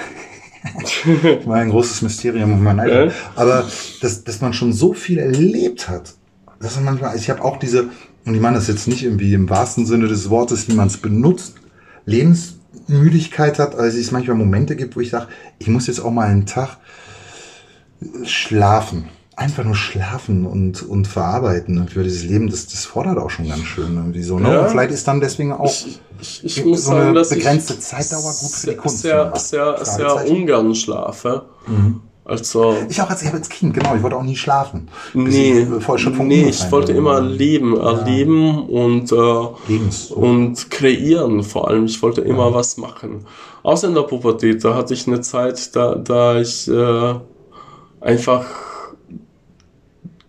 war 1.45 1.55
ein 1.55 1.71
großes 1.71 2.03
Mysterium 2.03 2.51
in 2.51 2.61
meinem 2.61 2.81
Alter. 2.81 3.11
Aber 3.35 3.67
dass, 3.99 4.23
dass 4.23 4.41
man 4.41 4.53
schon 4.53 4.73
so 4.73 4.93
viel 4.93 5.17
erlebt 5.17 5.89
hat 5.89 6.13
das 6.61 6.73
ist 6.73 6.81
manchmal, 6.81 7.15
ich 7.15 7.29
habe 7.29 7.43
auch 7.43 7.57
diese, 7.57 7.89
und 8.25 8.35
ich 8.35 8.41
meine 8.41 8.57
das 8.57 8.67
jetzt 8.67 8.87
nicht 8.87 9.03
irgendwie 9.03 9.33
im 9.33 9.49
wahrsten 9.49 9.85
Sinne 9.85 10.07
des 10.07 10.29
Wortes, 10.29 10.67
wie 10.67 10.73
man 10.73 10.87
es 10.87 10.97
benutzt, 10.97 11.55
Lebensmüdigkeit 12.05 13.59
hat, 13.59 13.75
also 13.75 13.97
es 13.97 14.11
manchmal 14.11 14.37
Momente 14.37 14.75
gibt, 14.75 14.95
wo 14.95 14.99
ich 14.99 15.09
sage, 15.09 15.27
ich 15.59 15.67
muss 15.67 15.87
jetzt 15.87 15.99
auch 15.99 16.11
mal 16.11 16.27
einen 16.27 16.45
Tag 16.45 16.77
schlafen. 18.23 19.09
Einfach 19.35 19.63
nur 19.63 19.75
schlafen 19.75 20.45
und, 20.45 20.83
und 20.83 21.07
verarbeiten 21.07 21.79
und 21.79 21.89
für 21.89 22.03
dieses 22.03 22.23
Leben, 22.23 22.49
das, 22.49 22.67
das 22.67 22.85
fordert 22.85 23.17
auch 23.17 23.29
schon 23.29 23.47
ganz 23.47 23.63
schön 23.63 23.95
irgendwie 23.95 24.21
so. 24.21 24.37
Ne? 24.37 24.53
Ja. 24.53 24.61
Und 24.61 24.69
vielleicht 24.69 24.91
ist 24.91 25.07
dann 25.07 25.19
deswegen 25.19 25.53
auch 25.53 25.65
ich, 25.65 25.99
ich, 26.19 26.43
ich 26.45 26.55
so 26.55 26.91
eine 26.91 27.01
sagen, 27.01 27.15
dass 27.15 27.29
begrenzte 27.29 27.79
Zeitdauer 27.79 28.33
gut 28.39 28.51
für 28.51 28.69
die 28.69 28.75
Kunst. 28.75 28.99
Sehr, 28.99 29.31
sehr, 29.35 29.83
sehr 29.83 30.29
ungern 30.29 30.75
schlafe. 30.75 31.45
Mhm. 31.65 32.01
Also, 32.31 32.77
ich 32.87 33.01
auch 33.01 33.09
als, 33.09 33.21
ich 33.23 33.33
als 33.33 33.49
Kind, 33.49 33.73
genau, 33.73 33.93
ich 33.93 34.01
wollte 34.01 34.15
auch 34.15 34.23
nie 34.23 34.37
schlafen. 34.37 34.87
Nee, 35.13 35.67
ich, 35.67 36.19
nee, 36.19 36.45
ich 36.47 36.71
wollte 36.71 36.93
immer 36.93 37.19
leben, 37.19 37.77
erleben 37.77 38.67
ja. 38.69 38.83
und, 38.83 39.11
äh, 39.11 40.13
und 40.13 40.71
kreieren 40.71 41.43
vor 41.43 41.67
allem. 41.67 41.85
Ich 41.87 42.01
wollte 42.01 42.21
immer 42.21 42.47
ja. 42.47 42.53
was 42.53 42.77
machen. 42.77 43.25
Außer 43.63 43.89
in 43.89 43.95
der 43.95 44.03
Pubertät, 44.03 44.63
da 44.63 44.75
hatte 44.75 44.93
ich 44.93 45.07
eine 45.07 45.19
Zeit, 45.19 45.75
da, 45.75 45.95
da 45.95 46.39
ich 46.39 46.69
äh, 46.69 47.15
einfach 47.99 48.45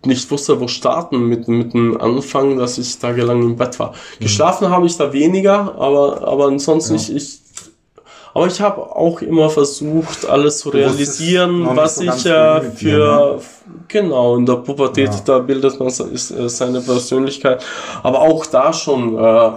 nicht 0.05 0.29
wusste, 0.29 0.59
wo 0.59 0.67
starten 0.67 1.29
mit, 1.29 1.47
mit 1.47 1.73
dem 1.73 1.99
Anfang, 2.01 2.57
dass 2.57 2.77
ich 2.77 2.99
tagelang 2.99 3.41
im 3.43 3.55
Bett 3.55 3.79
war. 3.79 3.91
Mhm. 3.91 4.23
Geschlafen 4.23 4.67
habe 4.69 4.87
ich 4.87 4.97
da 4.97 5.13
weniger, 5.13 5.73
aber, 5.79 6.27
aber 6.27 6.47
ansonsten, 6.47 6.95
ja. 6.95 6.99
ich, 6.99 7.15
ich 7.15 7.42
aber 8.33 8.47
ich 8.47 8.59
habe 8.59 8.81
auch 8.81 9.21
immer 9.21 9.49
versucht, 9.49 10.25
alles 10.25 10.59
zu 10.59 10.69
realisieren, 10.69 11.67
was 11.75 11.97
so 11.97 12.03
ich 12.03 12.25
äh, 12.25 12.61
für, 12.61 13.35
ne? 13.37 13.39
genau, 13.87 14.37
in 14.37 14.45
der 14.45 14.55
Pubertät, 14.55 15.09
ja. 15.09 15.21
da 15.23 15.39
bildet 15.39 15.79
man 15.79 15.89
äh, 15.89 16.49
seine 16.49 16.81
Persönlichkeit. 16.81 17.63
Aber 18.01 18.21
auch 18.21 18.45
da 18.47 18.73
schon 18.73 19.15
äh, 19.15 19.51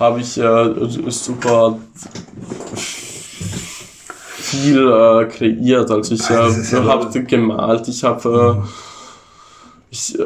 habe 0.00 0.20
ich 0.20 0.36
äh, 0.38 0.74
super 1.08 1.78
viel 4.46 4.78
äh, 4.78 5.26
kreiert. 5.26 5.90
Also 5.90 6.14
ich 6.14 6.28
äh, 6.28 6.76
habe 6.84 7.22
gemalt, 7.22 7.86
ich 7.86 8.02
habe 8.02 8.60
äh, 8.64 8.68
ich, 9.90 10.18
äh, 10.18 10.24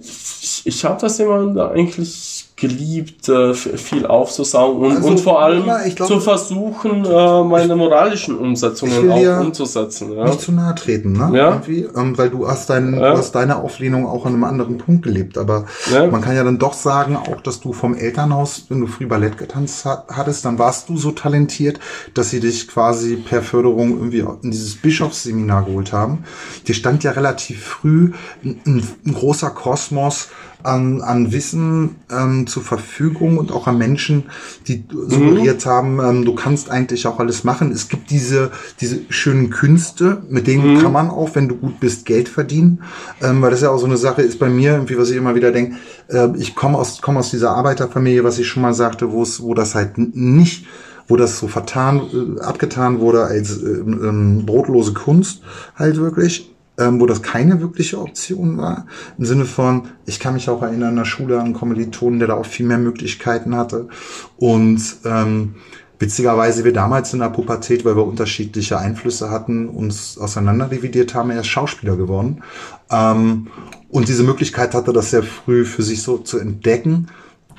ich, 0.00 0.62
ich 0.64 0.84
habe 0.84 1.00
das 1.00 1.20
immer 1.20 1.70
eigentlich 1.70 2.37
geliebt, 2.58 3.28
äh, 3.28 3.54
viel 3.54 4.06
aufzusaugen 4.06 4.86
und, 4.86 4.96
also, 4.96 5.08
und 5.08 5.20
vor 5.20 5.40
allem 5.40 5.64
glaub, 5.94 6.08
zu 6.08 6.20
versuchen, 6.20 7.04
äh, 7.04 7.44
meine 7.44 7.76
moralischen 7.76 8.36
Umsetzungen 8.36 9.10
auch 9.10 9.40
umzusetzen. 9.40 10.12
Ja. 10.12 10.24
Nicht 10.24 10.40
zu 10.40 10.50
nahe 10.52 10.74
treten, 10.74 11.12
ne? 11.12 11.30
Ja. 11.38 11.62
Ähm, 11.68 12.18
weil 12.18 12.30
du 12.30 12.48
hast, 12.48 12.68
dein, 12.68 12.94
ja. 12.94 13.12
du 13.12 13.18
hast 13.18 13.32
deine 13.32 13.56
Auflehnung 13.56 14.06
auch 14.06 14.26
an 14.26 14.34
einem 14.34 14.44
anderen 14.44 14.78
Punkt 14.78 15.04
gelebt. 15.04 15.38
Aber 15.38 15.66
ja. 15.92 16.08
man 16.08 16.20
kann 16.20 16.34
ja 16.34 16.42
dann 16.42 16.58
doch 16.58 16.72
sagen, 16.72 17.16
auch 17.16 17.40
dass 17.42 17.60
du 17.60 17.72
vom 17.72 17.94
Elternhaus, 17.94 18.66
wenn 18.68 18.80
du 18.80 18.88
früh 18.88 19.06
Ballett 19.06 19.38
getanzt 19.38 19.84
hattest, 19.84 20.44
dann 20.44 20.58
warst 20.58 20.88
du 20.88 20.96
so 20.96 21.12
talentiert, 21.12 21.78
dass 22.14 22.30
sie 22.30 22.40
dich 22.40 22.66
quasi 22.66 23.16
per 23.16 23.42
Förderung 23.42 23.90
irgendwie 23.90 24.24
in 24.42 24.50
dieses 24.50 24.74
Bischofsseminar 24.74 25.64
geholt 25.64 25.92
haben. 25.92 26.24
Dir 26.66 26.74
stand 26.74 27.04
ja 27.04 27.12
relativ 27.12 27.64
früh 27.64 28.12
ein, 28.44 28.82
ein 29.06 29.14
großer 29.14 29.50
Kosmos 29.50 30.28
an, 30.62 31.00
an 31.02 31.32
Wissen 31.32 31.96
ähm, 32.10 32.46
zur 32.46 32.62
Verfügung 32.62 33.38
und 33.38 33.52
auch 33.52 33.66
an 33.66 33.78
Menschen, 33.78 34.24
die 34.66 34.84
suggeriert 34.90 35.64
mhm. 35.64 35.70
haben, 35.70 36.00
ähm, 36.00 36.24
du 36.24 36.34
kannst 36.34 36.70
eigentlich 36.70 37.06
auch 37.06 37.20
alles 37.20 37.44
machen. 37.44 37.70
Es 37.70 37.88
gibt 37.88 38.10
diese, 38.10 38.50
diese 38.80 39.00
schönen 39.08 39.50
Künste, 39.50 40.22
mit 40.28 40.46
denen 40.46 40.74
mhm. 40.74 40.82
kann 40.82 40.92
man 40.92 41.10
auch, 41.10 41.34
wenn 41.34 41.48
du 41.48 41.56
gut 41.56 41.80
bist, 41.80 42.06
Geld 42.06 42.28
verdienen. 42.28 42.82
Ähm, 43.22 43.40
weil 43.40 43.50
das 43.50 43.60
ja 43.60 43.70
auch 43.70 43.78
so 43.78 43.86
eine 43.86 43.96
Sache 43.96 44.22
ist 44.22 44.38
bei 44.38 44.48
mir, 44.48 44.72
irgendwie, 44.72 44.98
was 44.98 45.10
ich 45.10 45.16
immer 45.16 45.34
wieder 45.34 45.52
denke, 45.52 45.76
äh, 46.08 46.28
ich 46.36 46.54
komme 46.54 46.78
aus, 46.78 47.00
komme 47.00 47.20
aus 47.20 47.30
dieser 47.30 47.50
Arbeiterfamilie, 47.50 48.24
was 48.24 48.38
ich 48.38 48.48
schon 48.48 48.62
mal 48.62 48.74
sagte, 48.74 49.12
wo 49.12 49.22
es, 49.22 49.42
wo 49.42 49.54
das 49.54 49.74
halt 49.74 49.96
nicht 49.98 50.66
wo 51.10 51.16
das 51.16 51.38
so 51.38 51.48
vertan, 51.48 52.02
äh, 52.12 52.40
abgetan 52.42 53.00
wurde 53.00 53.24
als 53.24 53.62
äh, 53.62 53.66
ähm, 53.66 54.44
brotlose 54.44 54.92
Kunst 54.92 55.40
halt 55.74 55.96
wirklich 55.96 56.54
ähm, 56.78 57.00
wo 57.00 57.06
das 57.06 57.22
keine 57.22 57.60
wirkliche 57.60 58.00
Option 58.00 58.56
war. 58.56 58.86
Im 59.18 59.24
Sinne 59.24 59.44
von, 59.44 59.88
ich 60.06 60.20
kann 60.20 60.34
mich 60.34 60.48
auch 60.48 60.62
erinnern 60.62 60.90
an 60.90 60.96
der 60.96 61.04
Schule 61.04 61.40
an 61.40 61.52
Kommilitonen, 61.52 62.18
der 62.18 62.28
da 62.28 62.34
auch 62.34 62.46
viel 62.46 62.66
mehr 62.66 62.78
Möglichkeiten 62.78 63.56
hatte. 63.56 63.88
Und 64.36 64.80
ähm, 65.04 65.56
witzigerweise 65.98 66.64
wir 66.64 66.72
damals 66.72 67.12
in 67.12 67.18
der 67.18 67.30
Pubertät, 67.30 67.84
weil 67.84 67.96
wir 67.96 68.06
unterschiedliche 68.06 68.78
Einflüsse 68.78 69.30
hatten, 69.30 69.68
uns 69.68 70.16
auseinanderdividiert 70.18 71.14
haben, 71.14 71.30
erst 71.30 71.48
Schauspieler 71.48 71.96
geworden. 71.96 72.42
Ähm, 72.90 73.48
und 73.90 74.08
diese 74.08 74.22
Möglichkeit 74.22 74.74
hatte 74.74 74.92
das 74.92 75.10
sehr 75.10 75.22
früh 75.22 75.64
für 75.64 75.82
sich 75.82 76.02
so 76.02 76.18
zu 76.18 76.38
entdecken 76.38 77.08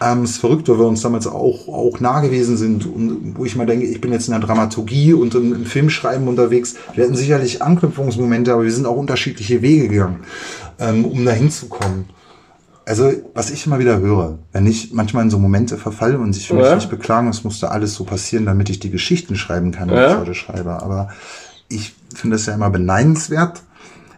ähm, 0.02 0.24
ist 0.24 0.38
verrückt, 0.38 0.70
weil 0.70 0.80
wir 0.80 0.88
uns 0.88 1.02
damals 1.02 1.28
auch, 1.28 1.68
auch 1.68 2.00
nah 2.00 2.22
gewesen 2.22 2.58
sind 2.58 2.86
und 2.86 3.38
wo 3.38 3.46
ich 3.46 3.56
mal 3.56 3.66
denke, 3.66 3.86
ich 3.86 4.00
bin 4.00 4.12
jetzt 4.12 4.28
in 4.28 4.34
der 4.34 4.42
Dramaturgie 4.42 5.14
und 5.14 5.36
im, 5.36 5.54
im 5.54 5.66
Filmschreiben 5.66 6.28
unterwegs. 6.28 6.76
Wir 6.94 7.04
hatten 7.04 7.16
sicherlich 7.16 7.62
Anknüpfungsmomente, 7.62 8.54
aber 8.54 8.64
wir 8.64 8.72
sind 8.72 8.86
auch 8.86 8.96
unterschiedliche 8.96 9.62
Wege 9.62 9.90
gegangen, 9.90 10.22
ähm, 10.80 11.06
um 11.06 11.26
da 11.26 11.32
hinzukommen. 11.32 12.06
Also, 12.86 13.12
was 13.36 13.52
ich 13.52 13.68
immer 13.68 13.78
wieder 13.78 14.00
höre, 14.00 14.40
wenn 14.52 14.66
ich 14.66 14.94
manchmal 14.94 15.24
in 15.24 15.30
so 15.30 15.38
Momente 15.38 15.78
verfalle 15.78 16.18
und 16.18 16.34
sich 16.34 16.48
für 16.48 16.56
mich 16.56 16.74
nicht 16.74 16.90
beklagen, 16.90 17.28
es 17.28 17.44
musste 17.44 17.70
alles 17.70 17.94
so 17.94 18.04
passieren, 18.04 18.48
damit 18.48 18.70
ich 18.72 18.80
die 18.80 18.90
Geschichten 18.90 19.36
schreiben 19.36 19.72
kann, 19.72 19.90
die 19.90 19.94
ja. 19.94 20.14
ich 20.14 20.18
heute 20.18 20.34
schreibe. 20.34 20.82
Aber 20.82 21.10
ich 21.68 21.94
finde 22.16 22.38
es 22.38 22.48
ja 22.48 22.56
immer 22.56 22.72
beneidenswert. 22.72 23.62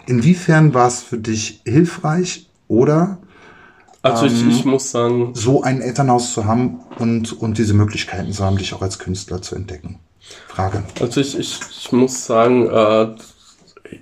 Inwiefern 0.05 0.73
war 0.73 0.87
es 0.87 1.01
für 1.01 1.17
dich 1.17 1.61
hilfreich 1.65 2.49
oder 2.69 3.17
also 4.01 4.25
ich, 4.25 4.47
ich 4.47 4.65
ähm, 4.65 4.71
muss 4.71 4.91
sagen. 4.91 5.31
So 5.33 5.61
ein 5.61 5.81
Elternhaus 5.81 6.33
zu 6.33 6.45
haben 6.45 6.79
und, 6.97 7.39
und 7.39 7.57
diese 7.57 7.73
Möglichkeiten 7.73 8.31
zu 8.31 8.43
haben, 8.43 8.57
dich 8.57 8.73
auch 8.73 8.81
als 8.81 8.99
Künstler 8.99 9.41
zu 9.41 9.55
entdecken. 9.55 9.99
Frage. 10.47 10.83
Also 10.99 11.21
ich, 11.21 11.37
ich, 11.37 11.59
ich 11.69 11.91
muss 11.91 12.25
sagen, 12.25 12.67
äh, 12.67 13.15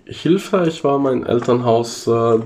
hilfreich 0.05 0.83
war 0.83 0.99
mein 0.99 1.25
Elternhaus 1.25 2.07
äh, 2.07 2.39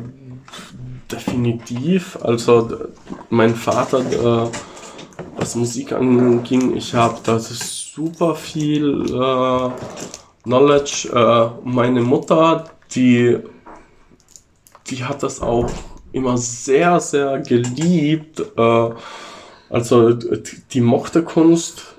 definitiv. 1.12 2.18
Also 2.22 2.88
mein 3.30 3.56
Vater, 3.56 3.99
äh, 3.99 4.49
was 5.38 5.56
Musik 5.56 5.91
anging, 5.91 6.76
ich 6.76 6.93
habe 6.93 7.20
da 7.24 7.39
super 7.39 8.36
viel 8.36 9.06
äh, 9.06 9.70
Knowledge. 10.43 11.10
Äh, 11.14 11.68
meine 11.68 12.01
Mutter, 12.01 12.66
die, 12.95 13.38
die 14.88 15.04
hat 15.04 15.24
das 15.24 15.41
auch 15.41 15.70
immer 16.14 16.38
sehr, 16.38 16.99
sehr 16.99 17.39
geliebt. 17.39 18.41
Äh, 18.57 18.89
also 19.70 20.14
die 20.14 20.82
mochte 20.82 21.24
Kunst, 21.24 21.95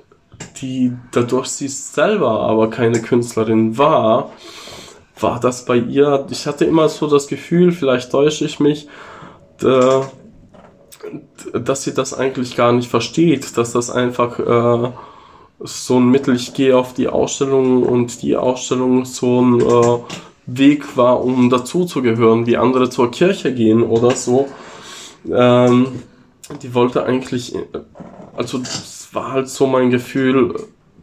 die 0.61 0.93
dadurch 1.13 1.49
sie 1.49 1.69
selber 1.69 2.41
aber 2.41 2.71
keine 2.71 3.03
Künstlerin 3.03 3.77
war, 3.77 4.31
war 5.19 5.41
das 5.41 5.65
bei 5.65 5.77
ihr, 5.77 6.27
ich 6.31 6.47
hatte 6.47 6.65
immer 6.65 6.89
so 6.89 7.09
das 7.09 7.27
Gefühl, 7.27 7.73
vielleicht 7.73 8.11
täusche 8.11 8.45
ich 8.45 8.61
mich, 8.61 8.89
dass 9.59 10.11
sie 11.83 11.95
das 11.95 12.15
eigentlich 12.15 12.57
gar 12.57 12.73
nicht 12.73 12.89
versteht, 12.89 13.57
dass 13.57 13.73
das 13.73 13.91
einfach 13.91 14.39
äh, 14.39 14.91
so 15.61 15.99
ein 15.99 16.09
Mittel, 16.09 16.35
ich 16.35 16.55
gehe 16.55 16.77
auf 16.77 16.95
die 16.95 17.09
Ausstellung 17.09 17.85
und 17.85 18.23
die 18.23 18.37
Ausstellung 18.37 19.05
so 19.05 19.41
ein 19.41 19.61
äh, 19.61 19.99
Weg 20.47 20.97
war, 20.97 21.25
um 21.25 21.49
dazuzugehören, 21.51 22.47
wie 22.47 22.57
andere 22.57 22.91
zur 22.91 23.11
Kirche 23.11 23.55
gehen 23.55 23.83
oder 23.83 24.11
so. 24.11 24.49
Ähm, 25.31 25.87
die 26.63 26.75
wollte 26.75 27.05
eigentlich, 27.05 27.55
also 28.37 28.59
das 28.59 29.09
war 29.13 29.33
halt 29.33 29.49
so 29.49 29.67
mein 29.67 29.91
Gefühl, 29.91 30.55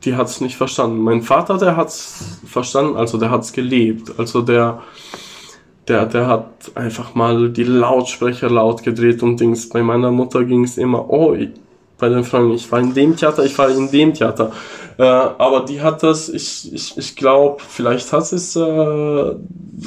die 0.03 0.15
hat 0.15 0.27
es 0.27 0.41
nicht 0.41 0.57
verstanden. 0.57 0.99
Mein 0.99 1.21
Vater, 1.21 1.57
der 1.57 1.75
hat 1.75 1.89
es 1.89 2.39
verstanden, 2.45 2.97
also 2.97 3.17
der 3.17 3.31
hat 3.31 3.41
es 3.41 3.53
gelebt. 3.53 4.13
Also 4.17 4.41
der, 4.41 4.81
der, 5.87 6.05
der 6.05 6.27
hat 6.27 6.71
einfach 6.75 7.15
mal 7.15 7.49
die 7.49 7.63
Lautsprecher 7.63 8.49
laut 8.49 8.83
gedreht 8.83 9.23
und 9.23 9.39
Dings. 9.39 9.69
Bei 9.69 9.81
meiner 9.81 10.11
Mutter 10.11 10.43
ging 10.43 10.63
es 10.63 10.77
immer, 10.77 11.09
oh, 11.09 11.35
bei 12.02 12.10
den 12.10 12.26
Fragen, 12.26 12.52
ich 12.52 12.70
war 12.72 12.80
in 12.80 12.93
dem 12.93 13.16
Theater, 13.16 13.45
ich 13.45 13.58
war 13.58 13.70
in 13.70 13.89
dem 13.89 14.14
Theater. 14.14 14.52
Äh, 14.97 15.04
aber 15.04 15.62
die 15.62 15.82
hat 15.82 16.04
das, 16.04 16.28
ich, 16.28 16.74
ich, 16.74 16.97
ich 16.97 17.16
glaube, 17.16 17.62
vielleicht 17.66 18.12
hat 18.12 18.26
sie 18.26 18.36
es 18.36 18.56
äh, 18.58 19.36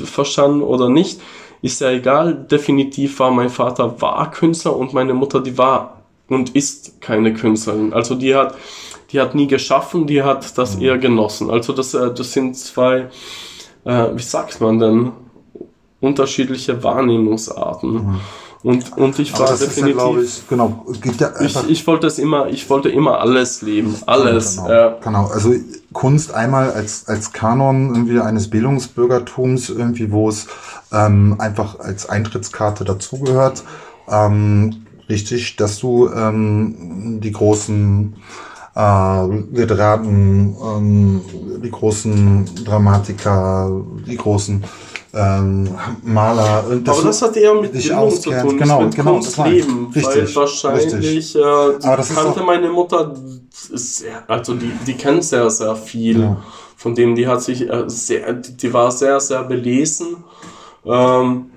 verstanden 0.05 0.63
oder 0.63 0.89
nicht. 0.89 1.21
Ist 1.61 1.81
ja 1.81 1.91
egal. 1.91 2.35
Definitiv 2.35 3.19
war 3.19 3.31
mein 3.31 3.51
Vater 3.51 4.01
war 4.01 4.31
Künstler 4.31 4.77
und 4.77 4.95
meine 4.95 5.13
Mutter, 5.13 5.41
die 5.41 5.59
war 5.59 6.03
und 6.29 6.55
ist 6.55 7.01
keine 7.01 7.35
Künstlerin. 7.35 7.93
Also 7.93 8.15
die 8.15 8.35
hat, 8.35 8.55
die 9.11 9.21
hat 9.21 9.35
nie 9.35 9.47
geschaffen, 9.47 10.07
die 10.07 10.23
hat 10.23 10.57
das 10.57 10.77
mhm. 10.77 10.83
eher 10.83 10.99
genossen. 10.99 11.51
Also 11.51 11.73
das, 11.73 11.95
äh, 11.95 12.15
das 12.15 12.33
sind 12.33 12.57
zwei, 12.57 13.09
äh, 13.85 14.07
wie 14.15 14.23
sagt 14.23 14.61
man 14.61 14.79
denn, 14.79 15.13
unterschiedliche 16.01 16.83
Wahrnehmungsarten. 16.83 17.93
Mhm. 17.93 18.21
Und, 18.65 18.97
und 18.97 19.19
ich 19.19 19.39
war 19.39 19.51
definitiv. 19.51 19.99
Ja, 19.99 20.23
ich, 20.23 20.49
genau, 20.49 20.87
ja 21.19 21.33
ich, 21.43 21.69
ich 21.69 21.87
wollte 21.87 22.07
es 22.07 22.19
immer, 22.19 22.49
ich 22.49 22.71
wollte 22.71 22.89
immer 22.89 23.21
alles 23.21 23.61
leben. 23.61 23.95
Alles. 24.07 24.57
Genau, 24.57 24.71
ja. 24.71 24.97
genau. 25.05 25.27
Also 25.27 25.55
Kunst 25.93 26.33
einmal 26.33 26.73
als, 26.73 27.07
als 27.07 27.35
Kanon 27.35 27.95
irgendwie 27.95 28.19
eines 28.21 28.49
Bildungsbürgertums, 28.49 29.69
irgendwie, 29.69 30.11
wo 30.11 30.31
es 30.31 30.47
ähm, 30.93 31.37
einfach 31.39 31.79
als 31.79 32.09
Eintrittskarte 32.09 32.85
dazugehört. 32.85 33.65
Ähm, 34.09 34.87
richtig, 35.11 35.57
dass 35.57 35.79
du 35.79 36.09
ähm, 36.09 37.21
die 37.23 37.33
großen 37.33 38.17
äh, 38.75 39.27
Literaten, 39.53 40.57
ähm, 40.65 41.21
die 41.63 41.71
großen 41.71 42.65
Dramatiker, 42.65 43.71
die 44.07 44.17
großen 44.17 44.65
ähm, 45.15 45.69
Maler. 46.03 46.65
Das 46.83 46.99
Aber 46.99 47.07
das 47.07 47.23
hat 47.23 47.37
eher 47.37 47.55
mit 47.55 47.73
Bildung 47.73 48.11
zu 48.11 48.31
tun, 48.31 48.59
genau, 48.59 48.83
mit 48.83 48.95
genau, 48.95 49.13
Kunstleben. 49.13 49.93
Richtig, 49.95 50.35
weil 50.35 50.37
wahrscheinlich 50.37 50.95
richtig. 50.95 51.37
Äh, 51.37 51.43
Aber 51.43 51.97
das 51.97 52.15
kannte 52.15 52.43
meine 52.43 52.69
Mutter, 52.69 53.15
sehr, 53.51 54.29
also 54.29 54.55
die, 54.55 54.73
die 54.87 54.95
kennt 54.95 55.25
sehr, 55.25 55.49
sehr 55.51 55.77
viel. 55.77 56.21
Ja. 56.21 56.37
Von 56.77 56.95
dem, 56.95 57.15
die 57.15 57.27
hat 57.27 57.43
sich 57.43 57.69
äh, 57.69 57.85
sehr, 57.87 58.33
die 58.33 58.73
war 58.73 58.91
sehr, 58.91 59.21
sehr 59.21 59.45
belesen. 59.45 60.17
Ähm, 60.85 61.51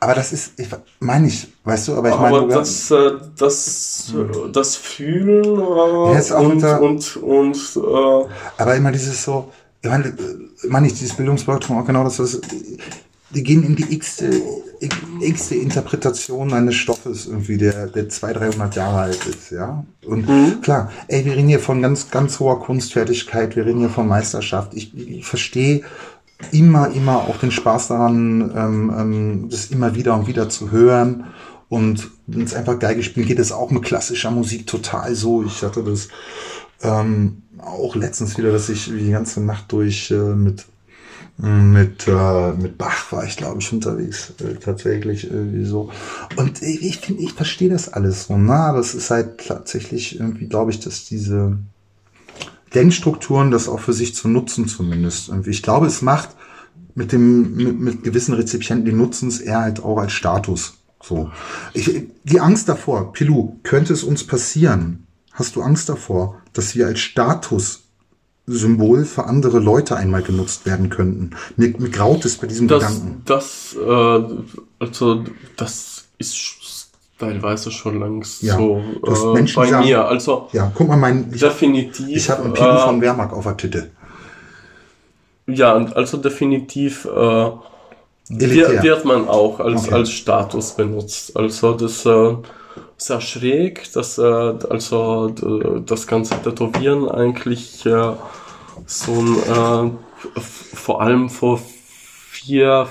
aber 0.00 0.14
das 0.14 0.32
ist, 0.32 0.58
ich 0.58 0.68
meine 1.00 1.26
ich, 1.26 1.48
weißt 1.64 1.88
du, 1.88 1.96
aber 1.96 2.10
ich 2.10 2.18
meine. 2.18 2.36
Aber 2.38 2.54
das, 2.54 2.90
äh, 2.90 3.12
das, 3.36 4.12
hm. 4.12 4.52
das 4.52 4.76
Fühlen 4.76 5.44
äh, 5.44 6.34
und, 6.34 6.64
und, 6.64 7.16
und, 7.16 7.76
äh, 7.76 8.28
Aber 8.58 8.74
immer 8.74 8.92
dieses 8.92 9.22
so, 9.22 9.52
ich 9.82 9.90
meine, 9.90 10.16
meine 10.68 10.86
ich, 10.86 10.94
dieses 10.94 11.16
Bildungsbürgertum 11.16 11.78
auch 11.78 11.86
genau 11.86 12.04
das, 12.04 12.18
was, 12.18 12.40
die 13.30 13.42
gehen 13.42 13.64
in 13.64 13.76
die 13.76 13.92
x-te, 13.94 14.40
x 15.20 15.50
Interpretation 15.50 16.52
eines 16.52 16.74
Stoffes 16.74 17.26
irgendwie, 17.26 17.56
der, 17.56 17.86
der 17.88 18.08
200, 18.08 18.54
300 18.54 18.76
Jahre 18.76 18.98
alt 19.00 19.26
ist, 19.26 19.50
ja. 19.50 19.84
Und 20.04 20.28
mhm. 20.28 20.60
klar, 20.60 20.90
ey, 21.08 21.24
wir 21.24 21.34
reden 21.36 21.48
hier 21.48 21.60
von 21.60 21.82
ganz, 21.82 22.10
ganz 22.10 22.40
hoher 22.40 22.60
Kunstfertigkeit, 22.60 23.56
wir 23.56 23.66
reden 23.66 23.80
hier 23.80 23.90
von 23.90 24.06
Meisterschaft. 24.06 24.74
Ich, 24.74 24.96
ich 24.96 25.26
verstehe 25.26 25.82
immer, 26.52 26.90
immer 26.92 27.16
auch 27.16 27.38
den 27.38 27.50
Spaß 27.50 27.88
daran, 27.88 28.52
ähm, 28.54 28.94
ähm, 28.96 29.48
das 29.50 29.66
immer 29.66 29.94
wieder 29.94 30.14
und 30.14 30.26
wieder 30.26 30.48
zu 30.48 30.70
hören. 30.70 31.24
Und 31.68 32.10
wenn 32.26 32.42
es 32.42 32.54
einfach 32.54 32.78
Geige 32.78 33.02
spielen 33.02 33.26
geht, 33.26 33.38
es 33.38 33.52
auch 33.52 33.70
mit 33.70 33.82
klassischer 33.82 34.30
Musik 34.30 34.66
total 34.66 35.14
so. 35.14 35.42
Ich 35.42 35.62
hatte 35.62 35.82
das 35.82 36.08
ähm, 36.82 37.42
auch 37.60 37.96
letztens 37.96 38.36
wieder, 38.38 38.52
dass 38.52 38.68
ich 38.68 38.86
die 38.86 39.10
ganze 39.10 39.40
Nacht 39.40 39.72
durch 39.72 40.10
äh, 40.10 40.34
mit 40.34 40.64
Mit, 41.38 42.08
äh, 42.08 42.52
mit 42.54 42.78
Bach 42.78 43.12
war 43.12 43.24
ich, 43.26 43.36
glaube 43.36 43.60
ich, 43.60 43.70
unterwegs. 43.70 44.32
Äh, 44.40 44.54
tatsächlich 44.54 45.30
irgendwie 45.30 45.66
so. 45.66 45.90
Und 46.36 46.62
ich, 46.62 46.96
finde, 46.96 47.22
ich 47.22 47.34
verstehe 47.34 47.68
das 47.68 47.92
alles 47.92 48.24
so, 48.24 48.38
ne? 48.38 48.54
Aber 48.54 48.78
es 48.78 48.94
ist 48.94 49.10
halt 49.10 49.46
tatsächlich 49.46 50.18
irgendwie, 50.18 50.46
glaube 50.46 50.70
ich, 50.70 50.80
dass 50.80 51.04
diese 51.04 51.58
Denkstrukturen 52.74 53.50
das 53.50 53.68
auch 53.68 53.80
für 53.80 53.92
sich 53.92 54.14
zu 54.14 54.28
nutzen 54.28 54.66
zumindest. 54.66 55.28
Irgendwie. 55.28 55.50
Ich 55.50 55.62
glaube, 55.62 55.86
es 55.86 56.00
macht 56.00 56.30
mit 56.94 57.12
dem, 57.12 57.54
mit, 57.54 57.80
mit 57.80 58.02
gewissen 58.02 58.32
Rezipienten, 58.32 58.86
die 58.86 58.92
nutzen 58.92 59.28
es 59.28 59.38
eher 59.38 59.60
halt 59.60 59.84
auch 59.84 59.98
als 59.98 60.12
Status. 60.12 60.78
So. 61.02 61.30
Ich, 61.74 62.04
die 62.24 62.40
Angst 62.40 62.66
davor, 62.66 63.12
Pilu, 63.12 63.58
könnte 63.62 63.92
es 63.92 64.04
uns 64.04 64.24
passieren? 64.24 65.06
Hast 65.32 65.54
du 65.54 65.60
Angst 65.60 65.90
davor, 65.90 66.40
dass 66.56 66.74
wir 66.74 66.86
als 66.86 67.00
Status 67.00 67.82
Symbol 68.46 69.04
für 69.04 69.24
andere 69.24 69.58
Leute 69.58 69.96
einmal 69.96 70.22
genutzt 70.22 70.66
werden 70.66 70.88
könnten. 70.88 71.30
Mir, 71.56 71.74
mir 71.78 71.90
graut 71.90 72.24
es 72.24 72.36
bei 72.36 72.46
diesem 72.46 72.68
das, 72.68 72.82
Gedanken. 72.82 73.22
Das, 73.24 73.76
äh, 73.76 74.22
also, 74.78 75.24
das 75.56 76.04
ist 76.18 76.90
teilweise 77.18 77.70
schon 77.72 77.98
längst 77.98 78.42
Ja, 78.42 78.56
so 78.56 78.80
äh, 79.04 79.34
Menschen 79.34 79.56
bei 79.56 79.80
mir. 79.80 80.06
Also, 80.06 80.48
Ja, 80.52 80.70
guck 80.74 80.88
mal, 80.88 80.96
mein, 80.96 81.30
ich, 81.32 81.40
definitiv. 81.40 82.16
ich 82.16 82.30
habe 82.30 82.44
einen 82.44 82.52
Pilu 82.52 82.68
äh, 82.68 82.78
von 82.78 83.00
Wehrmacht 83.00 83.32
auf 83.32 83.44
der 83.44 83.56
Titte. 83.56 83.90
Ja, 85.48 85.74
also 85.74 86.16
definitiv 86.18 87.04
äh, 87.04 87.50
wird, 88.28 88.82
wird 88.82 89.04
man 89.04 89.28
auch 89.28 89.60
als, 89.60 89.84
Okay. 89.84 89.94
als 89.94 90.10
Status 90.10 90.72
benutzt. 90.72 91.36
Also 91.36 91.72
das 91.74 92.04
äh, 92.06 92.34
sehr 92.96 93.20
schräg, 93.20 93.92
dass 93.92 94.18
äh, 94.18 94.22
also 94.22 95.28
d- 95.28 95.82
das 95.84 96.06
ganze 96.06 96.40
Tätowieren 96.42 97.08
eigentlich 97.10 97.84
äh, 97.86 98.12
so 98.86 99.12
ein 99.12 99.92
äh, 99.94 100.40
vor 100.40 101.00
allem 101.02 101.28
vor 101.30 101.60
vier, 102.30 102.88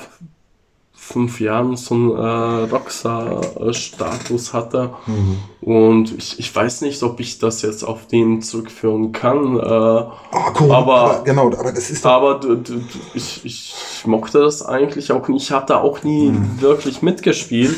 fünf 0.93 1.39
Jahren 1.39 1.75
so 1.77 1.95
ein 1.95 2.11
äh, 2.11 2.69
Rockstar-Status 2.71 4.53
hatte. 4.53 4.91
Mhm. 5.05 5.37
Und 5.61 6.11
ich, 6.17 6.39
ich 6.39 6.55
weiß 6.55 6.81
nicht, 6.81 7.01
ob 7.03 7.19
ich 7.19 7.37
das 7.39 7.61
jetzt 7.61 7.83
auf 7.83 8.07
den 8.07 8.41
zurückführen 8.41 9.11
kann. 9.11 9.57
Äh, 9.59 9.61
Oh, 9.61 10.09
cool, 10.59 10.71
aber- 10.71 11.21
genau, 11.23 11.47
aber 11.47 11.71
das 11.71 11.89
ist 11.89 12.05
aber 12.05 12.35
du, 12.39 12.55
du, 12.55 12.73
ich, 13.13 13.41
ich 13.45 13.75
mochte 14.05 14.39
das 14.39 14.63
eigentlich 14.65 15.11
auch 15.11 15.27
nicht. 15.27 15.43
Ich 15.43 15.51
habe 15.51 15.65
da 15.67 15.79
auch 15.81 16.03
nie 16.03 16.29
Hm. 16.29 16.61
wirklich 16.61 17.01
mitgespielt. 17.01 17.75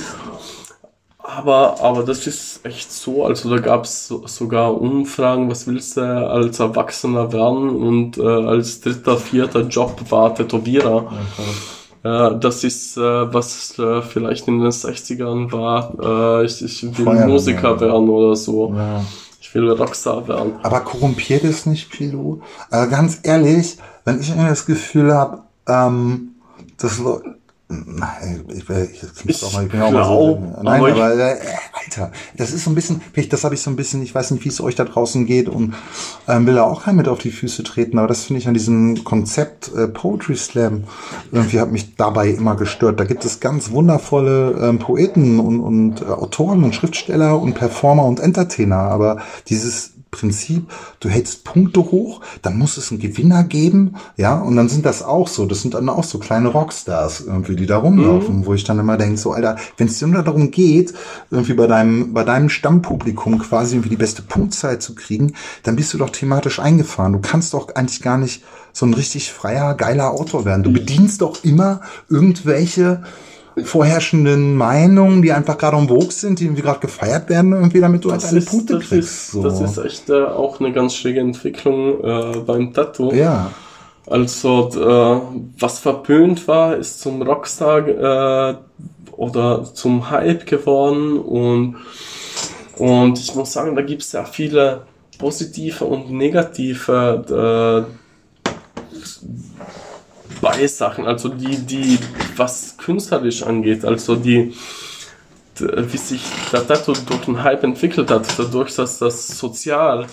Aber, 1.28 1.82
aber 1.82 2.04
das 2.04 2.26
ist 2.26 2.66
echt 2.66 2.90
so. 2.90 3.26
Also 3.26 3.50
da 3.50 3.62
gab 3.62 3.84
es 3.84 4.08
so, 4.08 4.26
sogar 4.28 4.80
Umfragen, 4.80 5.50
was 5.52 5.68
willst 5.68 5.98
du 5.98 6.02
als 6.02 6.60
Erwachsener 6.62 7.34
werden? 7.34 7.70
Und 7.70 8.18
äh, 8.18 8.22
als 8.22 8.80
dritter, 8.80 9.18
vierter 9.18 9.62
Job 9.64 10.00
war 10.10 10.34
Tätowierer. 10.34 11.12
Äh, 12.04 12.40
das 12.40 12.64
ist, 12.64 12.96
äh, 12.96 13.02
was 13.02 13.78
äh, 13.78 14.02
vielleicht 14.02 14.48
in 14.48 14.62
den 14.62 14.72
60ern 14.72 15.52
war. 15.52 16.42
Äh, 16.42 16.46
ich, 16.46 16.64
ich 16.64 16.84
will 16.84 16.94
Feuerwehrmann. 16.94 17.30
Musiker 17.30 17.80
werden 17.82 18.10
oder 18.10 18.36
so. 18.36 18.74
ja. 18.74 19.04
Ich 19.42 19.54
will 19.54 19.70
Rockstar 19.70 20.28
werden. 20.28 20.54
Aber 20.64 20.80
korrumpiert 20.82 21.44
es 21.44 21.66
nicht, 21.66 21.90
Pilu? 21.90 22.42
Also 22.70 22.90
ganz 22.90 23.20
ehrlich, 23.24 23.78
wenn 24.06 24.20
ich 24.20 24.32
immer 24.32 24.50
das 24.50 24.66
Gefühl 24.66 25.14
habe, 25.14 25.44
ähm, 25.68 26.36
dass 26.78 27.00
Leute. 27.00 27.36
Nein, 27.70 28.46
ich, 28.48 28.70
ich, 28.70 29.04
ich, 29.04 29.26
Ich 29.30 29.44
auch 29.44 29.52
mal, 29.52 29.66
ich 29.66 29.72
bin 29.72 29.82
auch 29.82 29.92
mal 29.92 30.06
so. 30.06 30.36
glaub, 30.38 30.64
Nein, 30.64 30.82
aber 30.82 30.92
aber, 30.94 31.14
ich- 31.14 31.20
äh, 31.20 31.36
Alter, 31.74 32.12
das 32.38 32.52
ist 32.54 32.64
so 32.64 32.72
ein 32.72 32.76
bisschen, 32.76 33.02
das 33.30 33.44
habe 33.44 33.56
ich 33.56 33.62
so 33.62 33.70
ein 33.70 33.76
bisschen, 33.76 34.02
ich 34.04 34.16
weiß 34.16 34.32
nicht, 34.32 34.46
wie 34.46 34.50
es 34.50 34.62
euch 34.62 34.76
da 34.76 34.86
draußen 34.86 35.26
geht 35.26 35.50
und 35.50 35.74
ähm, 36.30 36.46
will 36.48 36.56
da 36.56 36.64
auch 36.64 36.84
kein 36.84 36.96
mit 36.96 37.10
auf 37.10 37.20
die 37.20 37.30
Füße 37.32 37.64
treten, 37.64 37.98
aber 38.00 38.08
das 38.08 38.24
finde 38.24 38.40
ich 38.40 38.48
an 38.48 38.54
diesem 38.54 39.04
Konzept 39.04 39.70
äh, 39.76 39.88
Poetry 39.90 40.38
Slam 40.38 40.86
irgendwie 41.34 41.60
hat 41.60 41.72
mich 41.72 41.96
dabei 41.98 42.30
immer 42.30 42.56
gestört. 42.56 43.00
Da 43.02 43.04
gibt 43.04 43.26
es 43.26 43.42
ganz 43.42 43.72
wundervolle 43.72 44.52
ähm, 44.62 44.80
Poeten 44.80 45.40
und, 45.42 45.60
und 45.60 46.02
äh, 46.02 46.06
Autoren 46.06 46.64
und 46.64 46.74
Schriftsteller 46.74 47.38
und 47.42 47.54
Performer 47.56 48.06
und 48.06 48.22
Entertainer, 48.22 48.78
aber 48.78 49.18
dieses 49.50 49.92
Prinzip, 50.12 50.70
du 51.00 51.10
hältst 51.10 51.44
Punkte 51.44 51.80
hoch, 51.80 52.22
dann 52.42 52.58
muss 52.58 52.78
es 52.78 52.92
einen 52.92 53.00
Gewinner 53.00 53.44
geben, 53.44 53.96
ja, 54.16 54.40
und 54.40 54.56
dann 54.56 54.70
sind 54.70 54.86
das 54.86 55.04
auch 55.04 55.28
so, 55.28 55.46
das 55.46 55.62
sind 55.62 55.74
dann 55.74 55.90
auch 55.90 56.04
so 56.04 56.20
kleine 56.20 56.50
Rockstars 56.50 57.22
irgendwie, 57.22 57.56
die 57.56 57.66
da 57.66 57.78
rumlaufen, 57.78 58.46
wo 58.46 58.54
ich 58.54 58.64
dann 58.64 58.80
immer 58.80 58.98
denke, 58.98 59.18
so, 59.18 59.32
Alter, 59.32 59.58
wenn 59.78 59.88
es 59.88 60.00
dir 60.00 60.08
nur 60.08 60.24
darum 60.24 60.52
geht, 60.52 60.94
irgendwie 61.32 61.54
bei 61.54 61.68
deinem, 61.68 62.14
bei 62.14 62.24
deinem 62.24 62.50
Stammpublikum 62.50 63.40
quasi 63.40 63.76
irgendwie 63.76 63.90
die 63.90 63.98
beste 63.98 64.22
Punktzahl 64.22 64.80
zu 64.80 64.96
kriegen, 64.96 65.34
dann 65.64 65.76
bist 65.76 65.94
du 65.94 65.98
doch 65.98 66.10
thematisch 66.10 66.60
eingefahren. 66.60 67.14
Du 67.14 67.20
kannst 67.20 67.54
doch 67.54 67.76
eigentlich 67.76 68.02
gar 68.02 68.18
nicht 68.18 68.44
so 68.74 68.86
ein 68.86 68.94
richtig 68.94 69.32
freier, 69.32 69.74
geiler 69.74 70.12
Autor 70.12 70.46
werden. 70.46 70.64
Du 70.64 70.72
bedienst 70.72 71.22
doch 71.22 71.44
immer 71.44 71.82
irgendwelche 72.10 73.04
vorherrschenden 73.64 74.56
Meinungen, 74.56 75.22
die 75.22 75.32
einfach 75.32 75.58
gerade 75.58 75.78
vogue 75.88 76.12
sind, 76.12 76.40
die 76.40 76.46
irgendwie 76.46 76.62
gerade 76.62 76.80
gefeiert 76.80 77.30
werden, 77.30 77.54
irgendwie, 77.54 77.80
damit 77.80 78.04
du 78.04 78.12
halt 78.12 78.22
Das 78.22 78.30
deine 78.30 78.40
ist, 78.40 78.50
Punkte 78.50 78.74
das, 78.76 78.90
kriegst. 78.90 79.10
ist, 79.10 79.32
so. 79.32 79.44
das 79.44 79.62
ist 79.62 79.78
echt 79.78 80.10
äh, 80.10 80.24
auch 80.24 80.60
eine 80.60 80.72
ganz 80.72 80.96
schräge 80.96 81.20
Entwicklung 81.20 82.04
äh, 82.04 82.40
beim 82.40 82.74
Tattoo. 82.74 83.14
ja. 83.14 83.52
Also, 84.10 84.70
äh, 84.74 85.22
was 85.60 85.80
verpönt 85.80 86.48
war, 86.48 86.78
ist 86.78 87.02
zum 87.02 87.22
Rockstar 87.22 87.88
äh, 87.88 88.56
oder 89.12 89.66
zum 89.74 90.10
Hype 90.10 90.46
geworden 90.46 91.20
und, 91.20 91.76
und 92.78 93.20
ich 93.20 93.36
muss 93.36 93.52
sagen, 93.52 93.76
da 93.76 93.82
gibt 93.82 94.04
es 94.04 94.14
ja 94.14 94.24
viele 94.24 94.84
positive 95.18 95.84
und 95.84 96.10
negative 96.10 97.86
äh, 97.86 98.98
Beisachen, 100.42 101.06
also 101.06 101.30
die, 101.30 101.58
die, 101.58 102.00
was 102.36 102.78
künstlerisch 102.78 103.44
angeht, 103.44 103.86
also 103.86 104.16
die, 104.16 104.54
wie 105.60 105.98
sich 105.98 106.22
der 106.52 106.68
Tattoo 106.68 106.94
durch 106.94 107.22
den 107.22 107.44
Hype 107.44 107.64
entwickelt 107.64 108.12
hat, 108.12 108.28
dadurch, 108.38 108.76
dass 108.76 109.00
das 109.00 109.28
sozial 109.28 110.08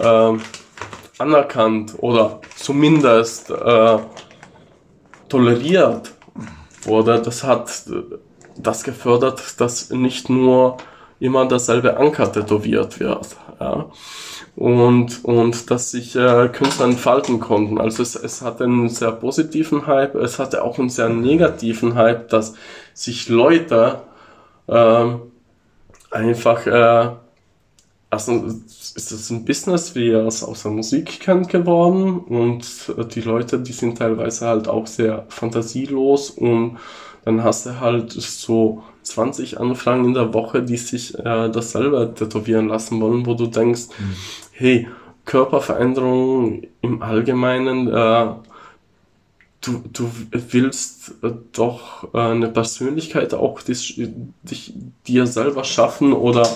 ähm, 0.00 0.40
anerkannt 1.18 1.94
oder 1.98 2.40
zumindest 2.56 3.50
äh, 3.50 3.98
toleriert 5.28 6.12
wurde, 6.82 7.20
das 7.20 7.44
hat 7.44 7.84
äh, 7.88 8.16
das 8.56 8.82
gefördert, 8.82 9.60
dass 9.60 9.90
nicht 9.90 10.28
nur 10.28 10.78
immer 11.20 11.46
dasselbe 11.46 11.96
Anker 11.96 12.32
tätowiert 12.32 12.98
wird. 13.00 13.36
Ja. 13.60 13.86
Und, 14.58 15.24
und 15.24 15.70
dass 15.70 15.92
sich 15.92 16.16
äh, 16.16 16.48
Künstler 16.48 16.86
entfalten 16.86 17.38
konnten. 17.38 17.78
Also 17.78 18.02
es, 18.02 18.16
es 18.16 18.42
hatte 18.42 18.64
einen 18.64 18.88
sehr 18.88 19.12
positiven 19.12 19.86
Hype, 19.86 20.16
es 20.16 20.40
hatte 20.40 20.64
auch 20.64 20.80
einen 20.80 20.88
sehr 20.88 21.08
negativen 21.08 21.94
Hype, 21.94 22.28
dass 22.28 22.54
sich 22.92 23.28
Leute 23.28 24.00
ähm, 24.66 25.20
einfach 26.10 26.66
äh, 26.66 27.10
also 28.10 28.32
ist 28.42 29.12
es 29.12 29.30
ein 29.30 29.44
Business, 29.44 29.94
wie 29.94 30.08
ihr 30.08 30.26
es 30.26 30.42
aus 30.42 30.62
der 30.62 30.72
Musik 30.72 31.20
kennt, 31.20 31.48
geworden 31.50 32.18
und 32.18 32.64
äh, 32.96 33.04
die 33.04 33.20
Leute, 33.20 33.58
die 33.58 33.72
sind 33.72 33.98
teilweise 33.98 34.46
halt 34.46 34.68
auch 34.68 34.86
sehr 34.86 35.26
fantasielos 35.28 36.30
und 36.30 36.78
dann 37.24 37.44
hast 37.44 37.66
du 37.66 37.80
halt 37.80 38.12
so 38.12 38.82
20 39.02 39.60
Anfragen 39.60 40.06
in 40.06 40.14
der 40.14 40.32
Woche, 40.32 40.62
die 40.62 40.78
sich 40.78 41.18
äh, 41.18 41.50
das 41.50 41.72
selber 41.72 42.14
tätowieren 42.14 42.68
lassen 42.68 43.00
wollen, 43.00 43.26
wo 43.26 43.34
du 43.34 43.46
denkst, 43.46 43.88
hey, 44.58 44.88
Körperveränderung 45.24 46.62
im 46.82 47.00
Allgemeinen, 47.00 47.86
äh, 47.86 48.26
du, 49.60 49.84
du 49.92 50.10
willst 50.32 51.14
äh, 51.22 51.30
doch 51.52 52.12
äh, 52.12 52.18
eine 52.18 52.48
Persönlichkeit 52.48 53.34
auch 53.34 53.62
dich, 53.62 54.00
dich 54.42 54.74
dir 55.06 55.26
selber 55.28 55.62
schaffen 55.62 56.12
oder 56.12 56.48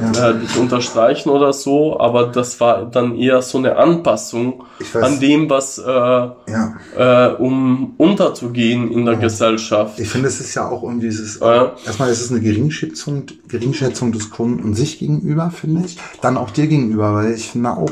äh, 0.00 0.34
dich 0.38 0.56
unterstreichen 0.56 1.30
oder 1.30 1.52
so, 1.52 1.98
aber 2.00 2.26
das 2.26 2.60
war 2.60 2.86
dann 2.86 3.16
eher 3.16 3.42
so 3.42 3.58
eine 3.58 3.76
Anpassung 3.76 4.64
an 4.94 5.20
dem, 5.20 5.48
was 5.50 5.78
äh, 5.78 5.82
Ja. 5.86 6.74
äh, 6.96 7.34
um 7.34 7.94
unterzugehen 7.98 8.90
in 8.90 9.04
der 9.04 9.16
Gesellschaft. 9.16 9.98
Ich 9.98 10.08
finde, 10.08 10.28
es 10.28 10.40
ist 10.40 10.54
ja 10.54 10.68
auch 10.68 10.82
irgendwie, 10.82 11.08
es 11.08 11.20
ist, 11.20 11.40
Ja. 11.40 11.72
erstmal 11.84 12.10
ist 12.10 12.20
es 12.20 12.30
eine 12.30 12.40
Geringschätzung, 12.40 13.24
Geringschätzung 13.48 14.12
des 14.12 14.30
Kunden 14.30 14.74
sich 14.74 14.98
gegenüber, 14.98 15.50
finde 15.50 15.84
ich. 15.84 15.98
Dann 16.20 16.36
auch 16.36 16.50
dir 16.50 16.66
gegenüber, 16.66 17.14
weil 17.14 17.32
ich 17.32 17.50
finde 17.50 17.70
auch, 17.76 17.90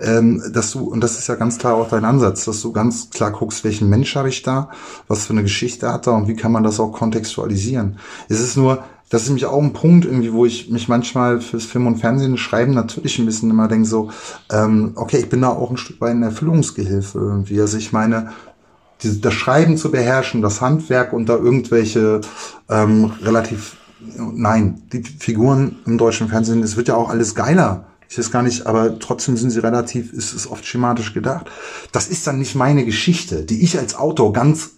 ähm, 0.00 0.42
dass 0.52 0.72
du, 0.72 0.80
und 0.80 1.00
das 1.02 1.18
ist 1.18 1.26
ja 1.28 1.36
ganz 1.36 1.58
klar 1.58 1.74
auch 1.74 1.88
dein 1.88 2.04
Ansatz, 2.04 2.44
dass 2.44 2.60
du 2.60 2.72
ganz 2.72 3.08
klar 3.10 3.30
guckst, 3.30 3.64
welchen 3.64 3.88
Mensch 3.88 4.14
habe 4.14 4.28
ich 4.28 4.42
da, 4.42 4.68
was 5.08 5.26
für 5.26 5.32
eine 5.32 5.42
Geschichte 5.42 5.90
hat 5.90 6.06
er 6.06 6.14
und 6.14 6.28
wie 6.28 6.36
kann 6.36 6.52
man 6.52 6.64
das 6.64 6.80
auch 6.80 6.92
kontextualisieren. 6.92 7.98
Es 8.28 8.40
ist 8.40 8.56
nur, 8.56 8.80
das 9.08 9.22
ist 9.22 9.28
nämlich 9.28 9.46
auch 9.46 9.62
ein 9.62 9.72
Punkt, 9.72 10.04
irgendwie, 10.04 10.32
wo 10.32 10.46
ich 10.46 10.68
mich 10.70 10.88
manchmal 10.88 11.40
fürs 11.40 11.64
Film 11.64 11.86
und 11.86 11.98
Fernsehen 11.98 12.36
schreiben 12.36 12.74
natürlich 12.74 13.18
ein 13.18 13.26
bisschen 13.26 13.50
immer 13.50 13.68
denke 13.68 13.86
so, 13.86 14.10
ähm, 14.50 14.92
okay, 14.96 15.18
ich 15.18 15.28
bin 15.28 15.42
da 15.42 15.50
auch 15.50 15.70
ein 15.70 15.76
Stück 15.76 16.00
weit 16.00 16.10
eine 16.10 16.26
Erfüllungsgehilfe 16.26 17.18
irgendwie. 17.18 17.60
Also 17.60 17.78
ich 17.78 17.92
meine, 17.92 18.32
diese, 19.02 19.20
das 19.20 19.34
Schreiben 19.34 19.76
zu 19.76 19.90
beherrschen, 19.92 20.42
das 20.42 20.60
Handwerk 20.60 21.12
und 21.12 21.28
da 21.28 21.36
irgendwelche 21.36 22.20
ähm, 22.68 23.12
relativ, 23.22 23.76
nein, 24.18 24.82
die 24.92 25.02
Figuren 25.02 25.76
im 25.86 25.98
deutschen 25.98 26.28
Fernsehen, 26.28 26.62
es 26.62 26.76
wird 26.76 26.88
ja 26.88 26.96
auch 26.96 27.08
alles 27.08 27.36
geiler 27.36 27.86
Ich 28.08 28.18
weiß 28.18 28.32
gar 28.32 28.42
nicht, 28.42 28.66
aber 28.66 28.98
trotzdem 28.98 29.36
sind 29.36 29.50
sie 29.50 29.60
relativ, 29.60 30.12
ist 30.12 30.32
es 30.32 30.50
oft 30.50 30.66
schematisch 30.66 31.14
gedacht. 31.14 31.46
Das 31.92 32.08
ist 32.08 32.26
dann 32.26 32.40
nicht 32.40 32.56
meine 32.56 32.84
Geschichte, 32.84 33.44
die 33.44 33.62
ich 33.62 33.78
als 33.78 33.94
Autor 33.94 34.32
ganz 34.32 34.72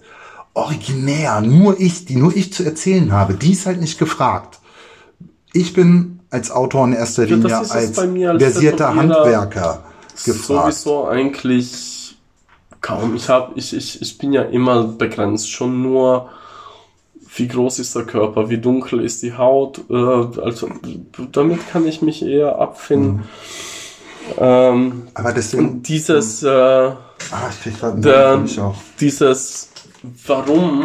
originär, 0.55 1.41
nur 1.41 1.79
ich, 1.81 2.05
die 2.05 2.17
nur 2.17 2.35
ich 2.37 2.53
zu 2.53 2.65
erzählen 2.65 3.13
habe. 3.13 3.35
Die 3.35 3.53
ist 3.53 3.67
halt 3.67 3.81
nicht 3.81 3.99
gefragt. 3.99 4.59
Ich 5.53 5.73
bin 5.73 6.21
als 6.31 6.51
Autor 6.51 6.87
in 6.87 6.93
erster 6.93 7.25
Ja, 7.25 7.37
Linie 7.37 7.47
es 7.63 7.71
als, 7.71 7.99
als 7.99 8.09
versierter 8.43 8.95
Handwerker 8.95 9.85
gefragt. 10.25 10.75
Sowieso 10.75 11.07
eigentlich 11.07 12.17
kaum. 12.81 13.17
Ich 13.17 13.29
habe, 13.29 13.53
ich, 13.57 13.75
ich, 13.75 14.03
ich 14.03 14.19
bin 14.19 14.33
ja 14.33 14.43
immer 14.43 14.85
begrenzt. 14.85 15.51
Schon 15.51 15.83
nur, 15.83 16.29
wie 17.37 17.49
groß 17.49 17.79
ist 17.79 17.95
der 17.95 18.05
Körper, 18.05 18.51
wie 18.51 18.59
dunkel 18.59 19.01
ist 19.01 19.23
die 19.23 19.35
Haut. 19.35 19.81
Äh, 19.89 19.95
also 19.95 20.69
damit 21.33 21.69
kann 21.71 21.87
ich 21.87 22.03
mich 22.03 22.23
eher 22.23 22.59
abfinden. 22.59 23.17
Mhm. 23.17 23.23
Ähm, 24.39 25.03
Aber 25.15 25.33
deswegen, 25.33 25.83
dieses, 25.83 26.43
äh, 26.43 26.49
ah, 26.49 26.95
ich 27.51 27.63
krieg 27.63 27.81
grad 27.81 27.95
einen 27.95 28.03
der- 28.03 28.45
auch. 28.61 28.75
dieses 29.01 29.71
Warum. 30.27 30.85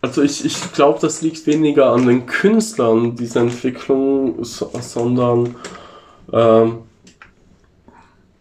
Also 0.00 0.22
ich, 0.22 0.44
ich 0.44 0.72
glaube, 0.72 0.98
das 1.00 1.22
liegt 1.22 1.46
weniger 1.46 1.92
an 1.92 2.06
den 2.06 2.26
Künstlern, 2.26 3.14
diese 3.14 3.38
Entwicklung, 3.38 4.42
so, 4.44 4.70
sondern 4.80 5.54
ähm, 6.32 6.78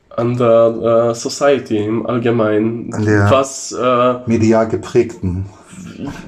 an 0.10 0.38
der 0.38 1.10
äh, 1.12 1.16
Society 1.16 1.78
im 1.78 2.06
Allgemeinen. 2.06 2.94
An 2.94 3.06
der- 3.06 3.30
was 3.30 3.72
äh, 3.72 4.16
medial 4.26 4.68
geprägten. 4.68 5.46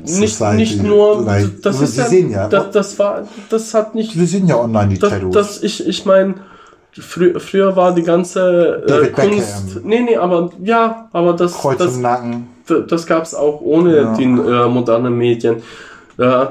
nicht, 0.03 0.35
Society, 0.37 0.55
nicht 0.57 0.83
nur, 0.83 1.25
das 1.61 1.81
ist 1.81 1.93
Sie 1.95 2.01
ja, 2.01 2.07
sehen 2.07 2.31
ja- 2.31 2.47
das, 2.47 2.71
das 2.71 2.99
war, 2.99 3.27
das 3.49 3.73
hat 3.73 3.95
nicht 3.95 4.17
Wir 4.17 4.27
sehen 4.27 4.47
ja 4.47 4.57
online 4.57 4.89
die 4.93 4.99
das, 4.99 5.09
Tattoos. 5.09 5.33
das 5.33 5.63
ich, 5.63 5.85
ich 5.87 6.05
meine, 6.05 6.35
frü 6.97 7.39
früher 7.39 7.75
war 7.75 7.93
die 7.95 8.03
ganze 8.03 8.83
äh, 8.87 9.07
Kunst. 9.09 9.73
Beckham. 9.73 9.81
Nee, 9.83 10.01
nee, 10.01 10.15
aber 10.15 10.51
ja, 10.63 11.09
aber 11.11 11.33
das, 11.33 11.53
Kreuz 11.53 11.79
das, 11.79 11.95
im 11.95 12.01
Nacken. 12.03 12.47
Das 12.67 13.05
gab 13.05 13.23
es 13.23 13.33
auch 13.35 13.61
ohne 13.61 13.95
Ja. 13.95 14.13
die 14.13 14.23
äh, 14.23 14.67
modernen 14.67 15.17
Medien. 15.17 15.57
Äh, 16.17 16.45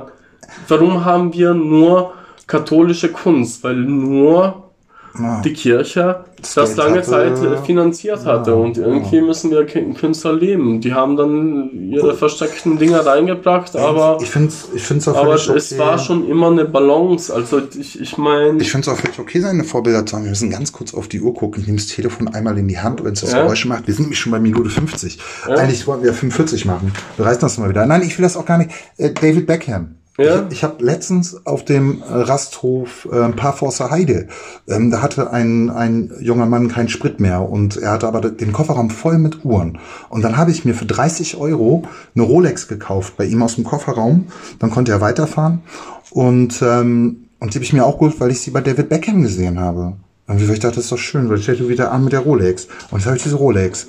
warum 0.69 1.05
haben 1.05 1.33
wir 1.33 1.55
nur 1.55 2.13
katholische 2.47 3.11
Kunst? 3.11 3.63
Weil 3.65 3.77
nur 3.77 4.71
Ja. 5.19 5.43
die 5.43 5.53
Kirche 5.53 6.25
das 6.41 6.55
Geld 6.55 6.77
lange 6.77 6.99
hatte. 6.99 7.11
Zeit 7.11 7.43
äh, 7.43 7.57
finanziert 7.59 8.25
hatte. 8.25 8.51
Ja, 8.51 8.57
Und 8.57 8.79
irgendwie 8.79 9.21
müssen 9.21 9.51
wir 9.51 9.67
Künstler 9.67 10.33
leben. 10.33 10.81
Die 10.81 10.95
haben 10.95 11.17
dann 11.17 11.71
ihre 11.91 12.15
versteckten 12.15 12.79
Dinge 12.79 13.05
reingebracht, 13.05 13.77
aber, 13.77 14.19
ich 14.21 14.31
finde 14.31 14.49
es 14.49 14.69
ich 14.75 14.83
find's 14.83 15.07
auch 15.07 15.17
aber 15.17 15.35
okay. 15.35 15.53
es 15.57 15.79
war 15.79 15.99
schon 15.99 16.29
immer 16.29 16.51
eine 16.51 16.65
Balance. 16.65 17.33
Also 17.33 17.61
ich, 17.79 18.01
ich 18.01 18.17
meine. 18.17 18.61
Ich 18.61 18.71
finde 18.71 18.89
es 18.89 18.95
auch 18.95 18.99
völlig 18.99 19.19
okay, 19.19 19.41
seine 19.41 19.65
Vorbilder 19.65 20.05
zu 20.07 20.17
haben. 20.17 20.25
Wir 20.25 20.31
müssen 20.31 20.51
ganz 20.51 20.73
kurz 20.73 20.95
auf 20.95 21.09
die 21.09 21.21
Uhr 21.21 21.35
gucken. 21.35 21.61
Ich 21.61 21.67
nehme 21.67 21.79
das 21.79 21.89
Telefon 21.89 22.29
einmal 22.29 22.57
in 22.59 22.69
die 22.69 22.79
Hand, 22.79 23.05
wenn 23.05 23.13
es 23.13 23.21
das 23.21 23.33
Ja. 23.33 23.43
Geräusch 23.43 23.67
macht. 23.67 23.87
Wir 23.87 23.95
sind 23.95 24.05
nämlich 24.05 24.19
schon 24.19 24.33
bei 24.33 24.41
Minute 24.41 24.71
50. 24.71 25.19
Ja. 25.47 25.55
Eigentlich 25.57 25.87
wollten 25.87 26.05
wir 26.05 26.13
45 26.13 26.65
machen. 26.65 26.93
Wir 27.17 27.27
reißen 27.27 27.41
das 27.41 27.59
mal 27.59 27.69
wieder. 27.69 27.87
Nein, 27.87 28.03
ich 28.03 28.19
will 28.19 28.23
das 28.23 28.37
auch 28.37 28.47
gar 28.47 28.59
nicht. 28.59 28.71
Äh, 28.97 29.13
David 29.13 29.47
Beckham. 29.47 29.97
Ja. 30.19 30.47
Ich, 30.47 30.59
ich 30.59 30.65
habe 30.65 30.85
letztens 30.85 31.47
auf 31.47 31.65
dem 31.65 32.03
äh, 32.03 32.05
Rasthof 32.09 33.09
äh, 33.11 33.29
Parforcer 33.31 33.91
Heide, 33.91 34.29
ähm, 34.69 34.91
da 34.91 35.03
hatte 35.03 35.31
ein, 35.31 35.71
ein 35.71 36.13
junger 36.21 36.47
Mann 36.47 36.69
keinen 36.69 36.89
Sprit 36.89 37.19
mehr 37.19 37.49
und 37.49 37.77
er 37.77 37.93
hatte 37.93 38.09
aber 38.09 38.21
den 38.21 38.53
Kofferraum 38.53 38.91
voll 38.91 39.19
mit 39.19 39.45
Uhren. 39.45 39.79
Und 40.11 40.23
dann 40.23 40.37
habe 40.37 40.51
ich 40.51 40.65
mir 40.65 40.75
für 40.75 40.87
30 40.87 41.37
Euro 41.37 41.85
eine 42.15 42.25
Rolex 42.25 42.69
gekauft 42.69 43.17
bei 43.17 43.25
ihm 43.25 43.43
aus 43.43 43.55
dem 43.55 43.65
Kofferraum. 43.65 44.27
Dann 44.59 44.71
konnte 44.71 44.93
er 44.93 45.01
weiterfahren 45.01 45.63
und 46.11 46.61
ähm, 46.63 47.29
und 47.43 47.53
die 47.53 47.57
habe 47.57 47.65
ich 47.65 47.73
mir 47.73 47.85
auch 47.85 47.99
geholt, 47.99 48.21
weil 48.21 48.31
ich 48.31 48.41
sie 48.41 48.53
bei 48.53 48.61
David 48.61 48.89
Beckham 48.89 49.21
gesehen 49.21 49.59
habe. 49.59 49.95
Und 50.29 50.41
ich 50.41 50.47
dachte, 50.61 50.77
das 50.77 50.85
ist 50.85 50.93
doch 50.93 50.99
schön, 50.99 51.29
weil 51.29 51.41
ich 51.41 51.49
hätte 51.49 51.69
wieder 51.69 51.91
an 51.91 52.05
mit 52.05 52.13
der 52.13 52.21
Rolex. 52.21 52.69
Und 52.93 53.01
jetzt 53.01 53.07
habe 53.07 53.17
ich 53.17 53.25
diese 53.25 53.35
Rolex. 53.35 53.89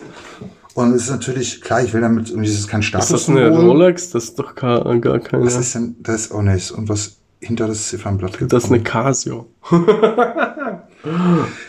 Und 0.76 0.94
es 0.94 1.04
ist 1.04 1.10
natürlich, 1.12 1.62
klar, 1.62 1.84
ich 1.84 1.94
will 1.94 2.02
damit, 2.02 2.30
irgendwie 2.30 2.50
ist 2.50 2.58
es 2.60 2.68
kein 2.68 2.82
ist 2.82 2.94
das 2.94 3.30
eine 3.30 3.50
Rolex? 3.50 4.10
Das 4.10 4.24
ist 4.26 4.40
doch 4.40 4.56
gar, 4.56 4.98
gar 5.00 5.20
keine. 5.20 5.46
Was 5.46 5.56
ist 5.56 5.76
denn, 5.76 5.96
das 6.00 6.22
ist 6.22 6.32
auch 6.32 6.42
nichts. 6.42 6.72
Und 6.72 6.90
was 6.90 7.18
hinter 7.40 7.68
das 7.68 7.90
Ziffernblatt 7.90 8.34
gekommen? 8.34 8.50
Das 8.50 8.64
ist 8.66 8.72
eine 8.72 8.82
Casio. 8.82 9.48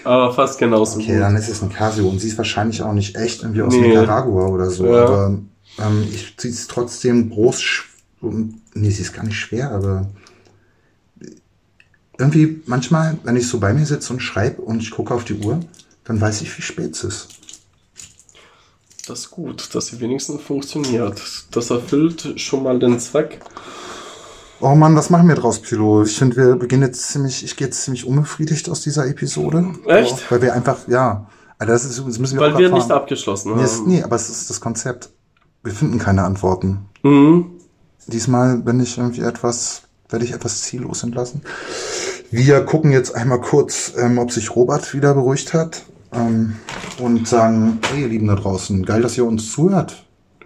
Aber 0.04 0.32
fast 0.32 0.58
genauso 0.58 0.98
Okay, 1.00 1.12
gut. 1.14 1.20
dann 1.22 1.36
ist 1.36 1.48
es 1.48 1.62
eine 1.62 1.72
Casio 1.72 2.08
und 2.08 2.20
sie 2.20 2.28
ist 2.28 2.38
wahrscheinlich 2.38 2.82
auch 2.82 2.92
nicht 2.92 3.16
echt 3.16 3.42
irgendwie 3.42 3.62
aus 3.62 3.74
Nee. 3.74 3.88
Nicaragua 3.88 4.46
oder 4.46 4.70
so. 4.70 4.86
Ja. 4.86 5.04
Aber 5.04 5.38
ähm, 5.78 6.04
ich, 6.10 6.34
sie 6.38 6.48
ist 6.48 6.70
trotzdem 6.70 7.30
groß. 7.30 7.60
und- 8.20 8.60
Nee, 8.74 8.90
sie 8.90 9.02
ist 9.02 9.12
gar 9.12 9.24
nicht 9.24 9.38
schwer, 9.38 9.70
aber 9.70 10.08
irgendwie 12.18 12.60
manchmal, 12.66 13.18
wenn 13.24 13.36
ich 13.36 13.46
so 13.48 13.58
bei 13.60 13.72
mir 13.72 13.86
sitze 13.86 14.12
und 14.12 14.20
schreibe 14.20 14.62
und 14.62 14.82
ich 14.82 14.90
gucke 14.90 15.12
auf 15.14 15.24
die 15.24 15.34
Uhr, 15.34 15.60
dann 16.04 16.20
weiß 16.20 16.42
ich, 16.42 16.56
wie 16.58 16.62
spät 16.62 16.92
es 16.94 17.04
ist. 17.04 17.28
Das 19.06 19.20
ist 19.20 19.30
gut, 19.30 19.74
dass 19.74 19.86
sie 19.86 20.00
wenigstens 20.00 20.40
funktioniert. 20.42 21.20
Das 21.50 21.70
erfüllt 21.70 22.40
schon 22.40 22.62
mal 22.62 22.78
den 22.78 22.98
Zweck. 22.98 23.40
Oh 24.60 24.74
Mann, 24.74 24.96
was 24.96 25.10
machen 25.10 25.28
wir 25.28 25.34
draus, 25.34 25.60
Pilo? 25.60 26.04
Ich 26.04 26.16
finde, 26.16 26.36
wir 26.36 26.56
beginnen 26.56 26.84
jetzt 26.84 27.10
ziemlich, 27.10 27.44
ich 27.44 27.56
gehe 27.56 27.66
jetzt 27.66 27.82
ziemlich 27.82 28.06
unbefriedigt 28.06 28.68
aus 28.70 28.80
dieser 28.80 29.06
Episode. 29.06 29.74
Echt? 29.86 30.14
Oh, 30.14 30.30
weil 30.30 30.42
wir 30.42 30.54
einfach, 30.54 30.88
ja, 30.88 31.26
also 31.58 31.72
das, 31.72 31.84
ist, 31.84 31.98
das 32.06 32.18
müssen 32.18 32.36
wir 32.38 32.40
Weil 32.40 32.56
wir 32.56 32.64
erfahren. 32.66 32.80
nicht 32.80 32.90
abgeschlossen 32.90 33.56
Nee, 33.56 33.62
es, 33.62 33.78
haben. 33.78 33.88
nee, 33.88 34.02
aber 34.02 34.16
es 34.16 34.30
ist 34.30 34.48
das 34.48 34.60
Konzept. 34.60 35.10
Wir 35.62 35.72
finden 35.74 35.98
keine 35.98 36.22
Antworten. 36.22 36.86
Mhm. 37.02 37.50
Diesmal 38.06 38.58
bin 38.58 38.80
ich 38.80 38.96
irgendwie 38.96 39.22
etwas, 39.22 39.82
werde 40.08 40.24
ich 40.24 40.32
etwas 40.32 40.62
ziellos 40.62 41.02
entlassen. 41.02 41.42
Wir 42.30 42.62
gucken 42.64 42.90
jetzt 42.90 43.14
einmal 43.14 43.40
kurz, 43.40 43.92
ähm, 43.98 44.18
ob 44.18 44.32
sich 44.32 44.54
Robert 44.56 44.94
wieder 44.94 45.14
beruhigt 45.14 45.52
hat. 45.52 45.82
Ähm, 46.16 46.56
und 47.00 47.26
sagen, 47.26 47.78
hey 47.92 48.02
ihr 48.02 48.08
Lieben 48.08 48.28
da 48.28 48.34
draußen, 48.36 48.84
geil, 48.84 49.02
dass 49.02 49.16
ihr 49.18 49.24
uns 49.26 49.50
zuhört. 49.52 49.96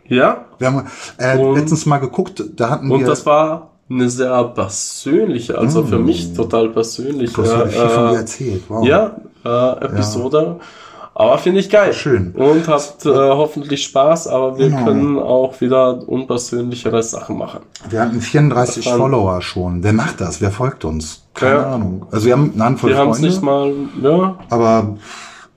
Ja, 0.07 0.47
Wir 0.59 0.69
haben 0.69 0.87
äh, 1.19 1.37
Und- 1.39 1.57
letztens 1.57 1.85
mal 1.85 1.99
geguckt, 1.99 2.43
da 2.57 2.71
hatten 2.71 2.91
und 2.91 3.01
wir. 3.01 3.07
das 3.07 3.27
war 3.27 3.71
eine 3.91 4.09
sehr 4.09 4.43
persönliche, 4.45 5.57
also 5.59 5.83
für 5.85 5.99
mich 5.99 6.33
total 6.35 6.69
persönliche 6.71 7.35
du 7.35 7.43
hast 7.43 7.51
ja 7.53 7.67
viel 7.67 7.89
von 7.89 8.09
dir 8.09 8.13
äh, 8.15 8.17
erzählt. 8.17 8.63
Wow. 8.69 8.87
ja, 8.87 9.17
äh, 9.45 9.85
Episode. 9.85 10.57
Aber 11.15 11.37
finde 11.39 11.59
ich 11.61 11.69
geil. 11.69 11.93
Schön. 11.95 12.31
Und 12.37 12.69
habt 12.69 13.05
äh, 13.05 13.09
hoffentlich 13.11 13.83
Spaß, 13.83 14.29
aber 14.29 14.57
wir 14.57 14.69
Genau. 14.69 14.85
können 14.85 15.19
auch 15.19 15.61
wieder 15.61 16.09
unpersönlichere 16.09 17.03
Sachen 17.03 17.37
machen. 17.39 17.61
Wir 17.91 18.03
hatten 18.03 18.21
34 18.21 18.85
Das 18.85 18.93
waren- 18.93 19.01
Follower 19.01 19.43
schon. 19.43 19.83
Wer 19.83 19.93
macht 19.95 20.21
das? 20.21 20.41
Wer 20.41 20.53
folgt 20.53 20.85
uns? 20.85 21.25
Keine 21.35 21.57
Ja. 21.57 21.71
Ahnung. 21.75 22.07
Also 22.13 22.27
wir 22.27 22.35
haben 22.35 22.53
eine 22.55 22.65
Handvoll 22.65 22.91
Wir 22.91 22.99
haben 22.99 23.11
es 23.11 23.19
Freunde, 23.19 23.31
nicht 23.35 23.43
mal, 23.43 23.73
ja, 24.01 24.39
aber 24.49 24.97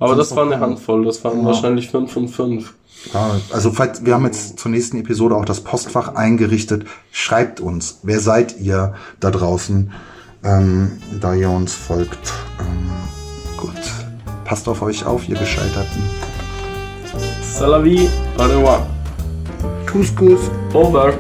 aber 0.01 0.15
das 0.15 0.35
war 0.35 0.45
eine. 0.45 0.59
Handvoll, 0.59 1.05
das 1.05 1.23
waren 1.23 1.39
Ja. 1.41 1.45
wahrscheinlich 1.45 1.89
fünf 1.89 2.15
und 2.17 2.27
fünf. 2.27 2.73
Ja, 3.13 3.31
also 3.51 3.71
falls, 3.71 4.05
wir 4.05 4.13
haben 4.13 4.25
jetzt 4.25 4.59
zur 4.59 4.69
nächsten 4.69 4.97
Episode 4.99 5.35
auch 5.35 5.45
das 5.45 5.61
Postfach 5.61 6.15
eingerichtet. 6.15 6.85
Schreibt 7.11 7.59
uns, 7.59 7.99
wer 8.03 8.19
seid 8.19 8.59
ihr 8.59 8.93
da 9.19 9.31
draußen, 9.31 9.91
ähm, 10.43 10.91
da 11.19 11.33
ihr 11.33 11.49
uns 11.49 11.73
folgt. 11.73 12.33
Ähm, 12.59 12.91
gut, 13.57 13.71
passt 14.45 14.67
auf 14.67 14.81
euch 14.83 15.05
auf, 15.05 15.27
ihr 15.27 15.37
Gescheiterten. 15.37 16.03
Salavi, 17.41 18.09
au 18.37 18.43
revoir. 18.43 18.85
Kuss. 19.91 20.11
Over. 20.73 21.13